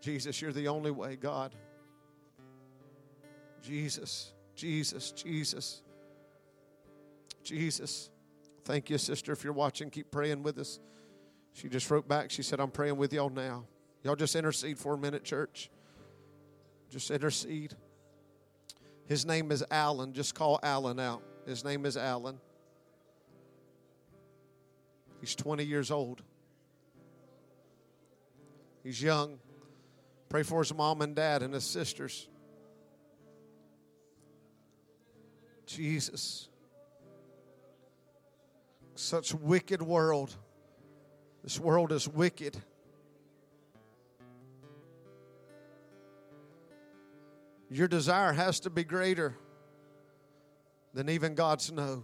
Jesus, 0.02 0.42
you're 0.42 0.52
the 0.52 0.68
only 0.68 0.92
way, 0.92 1.16
God. 1.16 1.56
Jesus. 3.62 4.35
Jesus, 4.56 5.12
Jesus, 5.12 5.82
Jesus. 7.44 8.10
Thank 8.64 8.90
you, 8.90 8.98
sister. 8.98 9.32
If 9.32 9.44
you're 9.44 9.54
watching, 9.54 9.90
keep 9.90 10.10
praying 10.12 10.44
with 10.44 10.58
us. 10.58 10.80
She 11.54 11.70
just 11.70 11.90
wrote 11.92 12.08
back. 12.08 12.32
She 12.32 12.44
said, 12.44 12.60
I'm 12.60 12.72
praying 12.72 12.98
with 12.98 13.14
y'all 13.14 13.30
now. 13.30 13.66
Y'all 14.04 14.16
just 14.16 14.36
intercede 14.36 14.78
for 14.78 14.94
a 14.94 14.98
minute, 14.98 15.24
church. 15.24 15.70
Just 16.90 17.12
intercede. 17.12 17.76
His 19.08 19.26
name 19.26 19.52
is 19.52 19.64
Alan. 19.70 20.14
Just 20.14 20.36
call 20.36 20.60
Alan 20.64 21.00
out. 21.00 21.22
His 21.46 21.64
name 21.64 21.86
is 21.86 21.96
Alan. 21.96 22.40
He's 25.22 25.36
20 25.36 25.64
years 25.64 25.92
old. 25.92 26.22
He's 28.84 29.02
young. 29.02 29.40
Pray 30.30 30.44
for 30.44 30.60
his 30.60 30.74
mom 30.74 31.02
and 31.02 31.16
dad 31.16 31.42
and 31.42 31.54
his 31.54 31.64
sisters. 31.64 32.28
Jesus. 35.66 36.50
Such 38.96 39.34
wicked 39.34 39.82
world. 39.82 40.36
This 41.44 41.60
world 41.60 41.92
is 41.92 42.08
wicked. 42.08 42.58
Your 47.70 47.88
desire 47.88 48.32
has 48.32 48.60
to 48.62 48.70
be 48.70 48.84
greater 48.84 49.36
than 50.94 51.10
even 51.10 51.36
God's 51.36 51.72
no. 51.72 52.04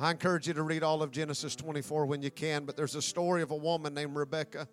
I 0.00 0.12
encourage 0.12 0.46
you 0.46 0.54
to 0.54 0.62
read 0.62 0.84
all 0.84 1.02
of 1.02 1.10
Genesis 1.10 1.56
24 1.56 2.06
when 2.06 2.22
you 2.22 2.30
can, 2.30 2.64
but 2.64 2.76
there's 2.76 2.94
a 2.94 3.02
story 3.02 3.42
of 3.42 3.50
a 3.50 3.56
woman 3.56 3.94
named 3.94 4.14
Rebecca 4.14 4.68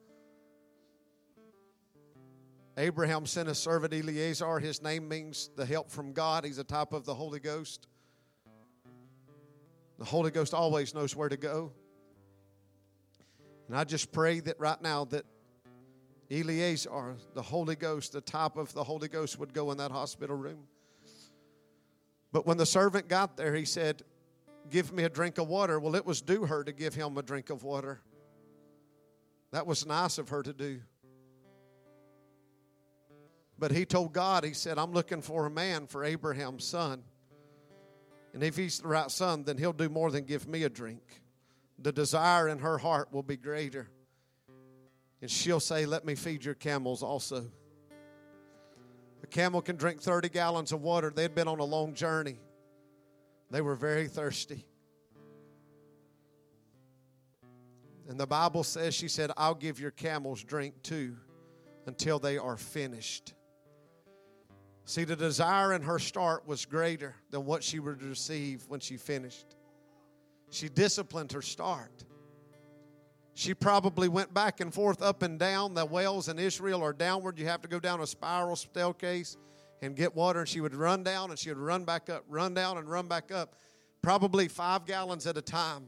Abraham 2.78 3.26
sent 3.26 3.48
a 3.48 3.56
servant 3.56 3.94
Eliezer. 3.94 4.60
His 4.60 4.82
name 4.82 5.08
means 5.08 5.50
the 5.56 5.66
help 5.66 5.90
from 5.90 6.12
God. 6.12 6.44
He's 6.44 6.58
a 6.58 6.64
type 6.64 6.92
of 6.92 7.06
the 7.06 7.14
Holy 7.14 7.40
Ghost. 7.40 7.88
The 9.98 10.06
Holy 10.06 10.30
Ghost 10.30 10.54
always 10.54 10.94
knows 10.94 11.16
where 11.16 11.30
to 11.30 11.38
go. 11.38 11.72
And 13.68 13.78
I 13.78 13.86
just 13.86 14.12
pray 14.12 14.42
that 14.42 14.60
right 14.60 14.82
now 14.82 15.06
that 15.06 15.26
Eliezer, 16.30 17.16
the 17.34 17.42
Holy 17.42 17.76
Ghost, 17.76 18.12
the 18.12 18.22
type 18.22 18.58
of 18.58 18.74
the 18.74 18.84
Holy 18.84 19.08
Ghost, 19.08 19.40
would 19.40 19.54
go 19.54 19.72
in 19.72 19.78
that 19.78 19.92
hospital 19.92 20.36
room. 20.36 20.68
But 22.32 22.46
when 22.46 22.58
the 22.58 22.66
servant 22.66 23.08
got 23.08 23.38
there, 23.38 23.56
he 23.56 23.66
said, 23.66 24.02
Give 24.70 24.92
me 24.92 25.04
a 25.04 25.10
drink 25.10 25.38
of 25.38 25.48
water. 25.48 25.80
Well, 25.80 25.96
it 25.96 26.06
was 26.06 26.22
due 26.22 26.46
her 26.46 26.64
to 26.64 26.74
give 26.74 26.96
him 26.96 27.18
a 27.18 27.22
drink 27.22 27.52
of 27.52 27.64
water. 27.64 28.02
That 29.52 29.68
was 29.68 29.86
nice 29.86 30.18
of 30.18 30.30
her 30.30 30.42
to 30.42 30.52
do. 30.52 30.82
But 33.58 33.72
he 33.72 33.86
told 33.86 34.14
God, 34.14 34.44
he 34.44 34.54
said, 34.54 34.78
I'm 34.78 34.92
looking 34.92 35.22
for 35.22 35.46
a 35.46 35.50
man 35.50 35.88
for 35.88 36.04
Abraham's 36.04 36.66
son. 36.66 37.04
And 38.34 38.44
if 38.44 38.58
he's 38.58 38.80
the 38.80 38.88
right 38.88 39.10
son, 39.10 39.44
then 39.44 39.58
he'll 39.58 39.72
do 39.72 39.88
more 39.88 40.12
than 40.12 40.26
give 40.26 40.48
me 40.48 40.64
a 40.64 40.70
drink. 40.70 41.22
The 41.80 41.94
desire 41.94 42.50
in 42.50 42.60
her 42.60 42.78
heart 42.78 43.14
will 43.14 43.24
be 43.24 43.38
greater. 43.38 43.90
And 45.22 45.32
she'll 45.32 45.62
say, 45.62 45.86
Let 45.86 46.06
me 46.06 46.16
feed 46.16 46.44
your 46.44 46.54
camels 46.54 47.02
also. 47.02 47.46
A 49.24 49.28
camel 49.28 49.62
can 49.62 49.78
drink 49.78 50.02
30 50.02 50.30
gallons 50.30 50.72
of 50.72 50.82
water. 50.82 51.12
They'd 51.16 51.34
been 51.34 51.48
on 51.48 51.60
a 51.60 51.64
long 51.64 51.94
journey, 51.94 52.38
they 53.52 53.62
were 53.62 53.76
very 53.76 54.08
thirsty. 54.08 54.66
And 58.08 58.20
the 58.20 58.28
Bible 58.28 58.64
says, 58.64 58.94
She 58.94 59.08
said, 59.08 59.32
I'll 59.38 59.56
give 59.56 59.80
your 59.80 59.92
camels 59.92 60.44
drink 60.44 60.84
too 60.84 61.16
until 61.86 62.20
they 62.20 62.38
are 62.38 62.58
finished. 62.58 63.34
See, 64.86 65.04
the 65.04 65.16
desire 65.16 65.74
in 65.74 65.82
her 65.82 65.98
start 65.98 66.48
was 66.48 66.66
greater 66.66 67.16
than 67.32 67.44
what 67.46 67.64
she 67.64 67.80
would 67.80 68.04
receive 68.04 68.64
when 68.68 68.80
she 68.80 68.98
finished. 68.98 69.56
She 70.52 70.70
disciplined 70.70 71.32
her 71.32 71.42
start. 71.42 72.04
She 73.34 73.56
probably 73.56 74.08
went 74.08 74.32
back 74.34 74.62
and 74.62 74.72
forth, 74.72 75.02
up 75.02 75.24
and 75.24 75.40
down. 75.40 75.74
The 75.74 75.86
wells 75.86 76.30
in 76.30 76.38
Israel 76.38 76.84
are 76.84 76.94
downward. 76.94 77.40
You 77.40 77.48
have 77.48 77.64
to 77.64 77.68
go 77.68 77.80
down 77.80 78.00
a 78.00 78.08
spiral 78.08 78.56
staircase 78.56 79.38
and 79.82 79.96
get 79.96 80.16
water. 80.16 80.42
And 80.42 80.48
she 80.48 80.62
would 80.62 80.76
run 80.76 81.04
down 81.04 81.32
and 81.32 81.40
she 81.40 81.50
would 81.50 81.58
run 81.58 81.84
back 81.84 82.10
up, 82.10 82.24
run 82.30 82.54
down 82.54 82.78
and 82.78 82.88
run 82.88 83.08
back 83.08 83.32
up, 83.32 83.56
probably 84.04 84.48
five 84.48 84.86
gallons 84.86 85.26
at 85.26 85.36
a 85.36 85.42
time 85.42 85.88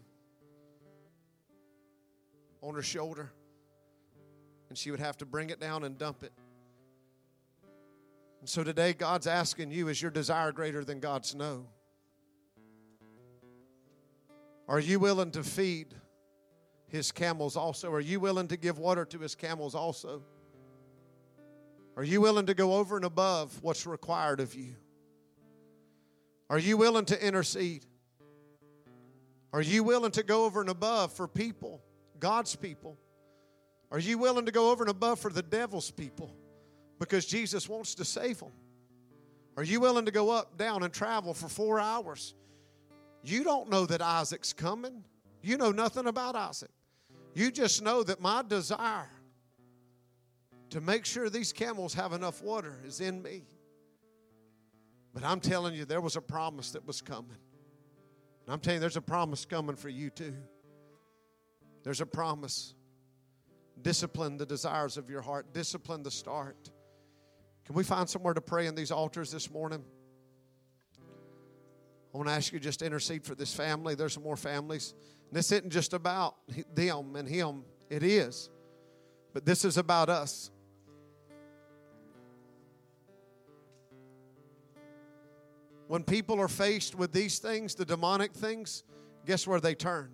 on 2.61 2.74
her 2.74 2.82
shoulder. 2.82 3.32
And 4.69 4.78
she 4.78 4.90
would 4.90 4.99
have 4.99 5.18
to 5.18 5.26
bring 5.26 5.52
it 5.52 5.60
down 5.60 5.84
and 5.84 5.98
dump 5.99 6.24
it. 6.24 6.34
And 8.39 8.49
so 8.49 8.64
today, 8.64 8.93
God's 8.93 9.27
asking 9.27 9.72
you 9.72 9.88
is 9.88 10.01
your 10.01 10.11
desire 10.11 10.51
greater 10.51 10.84
than 10.84 10.99
God's 10.99 11.35
no? 11.35 11.68
Are 14.68 14.80
you 14.80 14.99
willing 14.99 15.31
to 15.31 15.43
feed 15.43 15.93
his 16.88 17.11
camels 17.11 17.55
also? 17.55 17.91
Are 17.91 17.99
you 17.99 18.19
willing 18.19 18.47
to 18.49 18.57
give 18.57 18.80
water 18.80 19.05
to 19.05 19.19
his 19.19 19.35
camels 19.35 19.76
also? 19.76 20.23
Are 21.95 22.03
you 22.03 22.22
willing 22.22 22.45
to 22.45 22.53
go 22.53 22.76
over 22.76 22.95
and 22.95 23.05
above 23.05 23.57
what's 23.64 23.88
required 23.88 24.39
of 24.39 24.53
you? 24.53 24.76
Are 26.49 26.59
you 26.59 26.77
willing 26.77 27.05
to 27.05 27.26
intercede? 27.26 27.85
Are 29.51 29.61
you 29.61 29.84
willing 29.84 30.11
to 30.11 30.23
go 30.23 30.45
over 30.45 30.61
and 30.61 30.69
above 30.69 31.14
for 31.14 31.27
people, 31.27 31.81
God's 32.19 32.55
people? 32.55 32.97
Are 33.91 33.99
you 33.99 34.18
willing 34.18 34.45
to 34.45 34.51
go 34.51 34.69
over 34.72 34.84
and 34.84 34.91
above 34.91 35.19
for 35.19 35.31
the 35.31 35.41
devil's 35.41 35.89
people? 35.89 36.35
Because 36.99 37.26
Jesus 37.26 37.68
wants 37.69 37.95
to 37.95 38.06
save 38.06 38.40
them. 38.40 38.52
Are 39.56 39.64
you 39.64 39.80
willing 39.80 40.06
to 40.06 40.11
go 40.11 40.30
up, 40.30 40.57
down, 40.57 40.84
and 40.84 40.94
travel 40.94 41.34
for 41.34 41.49
four 41.49 41.80
hours? 41.80 42.36
You 43.24 43.44
don't 43.44 43.69
know 43.69 43.86
that 43.88 44.02
Isaac's 44.02 44.53
coming. 44.53 45.03
You 45.41 45.57
know 45.57 45.72
nothing 45.72 46.07
about 46.07 46.36
Isaac. 46.36 46.69
You 47.34 47.52
just 47.52 47.82
know 47.82 48.03
that 48.03 48.22
my 48.22 48.44
desire 48.48 49.10
to 50.69 50.82
make 50.82 51.06
sure 51.06 51.30
these 51.30 51.53
camels 51.53 51.94
have 51.94 52.14
enough 52.14 52.41
water 52.41 52.76
is 52.86 52.99
in 53.02 53.22
me. 53.22 53.44
But 55.14 55.24
I'm 55.24 55.40
telling 55.40 55.74
you, 55.74 55.86
there 55.86 56.02
was 56.02 56.15
a 56.15 56.22
promise 56.22 56.72
that 56.72 56.86
was 56.86 57.02
coming. 57.02 57.38
And 58.45 58.53
I'm 58.53 58.60
telling 58.60 58.76
you, 58.76 58.82
there's 58.82 58.98
a 58.98 59.02
promise 59.02 59.45
coming 59.45 59.76
for 59.76 59.90
you 59.90 60.10
too. 60.10 60.36
There's 61.84 62.02
a 62.02 62.06
promise. 62.06 62.76
Discipline 63.82 64.38
the 64.38 64.45
desires 64.45 64.98
of 64.98 65.10
your 65.10 65.22
heart, 65.22 65.53
discipline 65.53 66.03
the 66.03 66.11
start. 66.11 66.69
Can 67.68 67.76
we 67.76 67.84
find 67.84 68.10
somewhere 68.10 68.34
to 68.34 68.39
pray 68.39 68.65
in 68.65 68.76
these 68.76 68.91
altars 68.91 69.30
this 69.30 69.52
morning? 69.52 69.84
I 72.14 72.18
want 72.18 72.30
to 72.30 72.34
ask 72.34 72.53
you 72.53 72.61
just 72.61 72.81
intercede 72.81 73.26
for 73.26 73.35
this 73.35 73.53
family. 73.53 73.94
There's 73.94 74.14
some 74.14 74.23
more 74.23 74.38
families. 74.38 74.94
And 75.27 75.38
this 75.38 75.52
isn't 75.52 75.69
just 75.69 75.91
about 75.91 76.35
them 76.73 77.18
and 77.18 77.27
him, 77.27 77.65
it 77.89 78.03
is. 78.03 78.49
But 79.34 79.45
this 79.45 79.65
is 79.65 79.77
about 79.77 80.07
us. 80.07 80.49
When 85.89 86.03
people 86.03 86.39
are 86.39 86.48
faced 86.48 86.95
with 86.95 87.11
these 87.11 87.39
things, 87.39 87.76
the 87.76 87.84
demonic 87.84 88.31
things, 88.31 88.85
guess 89.26 89.45
where 89.45 89.60
they 89.60 89.76
turn? 89.76 90.11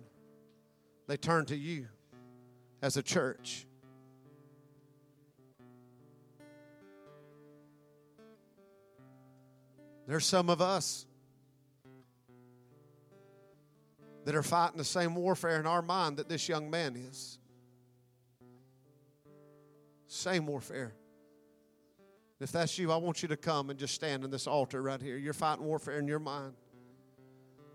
They 1.06 1.16
turn 1.16 1.46
to 1.46 1.56
you 1.56 1.86
as 2.82 2.96
a 2.96 3.02
church. 3.02 3.68
There's 10.06 10.26
some 10.26 10.50
of 10.50 10.60
us 10.60 11.06
that 14.24 14.34
are 14.34 14.42
fighting 14.42 14.78
the 14.78 14.84
same 14.84 15.14
warfare 15.14 15.60
in 15.60 15.66
our 15.66 15.82
mind 15.82 16.16
that 16.16 16.28
this 16.28 16.48
young 16.48 16.70
man 16.70 16.96
is. 16.96 17.38
Same 20.06 20.46
warfare. 20.46 20.94
If 22.40 22.52
that's 22.52 22.78
you, 22.78 22.92
I 22.92 22.96
want 22.96 23.22
you 23.22 23.28
to 23.28 23.36
come 23.36 23.70
and 23.70 23.78
just 23.78 23.94
stand 23.94 24.24
in 24.24 24.30
this 24.30 24.46
altar 24.46 24.82
right 24.82 25.00
here. 25.00 25.16
You're 25.16 25.32
fighting 25.32 25.64
warfare 25.64 25.98
in 25.98 26.06
your 26.06 26.18
mind. 26.18 26.54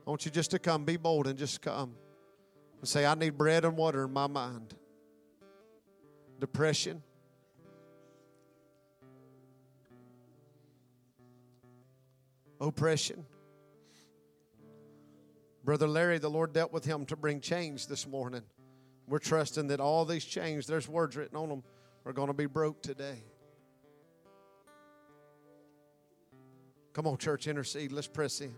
I 0.06 0.10
want 0.10 0.26
you 0.26 0.31
just 0.31 0.51
to 0.51 0.60
come, 0.60 0.85
be 0.85 0.97
bold, 0.97 1.27
and 1.27 1.38
just 1.38 1.61
come 1.61 1.95
and 2.80 2.88
say, 2.88 3.06
I 3.06 3.14
need 3.15 3.38
bread 3.38 3.65
and 3.65 3.77
water 3.77 4.06
in 4.06 4.14
my 4.14 4.27
mind. 4.27 4.73
Depression. 6.39 7.03
Oppression. 12.60 13.26
Brother 15.64 15.88
Larry, 15.88 16.18
the 16.18 16.30
Lord 16.30 16.53
dealt 16.53 16.73
with 16.73 16.86
him 16.86 17.06
to 17.06 17.15
bring 17.15 17.41
change 17.41 17.88
this 17.88 18.07
morning. 18.07 18.44
We're 19.07 19.19
trusting 19.19 19.68
that 19.68 19.80
all 19.80 20.06
these 20.06 20.26
chains, 20.26 20.68
there's 20.68 20.88
words 20.88 21.15
written 21.15 21.38
on 21.38 21.49
them, 21.49 21.64
are 22.06 22.14
going 22.14 22.27
to 22.27 22.34
be 22.34 22.45
broke 22.45 22.81
today. 22.81 23.23
Come 26.94 27.07
on, 27.07 27.18
church, 27.18 27.48
intercede. 27.48 27.91
Let's 27.91 28.07
press 28.07 28.41
in. 28.41 28.53